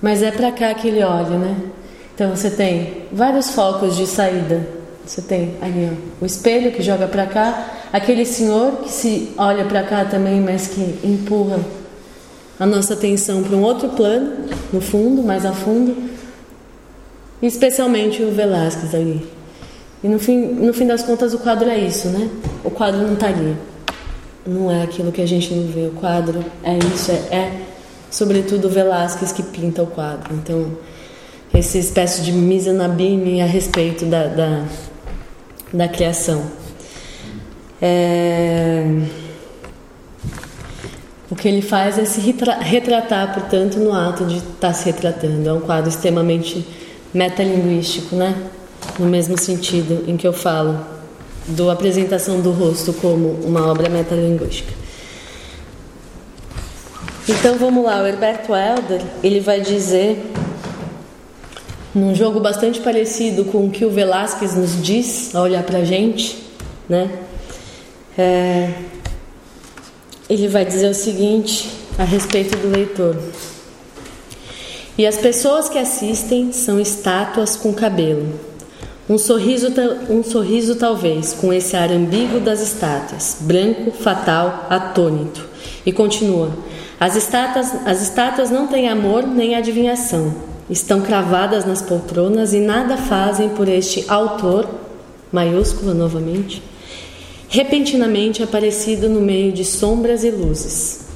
mas 0.00 0.22
é 0.22 0.30
para 0.30 0.52
cá 0.52 0.72
que 0.74 0.88
ele 0.88 1.02
olha, 1.02 1.38
né? 1.38 1.56
Então 2.16 2.34
você 2.34 2.48
tem 2.48 3.02
vários 3.12 3.50
focos 3.50 3.94
de 3.94 4.06
saída. 4.06 4.66
Você 5.04 5.20
tem 5.20 5.54
ali 5.60 5.90
ó, 5.92 6.24
o 6.24 6.26
espelho 6.26 6.72
que 6.72 6.82
joga 6.82 7.06
para 7.06 7.26
cá, 7.26 7.74
aquele 7.92 8.24
senhor 8.24 8.78
que 8.78 8.90
se 8.90 9.34
olha 9.36 9.66
para 9.66 9.82
cá 9.82 10.06
também, 10.06 10.40
mas 10.40 10.66
que 10.66 10.80
empurra 11.04 11.60
a 12.58 12.64
nossa 12.64 12.94
atenção 12.94 13.42
para 13.42 13.54
um 13.54 13.62
outro 13.62 13.90
plano, 13.90 14.46
no 14.72 14.80
fundo, 14.80 15.22
mais 15.22 15.44
a 15.44 15.52
fundo, 15.52 15.94
e 17.42 17.46
especialmente 17.46 18.22
o 18.22 18.32
Velázquez 18.32 18.94
ali. 18.94 19.30
E 20.02 20.08
no 20.08 20.18
fim, 20.18 20.38
no 20.38 20.72
fim 20.72 20.86
das 20.86 21.02
contas 21.02 21.34
o 21.34 21.38
quadro 21.38 21.68
é 21.68 21.78
isso, 21.78 22.08
né? 22.08 22.30
O 22.64 22.70
quadro 22.70 23.02
não 23.02 23.12
está 23.12 23.26
ali. 23.26 23.54
Não 24.46 24.70
é 24.70 24.82
aquilo 24.82 25.12
que 25.12 25.20
a 25.20 25.26
gente 25.26 25.52
não 25.52 25.66
vê. 25.66 25.88
O 25.88 25.90
quadro 25.90 26.42
é 26.64 26.78
isso, 26.78 27.10
é, 27.10 27.36
é 27.36 27.60
sobretudo 28.10 28.68
o 28.68 28.70
Velázquez 28.70 29.32
que 29.32 29.42
pinta 29.42 29.82
o 29.82 29.86
quadro. 29.86 30.34
Então, 30.34 30.72
essa 31.58 31.78
espécie 31.78 32.22
de 32.22 32.32
misanabime 32.32 33.40
a 33.40 33.46
respeito 33.46 34.04
da, 34.04 34.26
da, 34.26 34.64
da 35.72 35.88
criação. 35.88 36.44
É... 37.80 38.84
O 41.30 41.34
que 41.34 41.48
ele 41.48 41.62
faz 41.62 41.98
é 41.98 42.04
se 42.04 42.20
retratar, 42.60 43.34
portanto, 43.34 43.78
no 43.78 43.92
ato 43.92 44.24
de 44.26 44.36
estar 44.36 44.68
tá 44.68 44.72
se 44.72 44.84
retratando. 44.86 45.48
É 45.48 45.52
um 45.52 45.60
quadro 45.60 45.88
extremamente 45.88 46.64
metalinguístico, 47.12 48.14
né? 48.14 48.34
No 48.98 49.06
mesmo 49.06 49.36
sentido 49.36 50.04
em 50.06 50.16
que 50.16 50.26
eu 50.26 50.32
falo 50.32 50.78
do 51.48 51.70
apresentação 51.70 52.40
do 52.40 52.52
rosto 52.52 52.92
como 52.92 53.30
uma 53.44 53.66
obra 53.66 53.88
metalinguística. 53.88 54.72
Então 57.28 57.56
vamos 57.58 57.84
lá, 57.84 58.02
o 58.02 58.06
Herberto 58.06 58.54
Helder, 58.54 59.02
ele 59.22 59.40
vai 59.40 59.60
dizer 59.60 60.32
num 61.96 62.14
jogo 62.14 62.38
bastante 62.38 62.78
parecido 62.80 63.46
com 63.46 63.64
o 63.64 63.70
que 63.70 63.82
o 63.82 63.90
Velázquez 63.90 64.54
nos 64.54 64.82
diz 64.82 65.34
ao 65.34 65.44
olhar 65.44 65.62
para 65.62 65.78
a 65.78 65.84
gente, 65.84 66.36
né? 66.86 67.10
É, 68.18 68.70
ele 70.28 70.46
vai 70.46 70.66
dizer 70.66 70.90
o 70.90 70.94
seguinte 70.94 71.70
a 71.98 72.04
respeito 72.04 72.54
do 72.58 72.68
leitor. 72.68 73.16
E 74.98 75.06
as 75.06 75.16
pessoas 75.16 75.70
que 75.70 75.78
assistem 75.78 76.52
são 76.52 76.78
estátuas 76.78 77.56
com 77.56 77.72
cabelo. 77.72 78.28
Um 79.08 79.16
sorriso, 79.16 79.68
um 80.10 80.22
sorriso 80.22 80.74
talvez, 80.74 81.32
com 81.32 81.50
esse 81.50 81.76
ar 81.76 81.90
ambíguo 81.90 82.40
das 82.40 82.60
estátuas, 82.60 83.38
branco, 83.40 83.90
fatal, 83.90 84.66
atônito. 84.68 85.48
E 85.86 85.92
continua: 85.92 86.50
as 87.00 87.16
estátuas, 87.16 87.72
as 87.86 88.02
estátuas 88.02 88.50
não 88.50 88.66
têm 88.66 88.86
amor 88.86 89.26
nem 89.26 89.54
adivinhação 89.54 90.45
estão 90.68 91.00
cravadas 91.00 91.64
nas 91.64 91.80
poltronas 91.80 92.52
e 92.52 92.60
nada 92.60 92.96
fazem 92.96 93.50
por 93.50 93.68
este 93.68 94.04
autor, 94.08 94.68
maiúsculo 95.30 95.94
novamente, 95.94 96.62
repentinamente 97.48 98.42
aparecido 98.42 99.08
no 99.08 99.20
meio 99.20 99.52
de 99.52 99.64
sombras 99.64 100.24
e 100.24 100.30
luzes. 100.30 101.06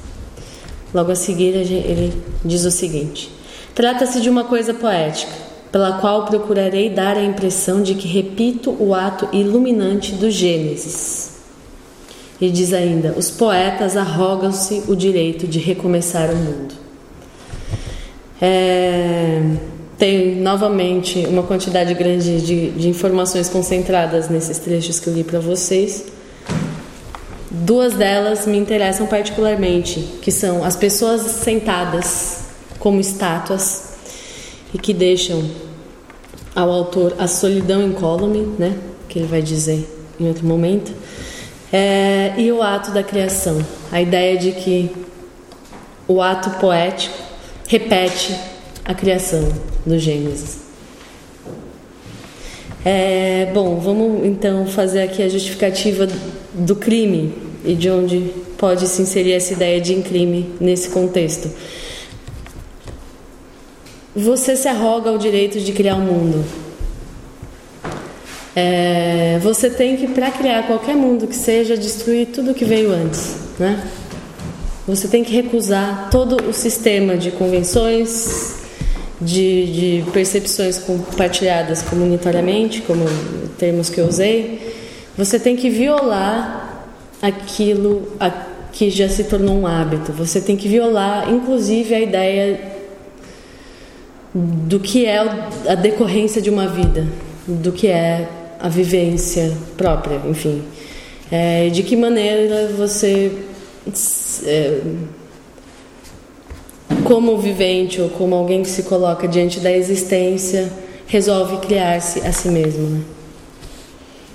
Logo 0.93 1.11
a 1.11 1.15
seguir, 1.15 1.55
ele 1.55 2.13
diz 2.43 2.65
o 2.65 2.71
seguinte: 2.71 3.31
Trata-se 3.73 4.19
de 4.21 4.29
uma 4.29 4.43
coisa 4.43 4.73
poética, 4.73 5.31
pela 5.71 5.99
qual 5.99 6.25
procurarei 6.25 6.89
dar 6.89 7.15
a 7.15 7.23
impressão 7.23 7.81
de 7.81 7.95
que 7.95 8.07
repito 8.07 8.75
o 8.79 8.93
ato 8.93 9.27
iluminante 9.31 10.13
do 10.13 10.29
Gênesis. 10.29 11.31
E 12.39 12.49
diz 12.49 12.73
ainda: 12.73 13.13
Os 13.17 13.31
poetas 13.31 13.95
arrogam-se 13.95 14.83
o 14.87 14.95
direito 14.95 15.47
de 15.47 15.59
recomeçar 15.59 16.29
o 16.29 16.35
mundo. 16.35 16.90
É, 18.41 19.39
tem 19.99 20.35
novamente 20.37 21.27
uma 21.27 21.43
quantidade 21.43 21.93
grande 21.93 22.41
de, 22.41 22.71
de 22.71 22.89
informações 22.89 23.47
concentradas 23.47 24.29
nesses 24.29 24.57
trechos 24.57 24.99
que 24.99 25.07
eu 25.07 25.13
li 25.13 25.23
para 25.23 25.39
vocês. 25.39 26.05
Duas 27.51 27.93
delas 27.93 28.47
me 28.47 28.57
interessam 28.57 29.05
particularmente, 29.05 29.99
que 30.23 30.31
são 30.31 30.63
as 30.63 30.75
pessoas 30.75 31.21
sentadas 31.21 32.45
como 32.79 32.99
estátuas 32.99 33.91
e 34.73 34.79
que 34.79 34.91
deixam 34.91 35.47
ao 36.55 36.71
autor 36.71 37.13
a 37.19 37.27
solidão 37.27 37.83
incólume, 37.83 38.41
né, 38.57 38.75
que 39.07 39.19
ele 39.19 39.27
vai 39.27 39.41
dizer 39.41 39.87
em 40.19 40.27
outro 40.27 40.45
momento, 40.47 40.91
é, 41.71 42.33
e 42.37 42.51
o 42.51 42.61
ato 42.63 42.91
da 42.91 43.03
criação, 43.03 43.63
a 43.91 44.01
ideia 44.01 44.37
de 44.37 44.51
que 44.51 44.91
o 46.07 46.21
ato 46.21 46.49
poético 46.59 47.30
repete 47.71 48.35
a 48.83 48.93
criação 48.93 49.47
do 49.85 49.97
Gênesis. 49.97 50.59
É, 52.83 53.49
bom, 53.53 53.79
vamos 53.79 54.25
então 54.25 54.65
fazer 54.65 55.03
aqui 55.03 55.23
a 55.23 55.29
justificativa 55.29 56.05
do 56.53 56.75
crime 56.75 57.33
e 57.63 57.73
de 57.73 57.89
onde 57.89 58.33
pode 58.57 58.85
se 58.89 59.01
inserir 59.01 59.31
essa 59.31 59.53
ideia 59.53 59.79
de 59.79 59.95
crime 60.01 60.53
nesse 60.59 60.89
contexto. 60.89 61.49
Você 64.13 64.57
se 64.57 64.67
arroga 64.67 65.09
o 65.09 65.17
direito 65.17 65.57
de 65.61 65.71
criar 65.71 65.95
o 65.95 65.99
um 65.99 66.05
mundo. 66.05 66.45
É, 68.53 69.39
você 69.41 69.69
tem 69.69 69.95
que, 69.95 70.09
para 70.09 70.29
criar 70.29 70.67
qualquer 70.67 70.97
mundo 70.97 71.25
que 71.25 71.35
seja, 71.37 71.77
destruir 71.77 72.27
tudo 72.33 72.53
que 72.53 72.65
veio 72.65 72.91
antes, 72.91 73.37
né? 73.57 73.81
Você 74.87 75.07
tem 75.07 75.23
que 75.23 75.31
recusar 75.31 76.09
todo 76.09 76.49
o 76.49 76.53
sistema 76.53 77.15
de 77.15 77.31
convenções, 77.31 78.55
de, 79.21 80.01
de 80.01 80.11
percepções 80.11 80.79
compartilhadas 80.79 81.83
comunitariamente, 81.83 82.81
como 82.81 83.05
termos 83.59 83.89
que 83.89 84.01
eu 84.01 84.07
usei. 84.07 84.73
Você 85.15 85.39
tem 85.39 85.55
que 85.55 85.69
violar 85.69 86.87
aquilo 87.21 88.07
que 88.71 88.89
já 88.89 89.07
se 89.07 89.25
tornou 89.25 89.55
um 89.55 89.67
hábito. 89.67 90.11
Você 90.13 90.41
tem 90.41 90.57
que 90.57 90.67
violar, 90.67 91.31
inclusive, 91.31 91.93
a 91.93 91.99
ideia 91.99 92.59
do 94.33 94.79
que 94.79 95.05
é 95.05 95.19
a 95.67 95.75
decorrência 95.75 96.41
de 96.41 96.49
uma 96.49 96.67
vida, 96.67 97.05
do 97.45 97.71
que 97.71 97.87
é 97.87 98.27
a 98.59 98.67
vivência 98.67 99.55
própria, 99.77 100.21
enfim. 100.27 100.63
É, 101.31 101.69
de 101.69 101.83
que 101.83 101.95
maneira 101.95 102.69
você 102.75 103.31
como 107.03 107.37
vivente 107.37 108.01
ou 108.01 108.09
como 108.09 108.35
alguém 108.35 108.63
que 108.63 108.69
se 108.69 108.83
coloca 108.83 109.27
diante 109.27 109.59
da 109.59 109.71
existência, 109.71 110.71
resolve 111.07 111.57
criar-se 111.57 112.19
a 112.21 112.31
si 112.31 112.49
mesmo, 112.49 112.87
né? 112.87 113.01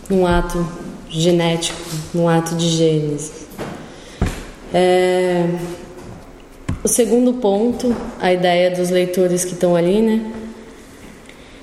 num 0.08 0.26
ato 0.26 0.66
genético, 1.08 1.78
num 2.12 2.28
ato 2.28 2.54
de 2.54 2.68
gênese. 2.68 3.32
É... 4.72 5.46
O 6.84 6.88
segundo 6.88 7.34
ponto, 7.34 7.94
a 8.20 8.32
ideia 8.32 8.70
dos 8.70 8.90
leitores 8.90 9.44
que 9.44 9.54
estão 9.54 9.74
ali, 9.74 10.00
né? 10.00 10.32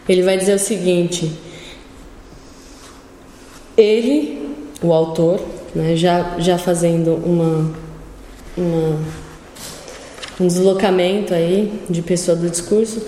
Ele 0.07 0.21
vai 0.21 0.37
dizer 0.37 0.55
o 0.55 0.59
seguinte: 0.59 1.31
ele, 3.77 4.49
o 4.81 4.91
autor, 4.91 5.39
né, 5.75 5.95
já, 5.95 6.35
já 6.39 6.57
fazendo 6.57 7.15
uma, 7.15 7.71
uma, 8.57 8.99
um 10.39 10.47
deslocamento 10.47 11.33
aí 11.33 11.81
de 11.89 12.01
pessoa 12.01 12.35
do 12.37 12.49
discurso, 12.49 13.01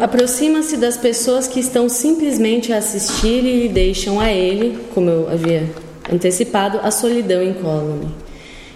aproxima-se 0.00 0.76
das 0.76 0.96
pessoas 0.96 1.46
que 1.46 1.60
estão 1.60 1.88
simplesmente 1.88 2.72
a 2.72 2.78
assistir 2.78 3.44
e 3.44 3.68
deixam 3.68 4.20
a 4.20 4.32
ele, 4.32 4.78
como 4.94 5.10
eu 5.10 5.28
havia 5.30 5.68
antecipado, 6.12 6.78
a 6.82 6.90
solidão 6.90 7.42
incólume. 7.42 8.08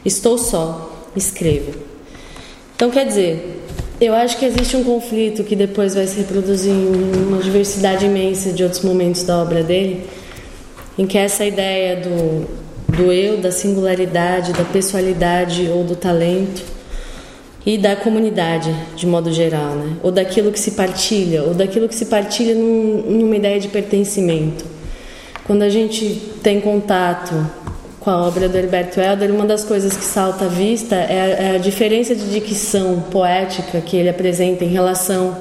Estou 0.04 0.36
só, 0.36 1.06
escrevo. 1.16 1.72
Então, 2.74 2.90
quer 2.90 3.06
dizer, 3.06 3.62
eu 4.00 4.14
acho 4.14 4.36
que 4.36 4.44
existe 4.44 4.76
um 4.76 4.82
conflito 4.82 5.44
que 5.44 5.54
depois 5.54 5.94
vai 5.94 6.06
se 6.06 6.16
reproduzir 6.18 6.72
em 6.72 7.24
uma 7.28 7.38
diversidade 7.38 8.04
imensa 8.04 8.52
de 8.52 8.64
outros 8.64 8.82
momentos 8.82 9.22
da 9.22 9.40
obra 9.40 9.62
dele, 9.62 10.04
em 10.98 11.06
que 11.06 11.16
essa 11.16 11.44
ideia 11.44 12.00
do, 12.00 12.61
do 12.88 13.12
eu, 13.12 13.38
da 13.38 13.50
singularidade, 13.50 14.52
da 14.52 14.64
pessoalidade 14.64 15.68
ou 15.68 15.84
do 15.84 15.96
talento 15.96 16.62
e 17.64 17.78
da 17.78 17.94
comunidade 17.94 18.74
de 18.96 19.06
modo 19.06 19.32
geral, 19.32 19.74
né? 19.76 19.96
ou 20.02 20.10
daquilo 20.10 20.50
que 20.50 20.58
se 20.58 20.72
partilha, 20.72 21.44
ou 21.44 21.54
daquilo 21.54 21.88
que 21.88 21.94
se 21.94 22.06
partilha 22.06 22.54
num, 22.54 23.02
numa 23.20 23.36
ideia 23.36 23.60
de 23.60 23.68
pertencimento. 23.68 24.64
Quando 25.44 25.62
a 25.62 25.68
gente 25.68 26.20
tem 26.42 26.60
contato 26.60 27.34
com 28.00 28.10
a 28.10 28.26
obra 28.26 28.48
do 28.48 28.58
Herberto 28.58 29.00
Helder, 29.00 29.32
uma 29.32 29.46
das 29.46 29.64
coisas 29.64 29.96
que 29.96 30.04
salta 30.04 30.46
à 30.46 30.48
vista 30.48 30.96
é 30.96 31.20
a, 31.20 31.26
é 31.26 31.56
a 31.56 31.58
diferença 31.58 32.14
de 32.14 32.28
dicção 32.30 33.00
poética 33.10 33.80
que 33.80 33.96
ele 33.96 34.08
apresenta 34.08 34.64
em 34.64 34.68
relação 34.68 35.36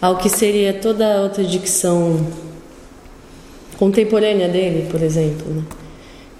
ao 0.00 0.16
que 0.16 0.28
seria 0.28 0.72
toda 0.72 1.22
outra 1.22 1.44
dicção 1.44 2.26
contemporânea 3.78 4.48
dele, 4.48 4.88
por 4.90 5.02
exemplo. 5.02 5.46
Né? 5.52 5.62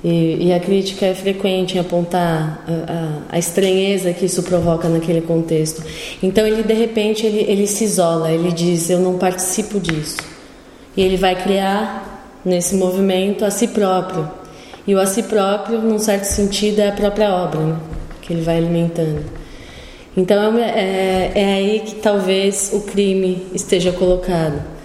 E, 0.05 0.49
e, 0.49 0.53
a 0.53 0.61
crítica 0.61 1.07
é 1.07 1.14
frequente 1.14 1.76
em 1.76 1.80
apontar 1.80 2.62
a, 2.68 3.32
a, 3.32 3.36
a, 3.36 3.38
estranheza 3.38 4.12
que 4.12 4.26
isso 4.26 4.42
provoca 4.42 4.88
naquele 4.88 5.22
contexto. 5.22 5.82
Então 6.22 6.47
ele 6.47 6.62
de 6.62 6.74
repente 6.74 7.24
ele, 7.26 7.40
ele 7.51 7.66
se 7.66 7.84
isola, 7.84 8.30
ele 8.30 8.53
diz 8.53 8.90
eu 8.90 9.01
não 9.01 9.18
participo 9.18 9.80
disso 9.80 10.18
e 10.97 11.03
ele 11.03 11.16
vai 11.16 11.34
criar 11.34 12.40
nesse 12.44 12.76
movimento 12.76 13.44
a 13.44 13.51
si 13.51 13.68
próprio 13.68 14.30
e 14.86 14.94
o 14.94 15.01
a 15.01 15.07
si 15.07 15.24
próprio, 15.24 15.80
num 15.80 15.99
certo 15.99 16.24
sentido, 16.24 16.78
é 16.80 16.88
a 16.88 16.92
própria 16.92 17.34
obra, 17.34 17.61
né? 17.61 17.76
que 18.22 18.32
ele 18.32 18.42
vai 18.42 18.59
alimentando. 18.59 19.24
Então 20.16 20.57
é, 20.59 21.32
é 21.34 21.55
aí 21.55 21.80
que 21.80 21.97
talvez 21.97 22.70
o 22.72 22.82
crime 22.82 23.47
esteja 23.53 23.92
colocado. 23.92 24.76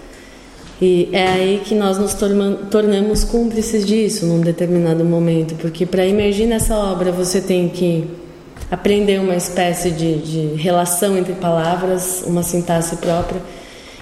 E 0.81 1.09
é 1.11 1.27
aí 1.27 1.61
que 1.63 1.75
nós 1.75 1.99
nos 1.99 2.15
tornamos 2.15 3.23
cúmplices 3.23 3.85
disso 3.85 4.25
num 4.25 4.41
determinado 4.41 5.05
momento, 5.05 5.53
porque 5.55 5.85
para 5.85 6.07
emergir 6.07 6.47
nessa 6.47 6.75
obra 6.75 7.11
você 7.11 7.39
tem 7.39 7.69
que 7.69 8.09
aprender 8.71 9.19
uma 9.19 9.35
espécie 9.35 9.91
de, 9.91 10.17
de 10.17 10.55
relação 10.55 11.15
entre 11.15 11.33
palavras, 11.33 12.23
uma 12.25 12.41
sintaxe 12.41 12.95
própria 12.95 13.39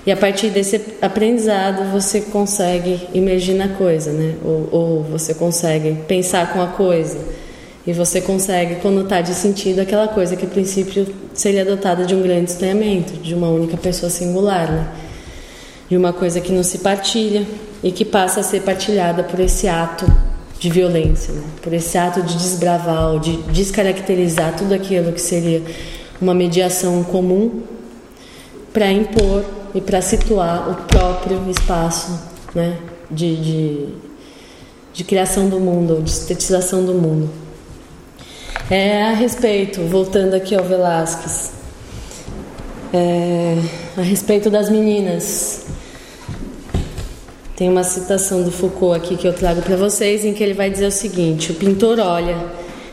e 0.06 0.12
a 0.12 0.18
partir 0.18 0.50
desse 0.50 0.82
aprendizado 1.02 1.92
você 1.92 2.22
consegue 2.22 3.08
imergir 3.14 3.56
na 3.56 3.70
coisa, 3.70 4.12
né? 4.12 4.36
Ou, 4.44 4.70
ou 4.72 5.04
você 5.04 5.34
consegue 5.34 5.98
pensar 6.08 6.54
com 6.54 6.62
a 6.62 6.68
coisa. 6.68 7.20
E 7.86 7.94
você 7.94 8.22
consegue 8.22 8.76
conotar 8.76 9.22
de 9.24 9.34
sentido 9.34 9.80
aquela 9.80 10.08
coisa 10.08 10.36
que, 10.36 10.46
a 10.46 10.50
princípio, 10.50 11.08
seria 11.34 11.66
dotada 11.66 12.06
de 12.06 12.16
um 12.16 12.22
grande 12.22 12.52
estranhamento, 12.52 13.14
de 13.14 13.34
uma 13.34 13.50
única 13.50 13.78
pessoa 13.78 14.10
singular, 14.10 14.72
né? 14.72 14.88
De 15.90 15.98
uma 15.98 16.14
coisa 16.14 16.40
que 16.40 16.52
não 16.52 16.64
se 16.64 16.80
partilha 16.80 17.46
e 17.84 17.92
que 17.92 18.06
passa 18.06 18.42
a 18.42 18.44
ser 18.44 18.62
partilhada 18.62 19.24
por 19.24 19.40
esse 19.40 19.68
ato 19.68 20.06
de 20.60 20.70
violência, 20.70 21.34
né? 21.34 21.44
por 21.62 21.74
esse 21.74 21.98
ato 21.98 22.22
de 22.22 22.38
desbravar 22.38 23.18
de 23.20 23.38
descaracterizar 23.44 24.56
tudo 24.56 24.74
aquilo 24.74 25.14
que 25.14 25.22
seria 25.22 25.64
uma 26.22 26.34
mediação 26.34 27.02
comum 27.04 27.64
para 28.74 28.92
impor 28.92 29.46
e 29.74 29.80
para 29.80 30.02
situar 30.02 30.70
o 30.70 30.76
próprio 30.88 31.50
espaço 31.50 32.20
né, 32.54 32.78
de, 33.10 33.36
de, 33.38 33.88
de 34.94 35.04
criação 35.04 35.50
do 35.50 35.60
mundo, 35.60 36.02
de 36.04 36.10
estetização 36.10 36.84
do 36.86 36.94
mundo. 36.94 37.30
É, 38.70 39.04
a 39.04 39.14
respeito, 39.14 39.82
voltando 39.84 40.36
aqui 40.36 40.56
ao 40.56 40.64
Velázquez, 40.64 41.52
é, 42.94 43.58
a 43.98 44.02
respeito 44.02 44.50
das 44.50 44.70
meninas, 44.70 45.66
tem 47.60 47.68
uma 47.68 47.84
citação 47.84 48.41
do 48.41 48.51
Foucault 48.51 48.95
aqui 48.95 49.18
que 49.18 49.28
eu 49.28 49.34
trago 49.34 49.62
para 49.62 49.76
vocês, 49.76 50.24
em 50.24 50.34
que 50.34 50.41
ele 50.41 50.53
vai 50.53 50.72
dizer 50.72 50.88
o 50.88 50.91
seguinte: 50.91 51.51
o 51.51 51.55
pintor 51.55 51.99
olha, 51.99 52.38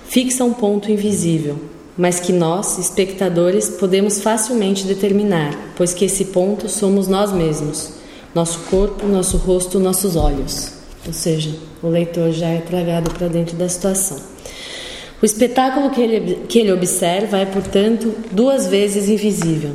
fixa 0.09 0.45
um 0.45 0.53
ponto 0.53 0.91
invisível 0.91 1.57
mas 1.99 2.21
que 2.21 2.31
nós, 2.31 2.77
espectadores, 2.77 3.71
podemos 3.71 4.21
facilmente 4.21 4.85
determinar, 4.85 5.57
pois 5.77 5.95
que 5.95 6.05
esse 6.05 6.27
ponto 6.27 6.69
somos 6.69 7.09
nós 7.09 7.33
mesmos, 7.33 7.95
nosso 8.35 8.59
corpo, 8.71 9.07
nosso 9.07 9.39
rosto, 9.39 9.81
nossos 9.81 10.15
olhos. 10.15 10.73
Ou 11.07 11.13
seja, 11.15 11.55
o 11.83 11.89
leitor 11.89 12.33
já 12.33 12.49
é 12.49 12.59
tragado 12.59 13.11
para 13.13 13.29
dentro 13.29 13.57
da 13.57 13.67
situação. 13.67 14.19
O 15.23 15.25
espetáculo 15.25 15.89
que 15.89 16.03
ele, 16.03 16.41
que 16.47 16.59
ele 16.59 16.73
observa 16.73 17.39
é, 17.39 17.47
portanto, 17.47 18.13
duas 18.31 18.67
vezes 18.67 19.09
invisível. 19.09 19.75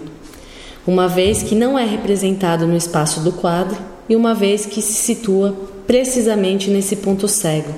Uma 0.85 1.07
vez 1.07 1.41
que 1.41 1.55
não 1.55 1.79
é 1.79 1.85
representado 1.85 2.67
no 2.67 2.77
espaço 2.77 3.21
do 3.21 3.31
quadro 3.31 3.90
e 4.11 4.15
uma 4.15 4.35
vez 4.35 4.65
que 4.65 4.81
se 4.81 4.93
situa 4.93 5.55
precisamente 5.87 6.69
nesse 6.69 6.97
ponto 6.97 7.29
cego 7.29 7.73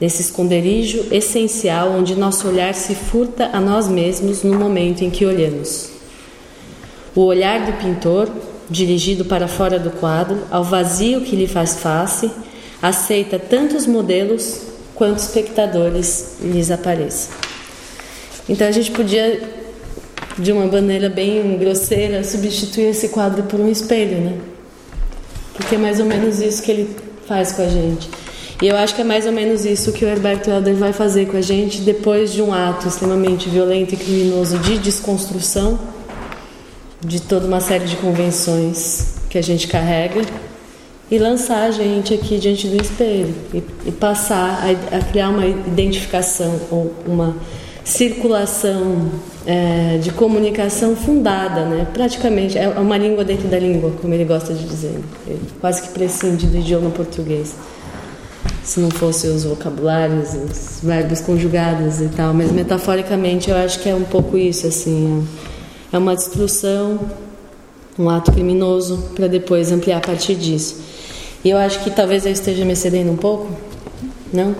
nesse 0.00 0.22
esconderijo 0.22 1.06
essencial 1.10 1.90
onde 1.90 2.14
nosso 2.14 2.46
olhar 2.46 2.74
se 2.74 2.94
furta 2.94 3.50
a 3.52 3.60
nós 3.60 3.88
mesmos 3.88 4.42
no 4.42 4.54
momento 4.54 5.02
em 5.02 5.10
que 5.10 5.24
olhamos. 5.24 5.90
O 7.14 7.22
olhar 7.22 7.66
do 7.66 7.72
pintor, 7.72 8.30
dirigido 8.70 9.24
para 9.24 9.48
fora 9.48 9.78
do 9.78 9.90
quadro, 9.90 10.38
ao 10.50 10.62
vazio 10.62 11.22
que 11.22 11.34
lhe 11.34 11.48
faz 11.48 11.78
face, 11.78 12.30
aceita 12.80 13.38
tantos 13.38 13.86
modelos 13.86 14.60
quanto 14.94 15.18
espectadores 15.18 16.36
lhes 16.42 16.70
apareçam. 16.70 17.34
Então 18.48 18.68
a 18.68 18.72
gente 18.72 18.92
podia, 18.92 19.40
de 20.38 20.52
uma 20.52 20.66
maneira 20.66 21.08
bem 21.08 21.58
grosseira, 21.58 22.22
substituir 22.22 22.90
esse 22.90 23.08
quadro 23.08 23.42
por 23.44 23.58
um 23.58 23.68
espelho, 23.68 24.18
né? 24.20 24.38
Porque 25.58 25.74
é 25.74 25.78
mais 25.78 26.00
ou 26.00 26.06
menos 26.06 26.40
isso 26.40 26.62
que 26.62 26.70
ele 26.70 26.96
faz 27.26 27.52
com 27.52 27.60
a 27.60 27.68
gente. 27.68 28.08
E 28.62 28.66
eu 28.66 28.76
acho 28.76 28.94
que 28.94 29.02
é 29.02 29.04
mais 29.04 29.26
ou 29.26 29.32
menos 29.32 29.64
isso 29.64 29.92
que 29.92 30.04
o 30.04 30.08
Herberto 30.08 30.50
Helder 30.50 30.74
vai 30.74 30.92
fazer 30.92 31.26
com 31.26 31.36
a 31.36 31.40
gente 31.40 31.82
depois 31.82 32.32
de 32.32 32.40
um 32.40 32.52
ato 32.52 32.88
extremamente 32.88 33.48
violento 33.48 33.94
e 33.94 33.96
criminoso 33.96 34.58
de 34.58 34.78
desconstrução 34.78 35.78
de 37.04 37.20
toda 37.20 37.46
uma 37.46 37.60
série 37.60 37.84
de 37.84 37.96
convenções 37.96 39.16
que 39.30 39.38
a 39.38 39.42
gente 39.42 39.68
carrega 39.68 40.22
e 41.10 41.18
lançar 41.18 41.68
a 41.68 41.70
gente 41.70 42.12
aqui 42.12 42.38
diante 42.38 42.66
do 42.66 42.82
espelho 42.82 43.34
e, 43.54 43.62
e 43.86 43.92
passar 43.92 44.64
a, 44.64 44.96
a, 44.96 45.00
criar 45.00 45.28
uma 45.30 45.46
identificação 45.46 46.60
ou 46.70 46.92
uma 47.06 47.36
circulação 47.88 49.10
é, 49.46 49.98
de 49.98 50.12
comunicação 50.12 50.94
fundada, 50.94 51.64
né? 51.64 51.86
praticamente 51.92 52.58
é 52.58 52.68
uma 52.68 52.98
língua 52.98 53.24
dentro 53.24 53.48
da 53.48 53.58
língua, 53.58 53.92
como 54.00 54.12
ele 54.12 54.24
gosta 54.24 54.52
de 54.52 54.64
dizer, 54.64 55.00
ele 55.26 55.40
quase 55.58 55.82
que 55.82 55.88
prescinde 55.88 56.46
do 56.46 56.58
idioma 56.58 56.90
português 56.90 57.54
se 58.62 58.80
não 58.80 58.90
fossem 58.90 59.30
os 59.30 59.44
vocabulários, 59.44 60.34
os 60.34 60.80
verbos 60.82 61.22
conjugados 61.22 62.02
e 62.02 62.08
tal, 62.08 62.34
mas 62.34 62.52
metaforicamente 62.52 63.48
eu 63.48 63.56
acho 63.56 63.78
que 63.78 63.88
é 63.88 63.94
um 63.94 64.04
pouco 64.04 64.36
isso, 64.36 64.66
assim, 64.66 65.26
é 65.90 65.96
uma 65.96 66.14
destruição, 66.14 67.00
um 67.98 68.10
ato 68.10 68.30
criminoso 68.30 69.12
para 69.14 69.26
depois 69.26 69.72
ampliar 69.72 69.96
a 69.96 70.00
partir 70.00 70.34
disso. 70.34 70.82
E 71.42 71.48
eu 71.48 71.56
acho 71.56 71.82
que 71.82 71.90
talvez 71.90 72.26
eu 72.26 72.32
esteja 72.32 72.66
me 72.66 72.74
excedendo 72.74 73.10
um 73.10 73.16
pouco, 73.16 73.50
não? 74.30 74.54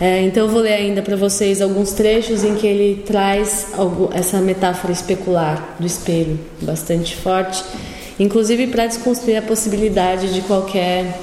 É, 0.00 0.22
então 0.22 0.46
eu 0.46 0.48
vou 0.52 0.60
ler 0.60 0.74
ainda 0.74 1.02
para 1.02 1.16
vocês 1.16 1.60
alguns 1.60 1.92
trechos 1.92 2.44
em 2.44 2.54
que 2.54 2.66
ele 2.66 3.02
traz 3.04 3.68
essa 4.14 4.40
metáfora 4.40 4.92
especular 4.92 5.76
do 5.78 5.86
espelho, 5.86 6.38
bastante 6.62 7.16
forte, 7.16 7.64
inclusive 8.18 8.68
para 8.68 8.86
desconstruir 8.86 9.36
a 9.36 9.42
possibilidade 9.42 10.32
de 10.32 10.40
qualquer 10.42 11.18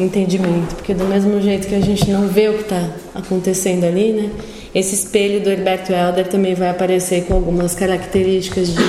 entendimento, 0.00 0.74
porque 0.74 0.92
do 0.92 1.04
mesmo 1.04 1.40
jeito 1.40 1.68
que 1.68 1.74
a 1.74 1.80
gente 1.80 2.10
não 2.10 2.26
vê 2.26 2.48
o 2.48 2.54
que 2.54 2.62
está 2.62 2.90
acontecendo 3.14 3.84
ali, 3.84 4.12
né? 4.12 4.30
Esse 4.74 4.94
espelho 4.94 5.40
do 5.40 5.48
Herberto 5.48 5.92
Helder 5.92 6.28
também 6.28 6.54
vai 6.54 6.68
aparecer 6.68 7.24
com 7.24 7.34
algumas 7.34 7.74
características 7.74 8.74
de 8.74 8.82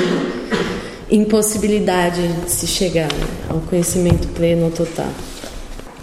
impossibilidade 1.09 2.27
de 2.27 2.51
se 2.51 2.67
chegar 2.67 3.07
né, 3.13 3.27
ao 3.47 3.59
conhecimento 3.61 4.27
pleno 4.29 4.69
total. 4.69 5.09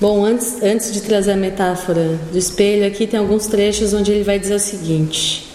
Bom, 0.04 0.22
antes, 0.22 0.62
antes 0.62 0.92
de 0.92 1.00
trazer 1.00 1.32
a 1.32 1.36
metáfora 1.36 2.20
do 2.30 2.36
espelho, 2.36 2.86
aqui 2.86 3.06
tem 3.06 3.18
alguns 3.18 3.46
trechos 3.46 3.94
onde 3.94 4.12
ele 4.12 4.22
vai 4.22 4.38
dizer 4.38 4.56
o 4.56 4.60
seguinte, 4.60 5.48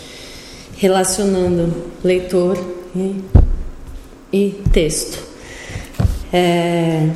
relacionando 0.76 1.72
leitor 2.04 2.58
e, 2.96 3.24
e 4.34 4.50
texto. 4.74 5.20
É, 6.34 7.12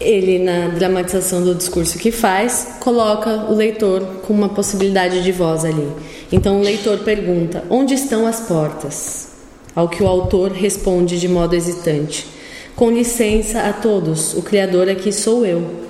ele, 0.00 0.38
na 0.38 0.68
dramatização 0.68 1.42
do 1.42 1.52
discurso 1.52 1.98
que 1.98 2.12
faz, 2.12 2.76
coloca 2.78 3.50
o 3.50 3.54
leitor 3.56 4.00
com 4.24 4.32
uma 4.32 4.50
possibilidade 4.50 5.24
de 5.24 5.32
voz 5.32 5.64
ali. 5.64 5.90
Então 6.30 6.60
o 6.60 6.62
leitor 6.62 7.00
pergunta: 7.00 7.64
onde 7.68 7.94
estão 7.94 8.28
as 8.28 8.38
portas? 8.42 9.30
Ao 9.74 9.88
que 9.88 10.04
o 10.04 10.06
autor 10.06 10.52
responde 10.52 11.18
de 11.18 11.26
modo 11.26 11.56
hesitante: 11.56 12.32
Com 12.76 12.90
licença 12.90 13.60
a 13.62 13.72
todos, 13.72 14.34
o 14.34 14.42
Criador 14.42 14.88
aqui 14.88 15.12
sou 15.12 15.46
eu. 15.46 15.84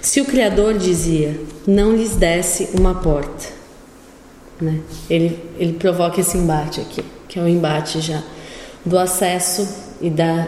Se 0.00 0.20
o 0.20 0.24
Criador 0.24 0.78
dizia: 0.78 1.40
não 1.66 1.96
lhes 1.96 2.14
desse 2.14 2.70
uma 2.78 2.94
porta, 2.94 3.48
né? 4.60 4.80
ele, 5.10 5.38
ele 5.58 5.72
provoca 5.72 6.20
esse 6.20 6.36
embate 6.36 6.80
aqui, 6.80 7.04
que 7.28 7.38
é 7.38 7.42
o 7.42 7.48
embate 7.48 8.00
já 8.00 8.22
do 8.84 8.96
acesso 8.98 9.68
e 10.00 10.10
da 10.10 10.46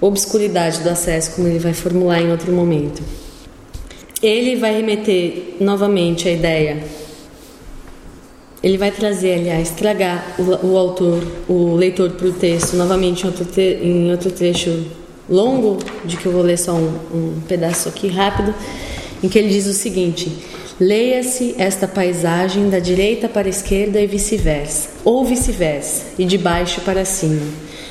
obscuridade 0.00 0.80
do 0.80 0.90
acesso, 0.90 1.32
como 1.32 1.46
ele 1.46 1.58
vai 1.58 1.72
formular 1.72 2.20
em 2.20 2.30
outro 2.30 2.52
momento. 2.52 3.02
Ele 4.20 4.56
vai 4.56 4.74
remeter 4.74 5.56
novamente 5.60 6.28
a 6.28 6.32
ideia. 6.32 6.82
Ele 8.62 8.76
vai 8.76 8.90
trazer, 8.90 9.34
aliás, 9.34 9.70
tragar 9.70 10.34
o, 10.38 10.66
o 10.66 10.76
autor, 10.76 11.22
o 11.48 11.74
leitor 11.76 12.10
para 12.10 12.26
o 12.26 12.32
texto, 12.32 12.76
novamente 12.76 13.22
em 13.22 13.26
outro, 13.26 13.44
te, 13.44 13.78
em 13.80 14.10
outro 14.10 14.30
trecho 14.32 14.84
longo, 15.28 15.78
de 16.04 16.16
que 16.16 16.26
eu 16.26 16.32
vou 16.32 16.42
ler 16.42 16.58
só 16.58 16.72
um, 16.72 16.88
um 17.14 17.40
pedaço 17.46 17.88
aqui 17.88 18.08
rápido, 18.08 18.52
em 19.22 19.28
que 19.28 19.38
ele 19.38 19.48
diz 19.48 19.66
o 19.66 19.72
seguinte: 19.72 20.32
Leia-se 20.80 21.54
esta 21.58 21.86
paisagem 21.86 22.68
da 22.68 22.78
direita 22.78 23.28
para 23.28 23.46
a 23.46 23.50
esquerda 23.50 24.00
e 24.00 24.06
vice-versa, 24.06 24.90
ou 25.04 25.24
vice-versa, 25.24 26.06
e 26.18 26.24
de 26.24 26.38
baixo 26.38 26.80
para 26.80 27.04
cima. 27.04 27.42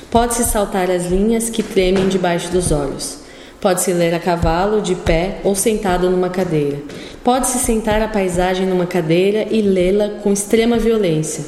Pode-se 0.09 0.45
saltar 0.45 0.89
as 0.89 1.05
linhas 1.07 1.49
que 1.49 1.61
tremem 1.61 2.07
debaixo 2.07 2.49
dos 2.49 2.71
olhos. 2.71 3.26
Pode-se 3.59 3.91
ler 3.91 4.13
a 4.13 4.19
cavalo, 4.19 4.81
de 4.81 4.93
pé 4.93 5.39
ou 5.43 5.55
sentado 5.55 6.09
numa 6.09 6.29
cadeira. 6.29 6.79
Pode-se 7.23 7.57
sentar 7.57 8.01
a 8.01 8.07
paisagem 8.07 8.67
numa 8.67 8.85
cadeira 8.85 9.47
e 9.49 9.61
lê-la 9.61 10.19
com 10.21 10.31
extrema 10.31 10.77
violência. 10.77 11.43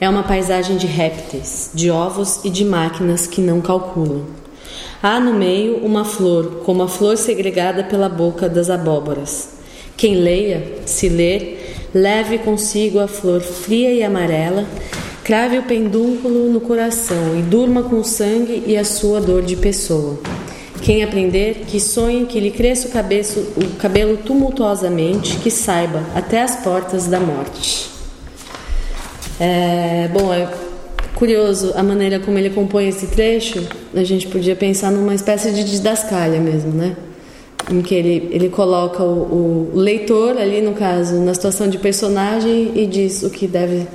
É 0.00 0.08
uma 0.08 0.24
paisagem 0.24 0.76
de 0.76 0.86
répteis, 0.86 1.70
de 1.72 1.90
ovos 1.90 2.40
e 2.44 2.50
de 2.50 2.64
máquinas 2.64 3.28
que 3.28 3.40
não 3.40 3.60
calculam. 3.60 4.24
Há 5.00 5.20
no 5.20 5.32
meio 5.32 5.76
uma 5.76 6.04
flor, 6.04 6.62
como 6.64 6.82
a 6.82 6.88
flor 6.88 7.16
segregada 7.16 7.84
pela 7.84 8.08
boca 8.08 8.48
das 8.48 8.68
abóboras. 8.68 9.50
Quem 9.96 10.16
leia, 10.16 10.80
se 10.86 11.08
ler, 11.08 11.88
leve 11.94 12.38
consigo 12.38 12.98
a 12.98 13.06
flor 13.06 13.40
fria 13.40 13.92
e 13.92 14.02
amarela, 14.02 14.66
crave 15.22 15.58
o 15.58 15.62
pendúnculo 15.62 16.50
no 16.50 16.60
coração 16.60 17.38
e 17.38 17.42
durma 17.42 17.84
com 17.84 18.00
o 18.00 18.04
sangue 18.04 18.64
e 18.66 18.76
a 18.76 18.84
sua 18.84 19.20
dor 19.20 19.42
de 19.42 19.56
pessoa. 19.56 20.18
Quem 20.84 21.02
aprender, 21.02 21.64
que 21.66 21.80
sonhe 21.80 22.26
que 22.26 22.38
lhe 22.38 22.50
cresça 22.50 22.88
o, 22.88 22.90
cabeço, 22.90 23.40
o 23.56 23.76
cabelo 23.78 24.18
tumultuosamente, 24.18 25.38
que 25.38 25.50
saiba 25.50 26.02
até 26.14 26.42
as 26.42 26.56
portas 26.56 27.06
da 27.06 27.18
morte. 27.18 27.88
É, 29.40 30.10
bom, 30.12 30.30
é 30.30 30.46
curioso 31.14 31.72
a 31.74 31.82
maneira 31.82 32.20
como 32.20 32.38
ele 32.38 32.50
compõe 32.50 32.86
esse 32.86 33.06
trecho. 33.06 33.66
A 33.94 34.04
gente 34.04 34.26
podia 34.26 34.54
pensar 34.54 34.90
numa 34.90 35.14
espécie 35.14 35.52
de 35.52 35.64
didascalha 35.64 36.38
mesmo, 36.38 36.72
né? 36.72 36.94
Em 37.72 37.80
que 37.80 37.94
ele, 37.94 38.28
ele 38.30 38.50
coloca 38.50 39.02
o, 39.02 39.70
o 39.74 39.78
leitor 39.78 40.36
ali, 40.36 40.60
no 40.60 40.74
caso, 40.74 41.14
na 41.14 41.32
situação 41.32 41.66
de 41.66 41.78
personagem 41.78 42.72
e 42.74 42.86
diz 42.86 43.22
o 43.22 43.30
que 43.30 43.46
deve 43.46 43.86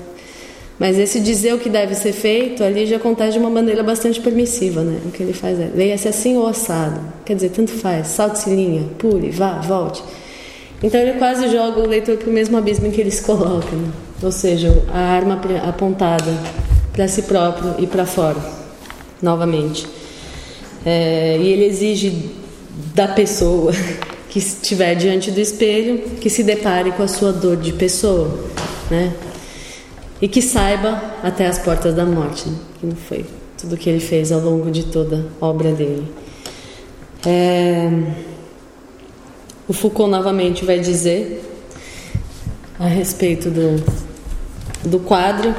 mas 0.79 0.97
esse 0.97 1.19
dizer 1.19 1.53
o 1.53 1.59
que 1.59 1.69
deve 1.69 1.93
ser 1.93 2.13
feito 2.13 2.63
ali 2.63 2.85
já 2.85 2.95
acontece 2.95 3.33
de 3.33 3.39
uma 3.39 3.49
maneira 3.49 3.83
bastante 3.83 4.21
permissiva, 4.21 4.81
né? 4.81 4.99
O 5.05 5.11
que 5.11 5.21
ele 5.21 5.33
faz 5.33 5.59
é 5.59 5.69
leia-se 5.75 6.07
assim 6.07 6.37
ou 6.37 6.47
assado. 6.47 7.01
Quer 7.25 7.35
dizer, 7.35 7.49
tanto 7.49 7.71
faz, 7.71 8.07
salte-se 8.07 8.49
linha, 8.49 8.85
pule, 8.97 9.29
vá, 9.29 9.59
volte. 9.59 10.01
Então 10.81 10.99
ele 11.01 11.19
quase 11.19 11.49
joga 11.49 11.81
o 11.81 11.85
leitor 11.85 12.15
para 12.15 12.29
o 12.29 12.31
mesmo 12.31 12.57
abismo 12.57 12.87
em 12.87 12.91
que 12.91 13.01
ele 13.01 13.11
se 13.11 13.21
coloca, 13.21 13.75
né? 13.75 13.91
ou 14.23 14.31
seja, 14.31 14.83
a 14.93 14.99
arma 14.99 15.39
apontada 15.67 16.33
para 16.93 17.07
si 17.09 17.23
próprio 17.23 17.75
e 17.79 17.85
para 17.85 18.05
fora, 18.05 18.39
novamente. 19.21 19.85
É, 20.85 21.37
e 21.37 21.47
ele 21.49 21.65
exige 21.65 22.31
da 22.95 23.09
pessoa 23.09 23.73
que 24.29 24.39
estiver 24.39 24.95
diante 24.95 25.29
do 25.29 25.41
espelho 25.41 25.99
que 26.21 26.29
se 26.29 26.41
depare 26.41 26.91
com 26.93 27.03
a 27.03 27.07
sua 27.07 27.33
dor 27.33 27.57
de 27.57 27.73
pessoa, 27.73 28.39
né? 28.89 29.13
E 30.21 30.27
que 30.27 30.41
saiba 30.41 31.01
até 31.23 31.47
as 31.47 31.59
portas 31.59 31.93
da 31.95 32.05
morte, 32.05 32.49
né? 32.49 32.55
que 32.79 32.85
não 32.85 32.95
foi 32.95 33.25
tudo 33.57 33.77
que 33.77 33.89
ele 33.89 33.99
fez 33.99 34.31
ao 34.31 34.39
longo 34.39 34.71
de 34.71 34.85
toda 34.85 35.25
a 35.39 35.45
obra 35.45 35.71
dele. 35.71 36.07
É... 37.25 37.89
O 39.67 39.73
Foucault 39.73 40.09
novamente 40.09 40.65
vai 40.65 40.79
dizer 40.79 41.45
a 42.79 42.87
respeito 42.87 43.49
do, 43.49 43.83
do 44.83 44.99
quadro, 44.99 45.53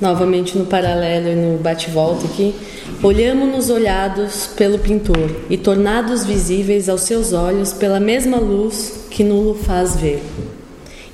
novamente 0.00 0.56
no 0.56 0.64
paralelo 0.64 1.28
e 1.28 1.34
no 1.34 1.58
bate-volta 1.58 2.26
aqui. 2.26 2.54
Olhamos-nos 3.02 3.68
olhados 3.68 4.46
pelo 4.56 4.78
pintor 4.78 5.30
e 5.50 5.56
tornados 5.56 6.24
visíveis 6.24 6.88
aos 6.88 7.02
seus 7.02 7.32
olhos 7.32 7.72
pela 7.72 7.98
mesma 7.98 8.38
luz 8.38 9.06
que 9.10 9.24
nulo 9.24 9.54
faz 9.54 9.96
ver. 9.96 10.22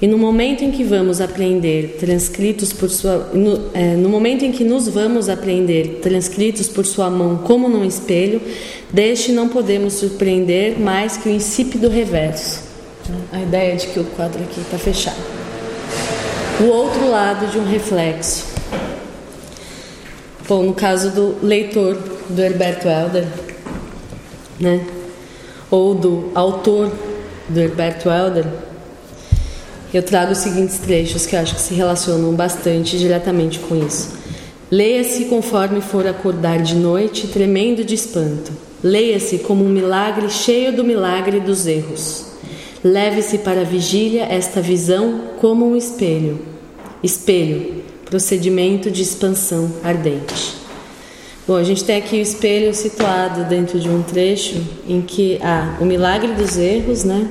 E 0.00 0.06
no 0.06 0.16
momento 0.16 0.62
em 0.62 0.70
que 0.70 0.84
vamos 0.84 1.20
aprender 1.20 1.96
transcritos 1.98 2.72
por 2.72 2.88
sua 2.88 3.30
no, 3.34 3.68
é, 3.74 3.96
no, 3.96 4.08
momento 4.08 4.44
em 4.44 4.52
que 4.52 4.62
nos 4.62 4.86
vamos 4.86 5.28
aprender 5.28 5.98
transcritos 6.00 6.68
por 6.68 6.86
sua 6.86 7.10
mão 7.10 7.38
como 7.38 7.68
num 7.68 7.84
espelho, 7.84 8.40
deste 8.92 9.32
não 9.32 9.48
podemos 9.48 9.94
surpreender 9.94 10.78
mais 10.78 11.16
que 11.16 11.28
o 11.28 11.32
insípido 11.32 11.88
reverso. 11.88 12.62
A 13.32 13.40
ideia 13.40 13.74
de 13.74 13.88
que 13.88 13.98
o 13.98 14.04
quadro 14.04 14.40
aqui 14.40 14.60
está 14.60 14.78
fechado. 14.78 15.16
O 16.60 16.66
outro 16.66 17.10
lado 17.10 17.50
de 17.50 17.58
um 17.58 17.64
reflexo. 17.64 18.46
Bom, 20.48 20.62
no 20.62 20.74
caso 20.74 21.10
do 21.10 21.36
leitor 21.42 21.98
do 22.28 22.40
Herberto 22.40 22.86
Helder, 22.86 23.26
né? 24.60 24.86
Ou 25.70 25.94
do 25.94 26.30
autor 26.34 26.92
do 27.48 27.60
Herberto 27.60 28.08
Helder, 28.08 28.46
eu 29.92 30.02
trago 30.02 30.32
os 30.32 30.38
seguintes 30.38 30.78
trechos 30.78 31.24
que 31.24 31.34
acho 31.34 31.54
que 31.54 31.60
se 31.60 31.74
relacionam 31.74 32.34
bastante 32.34 32.98
diretamente 32.98 33.58
com 33.58 33.74
isso. 33.74 34.18
Leia-se 34.70 35.24
conforme 35.24 35.80
for 35.80 36.06
acordar 36.06 36.62
de 36.62 36.74
noite, 36.74 37.26
tremendo 37.28 37.82
de 37.82 37.94
espanto. 37.94 38.52
Leia-se 38.82 39.38
como 39.38 39.64
um 39.64 39.68
milagre 39.70 40.28
cheio 40.28 40.76
do 40.76 40.84
milagre 40.84 41.40
dos 41.40 41.66
erros. 41.66 42.26
Leve-se 42.84 43.38
para 43.38 43.62
a 43.62 43.64
vigília 43.64 44.24
esta 44.24 44.60
visão 44.60 45.22
como 45.40 45.66
um 45.66 45.74
espelho. 45.74 46.38
Espelho, 47.02 47.82
procedimento 48.04 48.90
de 48.90 49.02
expansão 49.02 49.72
ardente. 49.82 50.58
Bom, 51.46 51.56
a 51.56 51.64
gente 51.64 51.82
tem 51.82 51.96
aqui 51.96 52.16
o 52.16 52.20
espelho 52.20 52.74
situado 52.74 53.44
dentro 53.44 53.80
de 53.80 53.88
um 53.88 54.02
trecho 54.02 54.62
em 54.86 55.00
que 55.00 55.38
há 55.42 55.78
o 55.80 55.86
milagre 55.86 56.34
dos 56.34 56.58
erros, 56.58 57.04
né? 57.04 57.26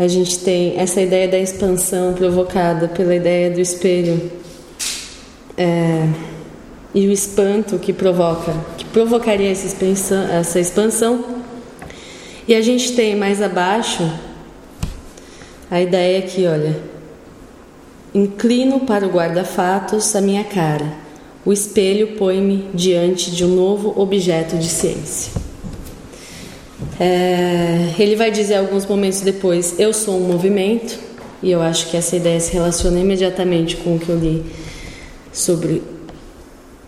A 0.00 0.08
gente 0.08 0.38
tem 0.38 0.78
essa 0.78 0.98
ideia 0.98 1.28
da 1.28 1.38
expansão 1.38 2.14
provocada 2.14 2.88
pela 2.88 3.14
ideia 3.14 3.50
do 3.50 3.60
espelho 3.60 4.32
é, 5.58 6.08
e 6.94 7.06
o 7.06 7.12
espanto 7.12 7.78
que 7.78 7.92
provoca, 7.92 8.54
que 8.78 8.86
provocaria 8.86 9.50
essa 9.50 9.66
expansão, 9.66 10.22
essa 10.22 10.58
expansão. 10.58 11.22
E 12.48 12.54
a 12.54 12.62
gente 12.62 12.92
tem 12.92 13.14
mais 13.14 13.42
abaixo 13.42 14.10
a 15.70 15.82
ideia 15.82 16.20
aqui, 16.20 16.46
olha, 16.46 16.80
inclino 18.14 18.80
para 18.80 19.06
o 19.06 19.10
guarda-fatos 19.10 20.16
a 20.16 20.22
minha 20.22 20.44
cara. 20.44 20.94
O 21.44 21.52
espelho 21.52 22.16
põe-me 22.16 22.70
diante 22.72 23.30
de 23.30 23.44
um 23.44 23.54
novo 23.54 24.00
objeto 24.00 24.56
de 24.56 24.68
ciência. 24.70 25.49
É, 27.02 27.94
ele 27.98 28.14
vai 28.14 28.30
dizer 28.30 28.56
alguns 28.56 28.84
momentos 28.84 29.22
depois: 29.22 29.74
Eu 29.78 29.94
sou 29.94 30.18
um 30.18 30.28
movimento, 30.28 30.98
e 31.42 31.50
eu 31.50 31.62
acho 31.62 31.88
que 31.90 31.96
essa 31.96 32.14
ideia 32.14 32.38
se 32.38 32.52
relaciona 32.52 33.00
imediatamente 33.00 33.78
com 33.78 33.96
o 33.96 33.98
que 33.98 34.10
eu 34.10 34.18
li 34.18 34.44
sobre 35.32 35.82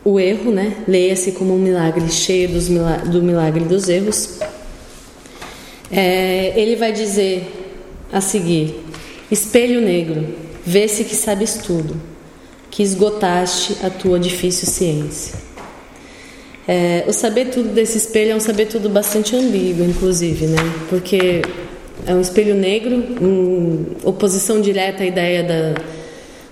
o 0.04 0.20
erro, 0.20 0.52
né? 0.52 0.76
Leia-se 0.86 1.32
como 1.32 1.54
um 1.54 1.58
milagre 1.58 2.10
cheio 2.10 2.50
dos 2.50 2.68
do 2.68 3.22
milagre 3.22 3.64
dos 3.64 3.88
erros. 3.88 4.38
É, 5.90 6.52
ele 6.60 6.76
vai 6.76 6.92
dizer 6.92 7.50
a 8.12 8.20
seguir: 8.20 8.84
Espelho 9.30 9.80
negro, 9.80 10.26
vê-se 10.62 11.04
que 11.04 11.16
sabes 11.16 11.54
tudo, 11.54 11.98
que 12.70 12.82
esgotaste 12.82 13.78
a 13.82 13.88
tua 13.88 14.20
difícil 14.20 14.68
ciência. 14.68 15.51
É, 16.66 17.04
o 17.08 17.12
saber 17.12 17.46
tudo 17.46 17.70
desse 17.70 17.98
espelho 17.98 18.32
é 18.32 18.36
um 18.36 18.40
saber 18.40 18.66
tudo 18.66 18.88
bastante 18.88 19.34
ambíguo, 19.34 19.84
inclusive, 19.84 20.46
né? 20.46 20.58
Porque 20.88 21.42
é 22.06 22.14
um 22.14 22.20
espelho 22.20 22.54
negro, 22.54 22.94
em 23.20 23.86
oposição 24.04 24.60
direta 24.60 25.02
à 25.02 25.06
ideia 25.06 25.42
da, 25.42 25.82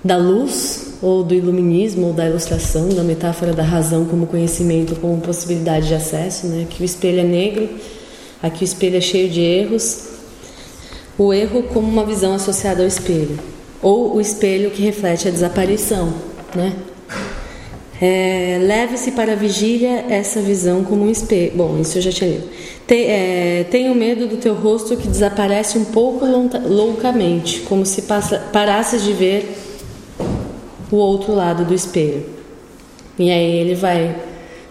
da 0.03 0.17
luz, 0.17 0.95
ou 1.01 1.23
do 1.23 1.33
iluminismo, 1.33 2.09
ou 2.09 2.13
da 2.13 2.29
ilustração, 2.29 2.89
da 2.89 3.03
metáfora 3.05 3.53
da 3.53 3.63
razão 3.63 4.05
como 4.05 4.27
conhecimento, 4.27 4.97
como 4.97 5.21
possibilidade 5.21 5.87
de 5.87 5.95
acesso, 5.95 6.47
né? 6.49 6.67
Que 6.69 6.83
o 6.83 6.85
espelho 6.85 7.21
é 7.21 7.25
negro, 7.25 7.69
aqui 8.43 8.65
o 8.65 8.67
espelho 8.67 8.97
é 8.97 9.01
cheio 9.01 9.29
de 9.29 9.41
erros. 9.41 10.09
O 11.17 11.33
erro 11.33 11.63
como 11.65 11.87
uma 11.87 12.05
visão 12.05 12.35
associada 12.35 12.83
ao 12.83 12.89
espelho, 12.89 13.39
ou 13.81 14.17
o 14.17 14.21
espelho 14.21 14.71
que 14.71 14.83
reflete 14.83 15.29
a 15.29 15.31
desaparição, 15.31 16.13
né? 16.55 16.75
É, 18.01 18.59
Leve-se 18.63 19.13
para 19.13 19.33
a 19.33 19.37
vigília 19.37 20.07
essa 20.09 20.41
visão 20.41 20.83
como 20.83 21.05
um 21.05 21.11
espelho. 21.11 21.53
Bom, 21.55 21.79
isso 21.81 21.99
eu 21.99 22.03
já 22.03 22.11
tinha 22.11 22.31
lido. 22.31 22.49
Te, 22.87 22.95
é, 22.95 23.67
tenho 23.71 23.95
medo 23.95 24.27
do 24.27 24.39
teu 24.39 24.55
rosto 24.55 24.97
que 24.97 25.07
desaparece 25.07 25.77
um 25.77 25.85
pouco 25.85 26.25
loucamente, 26.25 27.61
como 27.61 27.85
se 27.85 28.03
passa, 28.03 28.39
parasses 28.53 29.03
de 29.05 29.13
ver 29.13 29.55
o 30.91 30.97
outro 30.97 31.35
lado 31.35 31.65
do 31.65 31.75
espelho. 31.75 32.25
E 33.19 33.31
aí 33.31 33.57
ele 33.57 33.75
vai 33.75 34.17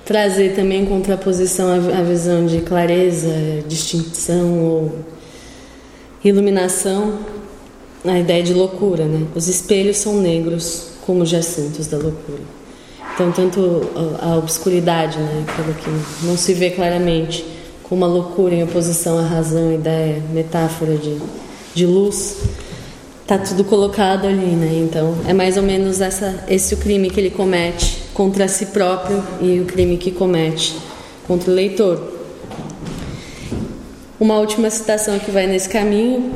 trazer 0.03 0.55
também 0.55 0.81
em 0.81 0.85
contraposição 0.87 1.69
a 1.71 2.01
visão 2.01 2.47
de 2.47 2.61
clareza, 2.61 3.31
distinção 3.67 4.59
ou 4.59 4.91
iluminação, 6.23 7.19
a 8.03 8.17
ideia 8.17 8.41
de 8.41 8.55
loucura, 8.55 9.05
né? 9.05 9.27
Os 9.35 9.47
espelhos 9.47 9.97
são 9.97 10.19
negros 10.19 10.93
como 11.05 11.21
os 11.21 11.29
jacintos 11.29 11.85
da 11.85 11.97
loucura. 11.97 12.58
Então, 13.19 13.33
tanto 13.33 13.81
a 14.21 14.37
obscuridade, 14.37 15.17
né, 15.17 15.43
aquilo 15.45 15.73
que 15.73 16.25
não 16.25 16.37
se 16.37 16.53
vê 16.53 16.69
claramente, 16.69 17.45
como 17.83 18.05
a 18.05 18.07
loucura 18.07 18.55
em 18.55 18.63
oposição 18.63 19.19
à 19.19 19.23
razão, 19.23 19.73
ideia, 19.73 20.23
metáfora 20.31 20.95
de, 20.95 21.17
de 21.75 21.85
luz, 21.85 22.37
tá 23.27 23.37
tudo 23.37 23.65
colocado 23.65 24.25
ali, 24.25 24.55
né? 24.55 24.85
Então, 24.85 25.17
é 25.27 25.33
mais 25.33 25.57
ou 25.57 25.63
menos 25.63 25.99
essa, 25.99 26.45
esse 26.47 26.75
o 26.75 26.77
crime 26.77 27.09
que 27.09 27.19
ele 27.19 27.29
comete 27.29 27.97
contra 28.13 28.47
si 28.47 28.67
próprio 28.67 29.21
e 29.41 29.59
o 29.59 29.65
crime 29.65 29.97
que 29.97 30.11
comete 30.11 30.77
contra 31.27 31.51
o 31.51 31.53
leitor. 31.53 32.01
Uma 34.17 34.39
última 34.39 34.69
citação 34.69 35.19
que 35.19 35.29
vai 35.29 35.45
nesse 35.45 35.67
caminho 35.67 36.31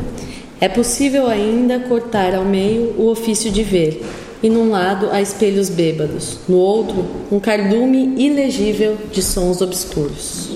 é 0.60 0.68
possível 0.68 1.28
ainda 1.28 1.80
cortar 1.80 2.36
ao 2.36 2.44
meio 2.44 2.94
o 2.98 3.10
ofício 3.10 3.50
de 3.50 3.64
ver, 3.64 4.04
e 4.44 4.50
num 4.50 4.70
lado 4.70 5.10
há 5.10 5.22
espelhos 5.22 5.70
bêbados, 5.70 6.38
no 6.50 6.58
outro 6.58 7.06
um 7.32 7.40
cardume 7.40 8.14
ilegível 8.18 8.98
de 9.10 9.24
sons 9.24 9.62
obscuros. 9.62 10.50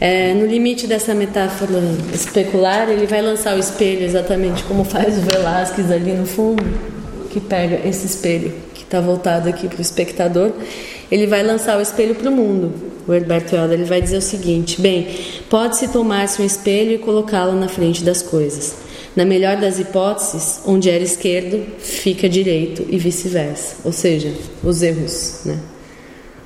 É, 0.00 0.32
no 0.32 0.46
limite 0.46 0.86
dessa 0.86 1.14
metáfora 1.14 1.78
especular, 2.14 2.88
ele 2.88 3.06
vai 3.06 3.20
lançar 3.20 3.54
o 3.54 3.58
espelho 3.58 4.02
exatamente 4.02 4.64
como 4.64 4.82
faz 4.82 5.18
o 5.18 5.20
Velázquez 5.20 5.90
ali 5.90 6.12
no 6.12 6.24
fundo, 6.24 6.64
que 7.30 7.38
pega 7.38 7.86
esse 7.86 8.06
espelho 8.06 8.54
que 8.72 8.82
está 8.82 8.98
voltado 8.98 9.46
aqui 9.46 9.68
para 9.68 9.78
o 9.78 9.82
espectador. 9.82 10.52
Ele 11.12 11.26
vai 11.26 11.42
lançar 11.42 11.76
o 11.76 11.82
espelho 11.82 12.14
para 12.14 12.30
o 12.30 12.32
mundo. 12.32 12.72
O 13.06 13.12
Herberto 13.12 13.54
Helder 13.54 13.78
ele 13.78 13.84
vai 13.84 14.00
dizer 14.00 14.16
o 14.16 14.22
seguinte: 14.22 14.80
bem, 14.80 15.06
pode-se 15.50 15.88
tomar-se 15.88 16.40
um 16.40 16.46
espelho 16.46 16.92
e 16.92 16.98
colocá-lo 16.98 17.52
na 17.52 17.68
frente 17.68 18.02
das 18.02 18.22
coisas. 18.22 18.89
Na 19.14 19.24
melhor 19.24 19.56
das 19.56 19.78
hipóteses, 19.78 20.60
onde 20.66 20.88
era 20.88 21.02
esquerdo, 21.02 21.66
fica 21.78 22.28
direito 22.28 22.86
e 22.88 22.96
vice-versa. 22.96 23.76
Ou 23.84 23.92
seja, 23.92 24.32
os 24.62 24.82
erros, 24.82 25.40
né? 25.44 25.58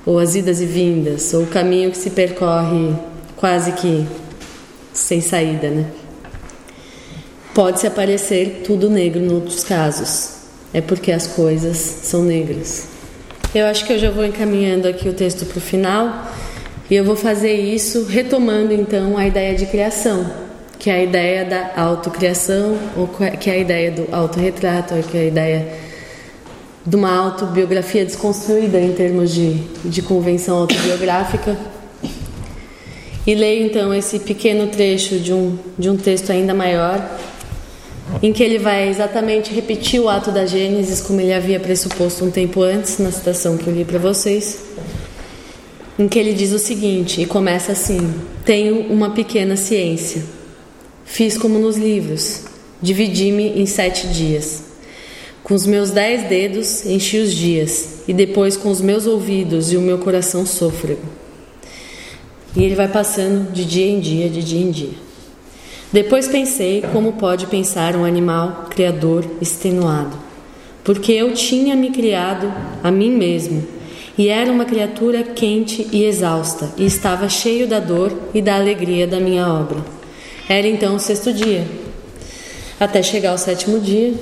ou 0.06 0.18
as 0.18 0.34
idas 0.34 0.60
e 0.60 0.66
vindas, 0.66 1.32
ou 1.32 1.42
o 1.42 1.46
caminho 1.46 1.90
que 1.90 1.96
se 1.96 2.10
percorre 2.10 2.94
quase 3.36 3.72
que 3.72 4.06
sem 4.92 5.20
saída, 5.20 5.70
né? 5.70 5.86
Pode-se 7.54 7.86
aparecer 7.86 8.62
tudo 8.66 8.90
negro 8.90 9.22
em 9.22 9.32
outros 9.32 9.62
casos. 9.64 10.34
É 10.72 10.80
porque 10.80 11.12
as 11.12 11.26
coisas 11.26 11.76
são 11.76 12.22
negras. 12.22 12.88
Eu 13.54 13.66
acho 13.66 13.86
que 13.86 13.92
eu 13.92 13.98
já 13.98 14.10
vou 14.10 14.24
encaminhando 14.24 14.88
aqui 14.88 15.08
o 15.08 15.12
texto 15.12 15.46
para 15.46 15.58
o 15.58 15.60
final 15.60 16.32
e 16.90 16.96
eu 16.96 17.04
vou 17.04 17.14
fazer 17.14 17.54
isso 17.54 18.04
retomando 18.06 18.72
então 18.72 19.16
a 19.16 19.26
ideia 19.26 19.54
de 19.54 19.66
criação, 19.66 20.28
que 20.84 20.90
é 20.90 20.96
a 20.96 21.02
ideia 21.02 21.46
da 21.46 21.72
autocriação, 21.82 22.76
ou 22.94 23.08
que 23.40 23.48
é 23.48 23.54
a 23.54 23.56
ideia 23.56 23.90
do 23.90 24.06
autorretrato, 24.14 24.94
ou 24.94 25.02
que 25.02 25.16
é 25.16 25.20
a 25.20 25.24
ideia 25.24 25.68
de 26.84 26.94
uma 26.94 27.10
autobiografia 27.10 28.04
desconstruída 28.04 28.78
em 28.78 28.92
termos 28.92 29.32
de, 29.32 29.54
de 29.82 30.02
convenção 30.02 30.58
autobiográfica. 30.58 31.56
E 33.26 33.34
leio 33.34 33.64
então 33.64 33.94
esse 33.94 34.18
pequeno 34.18 34.66
trecho 34.66 35.18
de 35.18 35.32
um, 35.32 35.58
de 35.78 35.88
um 35.88 35.96
texto 35.96 36.30
ainda 36.30 36.52
maior, 36.52 37.02
em 38.22 38.30
que 38.30 38.42
ele 38.42 38.58
vai 38.58 38.86
exatamente 38.86 39.54
repetir 39.54 39.98
o 40.02 40.10
ato 40.10 40.30
da 40.30 40.44
Gênesis 40.44 41.00
como 41.00 41.18
ele 41.18 41.32
havia 41.32 41.58
pressuposto 41.58 42.26
um 42.26 42.30
tempo 42.30 42.60
antes, 42.60 42.98
na 42.98 43.10
citação 43.10 43.56
que 43.56 43.66
eu 43.66 43.72
li 43.72 43.86
para 43.86 43.98
vocês, 43.98 44.62
em 45.98 46.06
que 46.06 46.18
ele 46.18 46.34
diz 46.34 46.52
o 46.52 46.58
seguinte, 46.58 47.22
e 47.22 47.24
começa 47.24 47.72
assim: 47.72 48.12
Tenho 48.44 48.92
uma 48.92 49.12
pequena 49.12 49.56
ciência. 49.56 50.43
Fiz 51.04 51.38
como 51.38 51.58
nos 51.58 51.76
livros, 51.76 52.42
dividi-me 52.80 53.60
em 53.60 53.66
sete 53.66 54.08
dias. 54.08 54.64
Com 55.42 55.54
os 55.54 55.66
meus 55.66 55.90
dez 55.90 56.28
dedos 56.28 56.86
enchi 56.86 57.18
os 57.18 57.32
dias, 57.32 58.02
e 58.08 58.12
depois 58.12 58.56
com 58.56 58.70
os 58.70 58.80
meus 58.80 59.06
ouvidos 59.06 59.72
e 59.72 59.76
o 59.76 59.80
meu 59.80 59.98
coração 59.98 60.46
sôfrego. 60.46 61.02
E 62.56 62.62
ele 62.62 62.74
vai 62.74 62.88
passando 62.88 63.52
de 63.52 63.64
dia 63.64 63.86
em 63.86 64.00
dia, 64.00 64.28
de 64.28 64.42
dia 64.42 64.60
em 64.60 64.70
dia. 64.70 65.04
Depois 65.92 66.26
pensei 66.26 66.82
como 66.92 67.12
pode 67.12 67.46
pensar 67.46 67.94
um 67.94 68.04
animal 68.04 68.66
criador 68.70 69.24
extenuado, 69.40 70.16
porque 70.82 71.12
eu 71.12 71.34
tinha 71.34 71.76
me 71.76 71.90
criado 71.90 72.52
a 72.82 72.90
mim 72.90 73.10
mesmo, 73.10 73.64
e 74.16 74.28
era 74.28 74.50
uma 74.50 74.64
criatura 74.64 75.22
quente 75.22 75.86
e 75.92 76.04
exausta, 76.04 76.72
e 76.76 76.86
estava 76.86 77.28
cheio 77.28 77.68
da 77.68 77.80
dor 77.80 78.12
e 78.32 78.40
da 78.40 78.56
alegria 78.56 79.06
da 79.06 79.20
minha 79.20 79.46
obra. 79.46 79.84
Era 80.48 80.66
então 80.66 80.96
o 80.96 81.00
sexto 81.00 81.32
dia, 81.32 81.66
até 82.78 83.02
chegar 83.02 83.30
ao 83.30 83.38
sétimo 83.38 83.80
dia, 83.80 84.14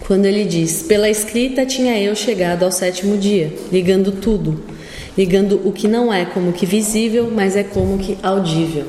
quando 0.00 0.26
ele 0.26 0.44
diz: 0.44 0.82
Pela 0.82 1.08
escrita 1.08 1.64
tinha 1.64 1.98
eu 2.00 2.14
chegado 2.14 2.64
ao 2.64 2.72
sétimo 2.72 3.16
dia, 3.16 3.52
ligando 3.72 4.12
tudo 4.12 4.76
ligando 5.16 5.60
o 5.64 5.72
que 5.72 5.88
não 5.88 6.12
é 6.12 6.24
como 6.24 6.52
que 6.52 6.66
visível, 6.66 7.30
mas 7.34 7.56
é 7.56 7.64
como 7.64 7.98
que 7.98 8.18
audível. 8.22 8.84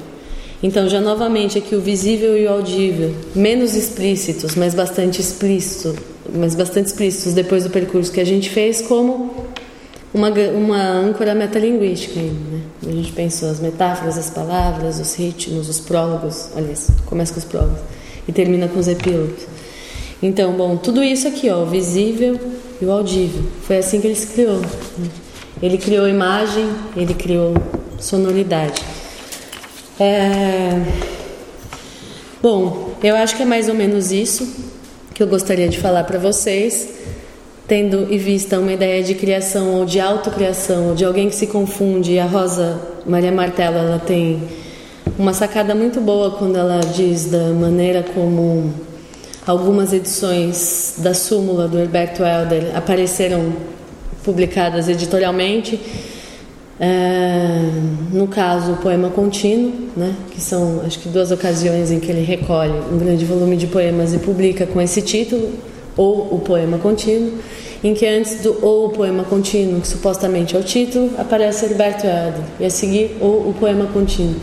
Então, 0.62 0.90
já 0.90 1.00
novamente 1.00 1.58
aqui 1.58 1.76
o 1.76 1.80
visível 1.82 2.38
e 2.38 2.46
o 2.46 2.50
audível, 2.50 3.14
menos 3.36 3.76
explícitos, 3.76 4.56
mas 4.56 4.74
bastante 4.74 5.22
explícito, 5.22 5.96
mas 6.34 6.56
bastante 6.56 6.88
explícitos 6.88 7.34
depois 7.34 7.64
do 7.64 7.70
percurso 7.70 8.12
que 8.12 8.20
a 8.20 8.26
gente 8.26 8.50
fez, 8.50 8.82
como 8.82 9.48
uma, 10.14 10.30
uma 10.30 10.82
âncora 10.82 11.36
metalinguística. 11.36 12.20
Né? 12.20 12.62
A 12.86 12.92
gente 12.92 13.12
pensou 13.12 13.50
as 13.50 13.60
metáforas, 13.60 14.18
as 14.18 14.30
palavras, 14.30 15.00
os 15.00 15.16
ritmos, 15.16 15.70
os 15.70 15.80
prólogos, 15.80 16.50
aliás, 16.56 16.90
começa 17.06 17.34
com 17.34 17.40
os 17.40 17.46
prólogos 17.46 17.80
e 18.28 18.32
termina 18.32 18.68
com 18.68 18.80
os 18.80 18.88
epílogos. 18.88 19.44
Então, 20.22 20.54
bom, 20.54 20.78
tudo 20.78 21.04
isso 21.04 21.28
aqui, 21.28 21.50
ó, 21.50 21.64
o 21.64 21.66
visível 21.66 22.40
e 22.82 22.86
o 22.86 22.92
audível. 22.92 23.44
Foi 23.64 23.78
assim 23.78 24.02
que 24.02 24.08
ele 24.08 24.16
se 24.16 24.28
criou. 24.28 24.58
Né? 24.58 25.10
Ele 25.62 25.78
criou 25.78 26.08
imagem, 26.08 26.70
ele 26.96 27.14
criou 27.14 27.54
sonoridade. 28.00 28.82
É... 30.00 30.82
Bom, 32.42 32.96
eu 33.04 33.16
acho 33.16 33.36
que 33.36 33.44
é 33.44 33.46
mais 33.46 33.68
ou 33.68 33.76
menos 33.76 34.12
isso 34.12 34.48
que 35.14 35.22
eu 35.22 35.28
gostaria 35.28 35.68
de 35.68 35.80
falar 35.80 36.04
para 36.04 36.20
vocês, 36.20 36.97
tendo 37.68 38.12
em 38.12 38.18
vista 38.18 38.60
uma 38.60 38.72
ideia 38.72 39.04
de 39.04 39.14
criação 39.14 39.76
ou 39.76 39.86
de 39.86 40.00
autocriação, 40.00 40.90
ou 40.90 40.96
de 40.96 41.04
alguém 41.04 41.30
que 41.30 41.36
se 41.36 41.48
confunde. 41.48 42.18
A 42.18 42.26
Rosa 42.26 42.80
Maria 43.06 43.32
Martella, 43.32 43.80
ela 43.80 44.00
tem 44.00 44.42
uma 45.20 45.34
sacada 45.34 45.76
muito 45.76 46.00
boa 46.00 46.32
quando 46.32 46.58
ela 46.58 46.80
diz 46.80 47.26
da 47.26 47.50
maneira 47.50 48.06
como 48.14 48.74
algumas 49.46 49.92
edições 49.92 50.96
da 50.98 51.14
súmula 51.14 51.68
do 51.68 51.78
Herberto 51.80 52.24
Helder 52.24 52.76
apareceram 52.76 53.54
publicadas 54.24 54.88
editorialmente. 54.88 55.80
É, 56.80 57.72
no 58.14 58.28
caso, 58.28 58.74
o 58.74 58.78
poema 58.78 59.10
contínuo, 59.10 59.74
né, 59.96 60.14
que 60.30 60.40
são 60.40 60.82
acho 60.86 61.00
que 61.00 61.10
duas 61.10 61.32
ocasiões 61.32 61.92
em 61.92 62.00
que 62.00 62.12
ele 62.12 62.24
recolhe 62.24 62.74
um 62.92 63.00
grande 63.00 63.26
volume 63.26 63.58
de 63.58 63.68
poemas 63.68 64.14
e 64.14 64.20
publica 64.20 64.66
com 64.68 64.80
esse 64.80 65.02
título, 65.02 65.54
ou 65.98 66.34
o 66.34 66.40
poema 66.40 66.78
contínuo, 66.78 67.34
em 67.84 67.94
que 67.94 68.06
antes 68.06 68.42
do 68.42 68.58
ou 68.64 68.86
o 68.86 68.90
poema 68.90 69.24
contínuo, 69.24 69.82
que 69.82 69.88
supostamente 69.88 70.56
é 70.56 70.60
o 70.60 70.64
título, 70.64 71.12
aparece 71.18 71.66
Herberto 71.66 72.06
Helder, 72.06 72.44
e 72.60 72.66
a 72.66 72.70
seguir 72.70 73.18
ou 73.20 73.50
o 73.50 73.56
poema 73.60 73.88
contínuo. 73.88 74.36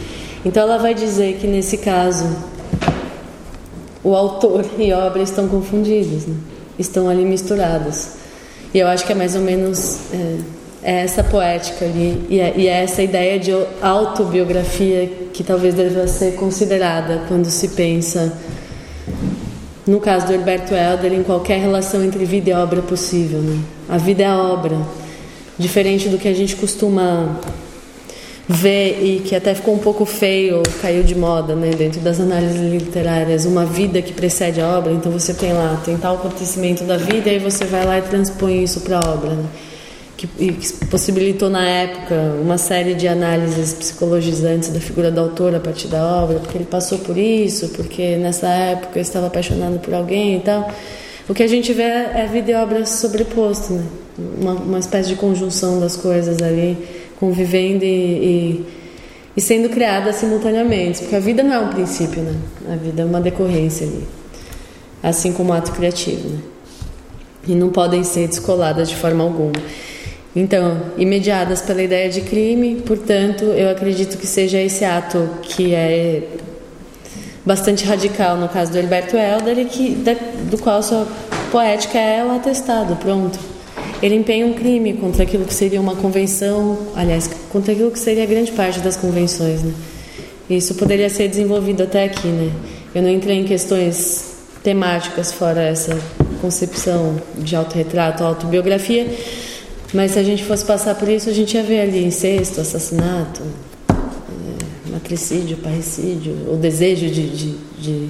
Então 0.45 0.65
ela 0.65 0.77
vai 0.77 0.95
dizer 0.95 1.39
que 1.41 1.47
nesse 1.47 1.79
caso 1.79 2.29
o 4.03 4.15
autor 4.15 4.65
e 4.79 4.93
obra 4.93 5.23
estão 5.23 5.49
confundidos, 5.49 6.27
né? 6.27 6.35
estão 6.79 7.09
ali 7.09 7.25
misturados. 7.25 8.09
E 8.73 8.79
eu 8.79 8.87
acho 8.87 9.07
que 9.07 9.13
é 9.13 9.15
mais 9.15 9.35
ou 9.35 9.41
menos 9.41 10.01
é, 10.13 10.37
é 10.83 11.01
essa 11.01 11.25
poética 11.25 11.85
ali, 11.85 12.27
e 12.29 12.41
é, 12.41 12.53
e 12.57 12.69
é 12.69 12.83
essa 12.83 13.03
ideia 13.03 13.39
de 13.39 13.53
autobiografia 13.81 15.11
que 15.33 15.43
talvez 15.43 15.75
deva 15.75 16.07
ser 16.07 16.35
considerada 16.35 17.23
quando 17.27 17.47
se 17.47 17.69
pensa, 17.69 18.33
no 19.87 20.01
caso 20.01 20.27
do 20.27 20.33
Herberto 20.33 20.75
Helder, 20.75 21.13
em 21.13 21.23
qualquer 21.23 21.61
relação 21.61 22.03
entre 22.03 22.25
vida 22.25 22.51
e 22.51 22.53
obra 22.53 22.81
possível. 22.83 23.41
Né? 23.41 23.61
A 23.89 23.99
vida 23.99 24.23
é 24.23 24.27
a 24.27 24.37
obra, 24.37 24.77
diferente 25.59 26.09
do 26.09 26.19
que 26.19 26.29
a 26.29 26.35
gente 26.35 26.57
costuma 26.57 27.39
ver 28.49 29.03
e 29.03 29.21
que 29.21 29.35
até 29.35 29.55
ficou 29.55 29.75
um 29.75 29.79
pouco 29.79 30.05
feio, 30.05 30.63
caiu 30.81 31.03
de 31.03 31.15
moda, 31.15 31.55
né, 31.55 31.71
dentro 31.71 32.01
das 32.01 32.21
análises 32.21 32.61
literárias, 32.61 33.47
uma 33.47 33.65
vida 33.65 34.03
que 34.03 34.13
precede 34.13 34.61
a 34.61 34.69
obra. 34.69 34.93
Então 34.93 35.11
você 35.11 35.33
tem 35.33 35.53
lá, 35.53 35.81
tem 35.85 35.97
tal 35.97 36.17
acontecimento 36.17 36.85
da 36.85 36.97
vida 36.97 37.31
e 37.31 37.35
aí 37.35 37.39
você 37.39 37.65
vai 37.65 37.85
lá 37.85 37.99
e 37.99 38.03
transpõe 38.03 38.63
isso 38.63 38.81
para 38.81 38.99
a 38.99 39.11
obra, 39.11 39.31
né? 39.31 39.45
Que, 40.17 40.27
que 40.27 40.87
possibilitou 40.87 41.51
na 41.51 41.67
época 41.67 42.15
uma 42.41 42.59
série 42.59 42.95
de 42.95 43.09
análises 43.09 43.73
psicologizantes 43.75 44.69
da 44.69 44.81
figura 44.81 45.11
do 45.11 45.21
autor 45.21 45.55
a 45.55 45.61
partir 45.61 45.89
da 45.89 46.05
obra, 46.05 46.39
porque 46.39 46.57
ele 46.57 46.67
passou 46.67 46.99
por 46.99 47.17
isso, 47.17 47.69
porque 47.71 48.17
nessa 48.17 48.49
época 48.49 48.99
eu 48.99 49.03
estava 49.03 49.27
apaixonado 49.27 49.79
por 49.81 49.93
alguém 49.95 50.37
e 50.37 50.41
tal. 50.41 50.71
O 51.29 51.35
que 51.35 51.43
a 51.43 51.49
gente 51.49 51.73
vê 51.73 51.83
é 51.83 52.29
vida 52.31 52.51
e 52.51 52.55
obra 52.55 52.85
sobreposto, 52.85 53.73
né? 53.73 53.85
uma, 54.19 54.53
uma 54.53 54.79
espécie 54.79 55.09
de 55.09 55.17
conjunção 55.17 55.81
das 55.81 55.97
coisas 55.97 56.41
ali 56.43 56.77
convivendo 57.19 57.85
e, 57.85 57.89
e, 57.89 58.67
e, 59.37 59.41
sendo 59.41 59.69
criadas 59.69 60.17
simultaneamente, 60.17 61.01
porque 61.01 61.17
a 61.17 61.21
vida 61.21 61.43
não 61.43 61.55
é 61.55 61.59
um 61.61 61.69
princípio, 61.69 62.23
né? 62.23 62.35
A 62.71 62.77
vida 62.77 63.03
é 63.03 63.05
uma 63.05 63.21
decorrência 63.21 63.87
ali, 63.87 64.05
assim 65.03 65.33
como 65.33 65.51
o 65.51 65.53
ato 65.55 65.73
criativo, 65.73 66.29
né? 66.29 66.39
E 67.47 67.55
não 67.55 67.71
podem 67.71 68.05
ser 68.05 68.29
descoladas 68.29 68.89
de 68.89 68.97
forma 68.97 69.25
alguma. 69.25 69.53
Então, 70.37 70.81
imediadas 70.99 71.61
pela 71.61 71.83
ideia 71.83 72.11
de 72.11 72.21
crime, 72.23 72.83
portanto, 72.85 73.45
eu 73.45 73.71
acredito 73.71 74.19
que 74.19 74.27
seja 74.27 74.59
esse 74.61 74.85
ato 74.85 75.29
que 75.43 75.73
é 75.73 76.23
bastante 77.47 77.85
radical 77.85 78.37
no 78.37 78.49
caso 78.49 78.73
do 78.73 78.79
Herberto 78.79 79.17
Helder 79.17 79.59
e 79.59 79.65
que, 79.67 79.95
da, 79.95 80.15
do 80.51 80.59
qual 80.59 80.83
sua 80.83 81.07
poética 81.53 81.99
é 81.99 82.25
o 82.25 82.33
atestado, 82.33 82.97
pronto. 82.97 83.39
Ele 84.03 84.17
empenha 84.17 84.45
um 84.45 84.55
crime 84.55 84.95
contra 84.95 85.23
aquilo 85.23 85.45
que 85.45 85.55
seria 85.55 85.81
uma 85.81 85.95
convenção, 85.95 86.79
aliás, 86.97 87.31
contra 87.51 87.73
aquilo 87.73 87.91
que 87.91 87.99
seria 87.99 88.27
grande 88.27 88.51
parte 88.53 88.81
das 88.81 88.97
convenções, 88.97 89.63
né? 89.63 89.73
Isso 90.51 90.75
poderia 90.75 91.09
ser 91.09 91.29
desenvolvido 91.29 91.85
até 91.85 92.05
aqui, 92.05 92.27
né? 92.27 92.51
Eu 92.95 93.03
não 93.03 93.09
entrei 93.09 93.39
em 93.39 93.45
questões 93.45 94.35
temáticas 94.63 95.33
fora 95.33 95.63
essa 95.63 95.99
concepção 96.41 97.17
de 97.39 97.55
autorretrato, 97.57 98.25
autobiografia, 98.25 99.07
mas 99.95 100.11
se 100.11 100.19
a 100.19 100.23
gente 100.25 100.45
fosse 100.45 100.65
passar 100.65 100.97
por 100.97 101.09
isso, 101.09 101.31
a 101.31 101.33
gente 101.33 101.57
ia 101.57 101.63
ver 101.63 101.81
ali 101.83 102.05
incesto, 102.05 102.61
assassinato, 102.61 103.43
é, 103.89 104.91
matricídio, 104.91 105.57
parricídio, 105.59 106.35
o 106.53 106.57
desejo 106.57 107.07
de, 107.07 107.29
de, 107.29 107.57
de 107.79 108.09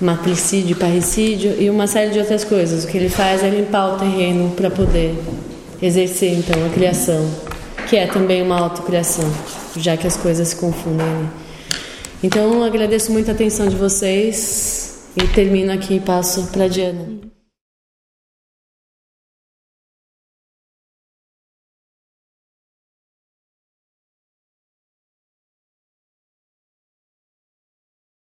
matricídio, 0.00 0.74
parricídio 0.76 1.54
e 1.60 1.70
uma 1.70 1.86
série 1.86 2.10
de 2.10 2.18
outras 2.18 2.42
coisas. 2.42 2.84
O 2.84 2.88
que 2.88 2.98
ele 2.98 3.08
faz 3.08 3.44
é 3.44 3.48
limpar 3.48 3.94
o 3.94 3.98
terreno 3.98 4.50
para 4.50 4.68
poder 4.68 5.14
exercer 5.80 6.32
então 6.32 6.66
a 6.66 6.70
criação, 6.70 7.24
que 7.88 7.96
é 7.96 8.08
também 8.08 8.42
uma 8.42 8.58
autocriação, 8.58 9.30
já 9.76 9.96
que 9.96 10.08
as 10.08 10.16
coisas 10.16 10.48
se 10.48 10.56
confundem. 10.56 11.06
Então 12.20 12.64
agradeço 12.64 13.12
muito 13.12 13.30
a 13.30 13.32
atenção 13.32 13.68
de 13.68 13.76
vocês 13.76 15.06
e 15.16 15.24
termino 15.28 15.72
aqui 15.72 15.94
e 15.94 16.00
passo 16.00 16.48
para 16.48 16.66
Diana. 16.66 17.35